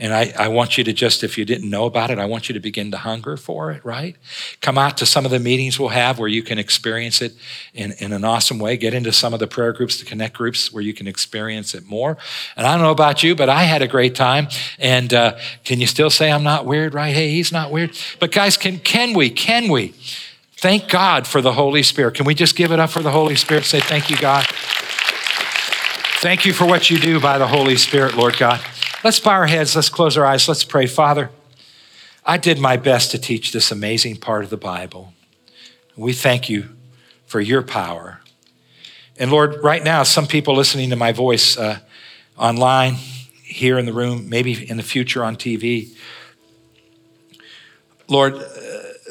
And 0.00 0.14
I, 0.14 0.32
I 0.38 0.48
want 0.48 0.78
you 0.78 0.84
to 0.84 0.94
just, 0.94 1.22
if 1.22 1.36
you 1.36 1.44
didn't 1.44 1.68
know 1.68 1.84
about 1.84 2.10
it, 2.10 2.18
I 2.18 2.24
want 2.24 2.48
you 2.48 2.54
to 2.54 2.58
begin 2.58 2.90
to 2.92 2.96
hunger 2.96 3.36
for 3.36 3.70
it, 3.70 3.84
right? 3.84 4.16
Come 4.62 4.78
out 4.78 4.96
to 4.96 5.06
some 5.06 5.26
of 5.26 5.30
the 5.30 5.38
meetings 5.38 5.78
we'll 5.78 5.90
have 5.90 6.18
where 6.18 6.26
you 6.26 6.42
can 6.42 6.58
experience 6.58 7.20
it 7.20 7.34
in, 7.74 7.92
in 7.98 8.14
an 8.14 8.24
awesome 8.24 8.58
way. 8.58 8.78
Get 8.78 8.94
into 8.94 9.12
some 9.12 9.34
of 9.34 9.40
the 9.40 9.46
prayer 9.46 9.74
groups, 9.74 10.00
the 10.00 10.06
connect 10.06 10.34
groups 10.34 10.72
where 10.72 10.82
you 10.82 10.94
can 10.94 11.06
experience 11.06 11.74
it 11.74 11.84
more. 11.84 12.16
And 12.56 12.66
I 12.66 12.72
don't 12.72 12.82
know 12.82 12.92
about 12.92 13.22
you, 13.22 13.34
but 13.34 13.50
I 13.50 13.64
had 13.64 13.82
a 13.82 13.86
great 13.86 14.14
time. 14.14 14.48
And 14.78 15.12
uh, 15.12 15.38
can 15.64 15.80
you 15.80 15.86
still 15.86 16.08
say 16.08 16.32
I'm 16.32 16.44
not 16.44 16.64
weird, 16.64 16.94
right? 16.94 17.14
Hey, 17.14 17.28
he's 17.32 17.52
not 17.52 17.70
weird. 17.70 17.94
But 18.18 18.32
guys, 18.32 18.56
can, 18.56 18.78
can 18.78 19.12
we, 19.12 19.28
can 19.28 19.70
we? 19.70 19.88
Thank 20.56 20.88
God 20.88 21.26
for 21.26 21.42
the 21.42 21.52
Holy 21.52 21.82
Spirit. 21.82 22.14
Can 22.14 22.24
we 22.24 22.34
just 22.34 22.56
give 22.56 22.72
it 22.72 22.80
up 22.80 22.88
for 22.88 23.02
the 23.02 23.10
Holy 23.10 23.36
Spirit? 23.36 23.64
Say, 23.64 23.80
thank 23.80 24.08
you, 24.08 24.16
God. 24.16 24.46
Thank 26.22 26.46
you 26.46 26.54
for 26.54 26.66
what 26.66 26.88
you 26.88 26.98
do 26.98 27.20
by 27.20 27.36
the 27.36 27.46
Holy 27.46 27.76
Spirit, 27.76 28.14
Lord 28.16 28.38
God. 28.38 28.60
Let's 29.02 29.18
bow 29.18 29.30
our 29.30 29.46
heads. 29.46 29.74
Let's 29.74 29.88
close 29.88 30.18
our 30.18 30.26
eyes. 30.26 30.46
Let's 30.46 30.64
pray. 30.64 30.86
Father, 30.86 31.30
I 32.24 32.36
did 32.36 32.58
my 32.58 32.76
best 32.76 33.10
to 33.12 33.18
teach 33.18 33.50
this 33.50 33.70
amazing 33.70 34.16
part 34.16 34.44
of 34.44 34.50
the 34.50 34.58
Bible. 34.58 35.14
We 35.96 36.12
thank 36.12 36.50
you 36.50 36.68
for 37.24 37.40
your 37.40 37.62
power. 37.62 38.20
And 39.16 39.30
Lord, 39.30 39.62
right 39.62 39.82
now, 39.82 40.02
some 40.02 40.26
people 40.26 40.54
listening 40.54 40.90
to 40.90 40.96
my 40.96 41.12
voice 41.12 41.56
uh, 41.56 41.78
online, 42.36 42.96
here 43.42 43.78
in 43.78 43.86
the 43.86 43.92
room, 43.92 44.28
maybe 44.28 44.70
in 44.70 44.76
the 44.76 44.82
future 44.82 45.24
on 45.24 45.34
TV, 45.34 45.96
Lord, 48.06 48.34
uh, 48.34 48.46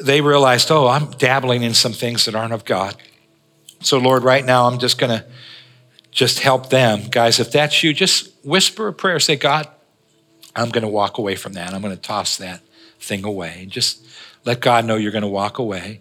they 0.02 0.20
realized, 0.20 0.70
oh, 0.70 0.86
I'm 0.86 1.10
dabbling 1.12 1.62
in 1.62 1.74
some 1.74 1.92
things 1.92 2.24
that 2.24 2.34
aren't 2.34 2.52
of 2.52 2.64
God. 2.64 2.96
So, 3.80 3.98
Lord, 3.98 4.22
right 4.22 4.44
now, 4.44 4.66
I'm 4.66 4.78
just 4.78 4.98
going 4.98 5.10
to 5.10 5.24
just 6.10 6.40
help 6.40 6.70
them. 6.70 7.08
Guys, 7.10 7.40
if 7.40 7.50
that's 7.50 7.82
you, 7.82 7.92
just 7.92 8.32
whisper 8.44 8.88
a 8.88 8.92
prayer. 8.92 9.18
Say, 9.20 9.36
God, 9.36 9.68
I'm 10.54 10.70
going 10.70 10.82
to 10.82 10.88
walk 10.88 11.18
away 11.18 11.36
from 11.36 11.54
that. 11.54 11.72
I'm 11.72 11.82
going 11.82 11.94
to 11.94 12.00
toss 12.00 12.36
that 12.38 12.60
thing 12.98 13.24
away. 13.24 13.66
Just 13.68 14.04
let 14.44 14.60
God 14.60 14.84
know 14.84 14.96
you're 14.96 15.12
going 15.12 15.22
to 15.22 15.28
walk 15.28 15.58
away. 15.58 16.00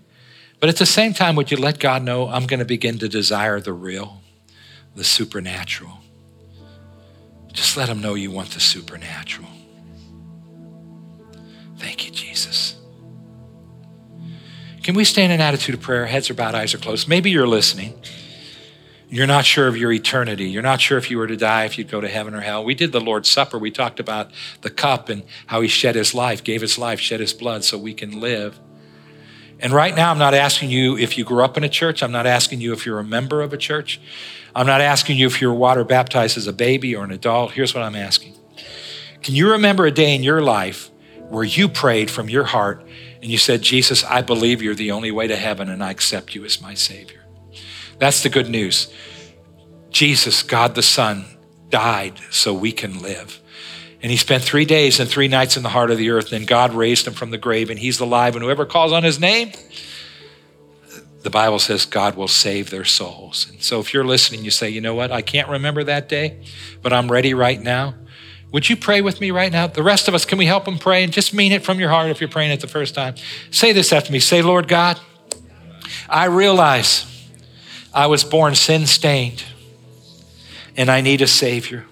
But 0.60 0.70
at 0.70 0.78
the 0.78 0.86
same 0.86 1.14
time, 1.14 1.36
would 1.36 1.52
you 1.52 1.58
let 1.58 1.80
God 1.80 2.04
know 2.04 2.28
I'm 2.28 2.46
going 2.46 2.60
to 2.60 2.66
begin 2.66 3.00
to 3.00 3.08
desire 3.08 3.60
the 3.60 3.74
real, 3.74 4.22
the 4.96 5.04
supernatural? 5.04 6.00
Just 7.54 7.78
let 7.78 7.90
him 7.90 8.02
know 8.02 8.16
you 8.16 8.32
want 8.32 8.52
the 8.52 8.60
supernatural. 8.60 9.48
Thank 11.78 12.06
you, 12.06 12.12
Jesus. 12.12 12.76
Can 14.84 14.96
we 14.96 15.06
stand 15.06 15.32
in 15.32 15.40
attitude 15.40 15.76
of 15.76 15.82
prayer? 15.82 16.06
Heads 16.06 16.30
are 16.30 16.34
bowed, 16.34 16.56
eyes 16.56 16.74
are 16.74 16.78
closed. 16.78 17.08
Maybe 17.08 17.32
you're 17.32 17.48
listening. 17.48 18.02
You're 19.12 19.28
not 19.28 19.44
sure 19.44 19.68
of 19.68 19.76
your 19.76 19.92
eternity. 19.92 20.46
You're 20.46 20.62
not 20.62 20.82
sure 20.82 20.98
if 21.00 21.10
you 21.10 21.18
were 21.18 21.26
to 21.26 21.36
die, 21.36 21.66
if 21.66 21.80
you'd 21.80 21.90
go 21.90 22.00
to 22.00 22.08
heaven 22.08 22.36
or 22.36 22.42
hell. 22.42 22.64
We 22.64 22.76
did 22.76 22.92
the 22.92 23.02
Lord's 23.02 23.28
Supper. 23.28 23.58
We 23.58 23.72
talked 23.72 24.00
about 24.00 24.30
the 24.62 24.70
cup 24.70 25.10
and 25.10 25.24
how 25.48 25.62
he 25.62 25.68
shed 25.68 25.96
his 25.96 26.14
life, 26.14 26.44
gave 26.44 26.62
his 26.62 26.78
life, 26.78 27.00
shed 27.00 27.20
his 27.20 27.34
blood 27.34 27.64
so 27.64 27.78
we 27.78 27.96
can 27.96 28.20
live. 28.20 28.60
And 29.60 29.74
right 29.74 29.96
now, 29.96 30.12
I'm 30.12 30.20
not 30.20 30.36
asking 30.36 30.70
you 30.70 30.96
if 30.96 31.18
you 31.18 31.26
grew 31.26 31.44
up 31.44 31.58
in 31.58 31.64
a 31.64 31.70
church. 31.70 32.04
I'm 32.04 32.12
not 32.12 32.28
asking 32.28 32.62
you 32.62 32.72
if 32.72 32.86
you're 32.86 33.00
a 33.00 33.04
member 33.04 33.42
of 33.42 33.52
a 33.52 33.58
church. 33.58 34.00
I'm 34.56 34.68
not 34.68 34.80
asking 34.80 35.18
you 35.18 35.26
if 35.26 35.42
you 35.42 35.50
were 35.50 35.56
water 35.56 35.84
baptized 35.84 36.38
as 36.38 36.46
a 36.46 36.54
baby 36.54 36.96
or 36.96 37.04
an 37.04 37.12
adult. 37.12 37.52
Here's 37.52 37.74
what 37.74 37.84
I'm 37.84 37.96
asking 37.96 38.36
Can 39.24 39.34
you 39.34 39.52
remember 39.52 39.88
a 39.88 39.92
day 39.92 40.14
in 40.14 40.22
your 40.22 40.42
life 40.42 40.92
where 41.30 41.44
you 41.44 41.68
prayed 41.68 42.12
from 42.12 42.30
your 42.30 42.46
heart 42.46 42.86
and 43.22 43.30
you 43.30 43.40
said, 43.40 43.64
Jesus, 43.64 44.04
I 44.04 44.22
believe 44.22 44.62
you're 44.62 44.76
the 44.76 44.92
only 44.92 45.12
way 45.12 45.28
to 45.28 45.36
heaven 45.36 45.68
and 45.68 45.84
I 45.84 45.90
accept 45.90 46.36
you 46.36 46.46
as 46.46 46.62
my 46.62 46.76
Savior? 46.76 47.19
That's 48.00 48.24
the 48.24 48.30
good 48.30 48.50
news. 48.50 48.92
Jesus, 49.92 50.44
God 50.44 50.76
the 50.76 50.82
Son, 50.82 51.26
died 51.70 52.20
so 52.32 52.54
we 52.54 52.72
can 52.72 53.02
live. 53.02 53.40
And 54.02 54.10
he 54.10 54.18
spent 54.18 54.44
three 54.44 54.66
days 54.66 55.00
and 55.00 55.10
three 55.10 55.28
nights 55.28 55.58
in 55.58 55.64
the 55.64 55.70
heart 55.70 55.92
of 55.92 55.98
the 55.98 56.10
earth. 56.10 56.32
And 56.32 56.48
God 56.48 56.74
raised 56.74 57.06
him 57.06 57.14
from 57.14 57.32
the 57.32 57.38
grave, 57.38 57.70
and 57.70 57.78
he's 57.78 58.00
alive. 58.00 58.36
And 58.36 58.44
whoever 58.44 58.66
calls 58.66 58.94
on 58.94 59.04
his 59.04 59.20
name, 59.20 59.52
the 61.22 61.30
Bible 61.30 61.60
says 61.60 61.86
God 61.86 62.16
will 62.16 62.30
save 62.30 62.70
their 62.70 62.86
souls. 62.86 63.48
And 63.50 63.62
so 63.62 63.80
if 63.80 63.94
you're 63.94 64.06
listening, 64.06 64.46
you 64.46 64.52
say, 64.52 64.70
you 64.70 64.80
know 64.80 64.96
what? 64.96 65.12
I 65.12 65.22
can't 65.22 65.50
remember 65.50 65.84
that 65.84 66.08
day, 66.08 66.42
but 66.82 66.94
I'm 66.94 67.12
ready 67.12 67.34
right 67.34 67.62
now. 67.62 67.96
Would 68.52 68.70
you 68.70 68.78
pray 68.78 69.02
with 69.02 69.20
me 69.20 69.30
right 69.30 69.52
now? 69.52 69.68
The 69.68 69.84
rest 69.84 70.08
of 70.08 70.16
us, 70.16 70.26
can 70.26 70.38
we 70.38 70.46
help 70.46 70.66
them 70.66 70.80
pray? 70.80 71.04
And 71.04 71.14
just 71.14 71.34
mean 71.34 71.52
it 71.52 71.64
from 71.64 71.80
your 71.80 71.90
heart 71.90 72.10
if 72.10 72.22
you're 72.22 72.30
praying 72.30 72.52
it 72.52 72.62
the 72.62 72.68
first 72.68 72.96
time. 72.96 73.16
Say 73.52 73.74
this 73.74 73.92
after 73.92 74.12
me. 74.12 74.20
Say, 74.20 74.42
Lord 74.42 74.68
God, 74.68 75.00
I 76.08 76.26
realize 76.26 77.06
I 77.94 78.08
was 78.08 78.24
born 78.24 78.56
sin 78.56 78.86
stained 78.86 79.44
and 80.78 80.90
I 80.90 81.02
need 81.02 81.22
a 81.22 81.28
Savior. 81.28 81.86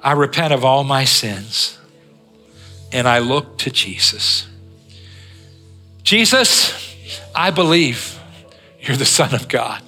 I 0.00 0.12
repent 0.12 0.54
of 0.54 0.64
all 0.64 0.84
my 0.84 1.04
sins 1.04 1.78
and 2.92 3.08
I 3.08 3.18
look 3.18 3.58
to 3.58 3.70
Jesus. 3.70 4.46
Jesus, 6.02 6.96
I 7.34 7.50
believe 7.50 8.18
you're 8.80 8.96
the 8.96 9.04
Son 9.04 9.34
of 9.34 9.48
God 9.48 9.82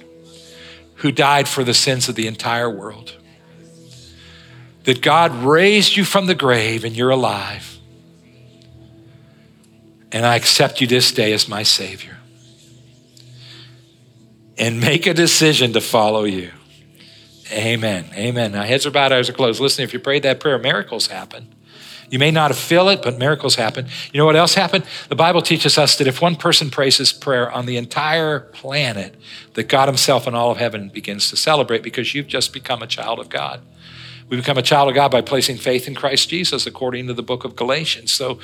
who 0.95 1.11
died 1.11 1.47
for 1.47 1.63
the 1.63 1.73
sins 1.73 2.07
of 2.07 2.15
the 2.15 2.27
entire 2.27 2.69
world. 2.69 3.13
That 4.83 5.01
God 5.01 5.33
raised 5.43 5.95
you 5.95 6.03
from 6.03 6.27
the 6.27 6.35
grave 6.35 6.83
and 6.83 6.95
you're 6.95 7.09
alive. 7.09 7.77
And 10.11 10.25
I 10.25 10.35
accept 10.35 10.81
you 10.81 10.87
this 10.87 11.11
day 11.11 11.33
as 11.33 11.47
my 11.47 11.63
Savior 11.63 12.17
and 14.57 14.79
make 14.79 15.05
a 15.05 15.13
decision 15.13 15.73
to 15.73 15.81
follow 15.81 16.23
you. 16.23 16.51
Amen. 17.51 18.05
Amen. 18.15 18.51
Now, 18.51 18.63
heads 18.63 18.85
are 18.85 18.91
bowed, 18.91 19.11
eyes 19.11 19.29
are 19.29 19.33
closed. 19.33 19.59
Listen, 19.59 19.83
if 19.83 19.93
you 19.93 19.99
prayed 19.99 20.23
that 20.23 20.39
prayer, 20.39 20.57
miracles 20.57 21.07
happen. 21.07 21.53
You 22.09 22.19
may 22.19 22.31
not 22.31 22.53
feel 22.55 22.89
it, 22.89 23.01
but 23.01 23.17
miracles 23.17 23.55
happen. 23.55 23.87
You 24.11 24.19
know 24.19 24.25
what 24.25 24.35
else 24.35 24.53
happened? 24.53 24.85
The 25.09 25.15
Bible 25.15 25.41
teaches 25.41 25.77
us 25.77 25.97
that 25.97 26.05
if 26.05 26.21
one 26.21 26.35
person 26.35 26.69
prays 26.69 26.99
this 26.99 27.11
prayer 27.11 27.51
on 27.51 27.65
the 27.65 27.77
entire 27.77 28.39
planet, 28.39 29.15
that 29.55 29.67
God 29.67 29.87
Himself 29.87 30.27
and 30.27 30.35
all 30.35 30.51
of 30.51 30.57
heaven 30.57 30.89
begins 30.89 31.29
to 31.31 31.35
celebrate 31.35 31.81
because 31.81 32.13
you've 32.13 32.27
just 32.27 32.53
become 32.53 32.83
a 32.83 32.87
child 32.87 33.19
of 33.19 33.29
God. 33.29 33.61
We 34.29 34.37
become 34.37 34.57
a 34.57 34.63
child 34.63 34.89
of 34.89 34.95
God 34.95 35.11
by 35.11 35.21
placing 35.21 35.57
faith 35.57 35.87
in 35.87 35.95
Christ 35.95 36.29
Jesus, 36.29 36.65
according 36.65 37.07
to 37.07 37.13
the 37.13 37.23
book 37.23 37.43
of 37.43 37.55
Galatians. 37.55 38.11
So 38.11 38.39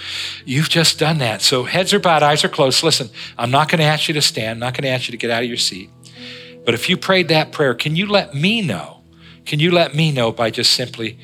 you've 0.46 0.70
just 0.70 1.00
done 1.00 1.20
that. 1.20 1.42
So 1.42 1.64
heads 1.64 1.94
are 1.94 2.00
bowed, 2.00 2.24
eyes 2.24 2.44
are 2.44 2.50
closed. 2.50 2.84
Listen, 2.84 3.10
I'm 3.38 3.52
not 3.52 3.70
going 3.70 3.80
to 3.80 3.86
ask 3.86 4.08
you 4.08 4.14
to 4.16 4.22
stand, 4.22 4.52
I'm 4.52 4.60
not 4.60 4.74
going 4.74 4.84
to 4.84 4.90
ask 4.90 5.08
you 5.08 5.12
to 5.12 5.18
get 5.18 5.30
out 5.32 5.44
of 5.44 5.48
your 5.48 5.58
seat. 5.58 5.90
But 6.70 6.76
if 6.76 6.88
you 6.88 6.98
prayed 6.98 7.30
that 7.30 7.52
prayer, 7.52 7.74
can 7.74 7.96
you 7.96 8.06
let 8.06 8.36
me 8.36 8.62
know? 8.62 9.02
Can 9.48 9.60
you 9.60 9.72
let 9.72 9.96
me 9.96 10.12
know 10.12 10.32
by 10.32 10.52
just 10.52 10.72
simply 10.74 11.18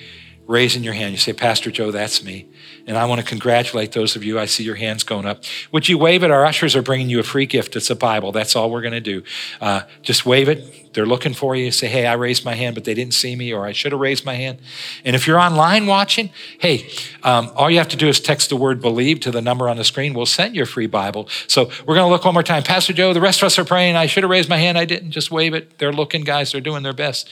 raising 0.48 0.84
your 0.84 0.96
hand? 0.96 1.12
You 1.12 1.20
say, 1.20 1.34
Pastor 1.34 1.70
Joe, 1.70 1.92
that's 1.92 2.24
me. 2.24 2.48
And 2.88 2.98
I 2.98 3.06
want 3.06 3.20
to 3.20 3.26
congratulate 3.26 3.94
those 3.94 4.16
of 4.16 4.24
you. 4.24 4.40
I 4.40 4.46
see 4.46 4.64
your 4.64 4.76
hands 4.76 5.04
going 5.04 5.26
up. 5.26 5.44
Would 5.72 5.90
you 5.90 5.98
wave 5.98 6.24
it? 6.24 6.30
Our 6.30 6.46
ushers 6.46 6.76
are 6.76 6.84
bringing 6.84 7.10
you 7.10 7.20
a 7.20 7.24
free 7.24 7.48
gift. 7.48 7.76
It's 7.76 7.90
a 7.90 7.96
Bible. 7.96 8.32
That's 8.32 8.56
all 8.56 8.70
we're 8.70 8.82
going 8.82 8.94
to 8.94 9.02
do. 9.02 9.24
Uh, 9.60 9.82
just 10.04 10.24
wave 10.24 10.50
it. 10.50 10.94
They're 10.94 11.06
looking 11.06 11.34
for 11.34 11.56
you. 11.56 11.72
Say, 11.72 11.88
hey, 11.88 12.06
I 12.06 12.14
raised 12.14 12.46
my 12.46 12.54
hand, 12.54 12.76
but 12.76 12.86
they 12.86 12.94
didn't 12.94 13.16
see 13.16 13.36
me, 13.36 13.52
or 13.52 13.66
I 13.66 13.72
should 13.72 13.92
have 13.92 14.00
raised 14.00 14.24
my 14.24 14.36
hand. 14.36 14.60
And 15.04 15.16
if 15.16 15.26
you're 15.26 15.40
online 15.40 15.88
watching, 15.88 16.30
hey, 16.60 16.88
um, 17.24 17.52
all 17.56 17.72
you 17.72 17.80
have 17.80 17.90
to 17.90 17.98
do 17.98 18.08
is 18.08 18.20
text 18.20 18.50
the 18.50 18.56
word 18.56 18.82
believe 18.82 19.20
to 19.22 19.32
the 19.32 19.42
number 19.42 19.68
on 19.68 19.78
the 19.78 19.84
screen. 19.84 20.14
We'll 20.14 20.28
send 20.28 20.56
you 20.56 20.64
a 20.64 20.68
free 20.68 20.88
Bible. 20.88 21.28
So 21.48 21.66
we're 21.86 21.96
going 21.96 22.08
to 22.08 22.12
look 22.12 22.24
one 22.24 22.36
more 22.36 22.44
time. 22.44 22.62
Pastor 22.64 22.94
Joe, 22.94 23.14
the 23.14 23.20
rest 23.20 23.42
of 23.42 23.48
us 23.48 23.58
are 23.58 23.66
praying. 23.66 23.96
I 23.96 24.06
should 24.06 24.24
have 24.24 24.30
raised 24.30 24.48
my 24.48 24.58
hand. 24.58 24.78
I 24.78 24.86
didn't. 24.86 25.10
Just 25.10 25.32
wave 25.32 25.56
it. 25.56 25.80
They're 25.80 25.92
looking, 25.92 26.24
guys. 26.24 26.52
They're 26.52 26.62
doing 26.62 26.84
their 26.84 26.94
best. 26.94 27.30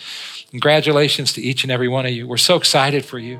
Congratulations 0.50 1.32
to 1.34 1.42
each 1.42 1.64
and 1.64 1.72
every 1.72 1.88
one 1.88 2.06
of 2.06 2.12
you. 2.12 2.28
We're 2.28 2.38
so 2.38 2.56
excited 2.56 3.06
for 3.06 3.20
you. 3.20 3.40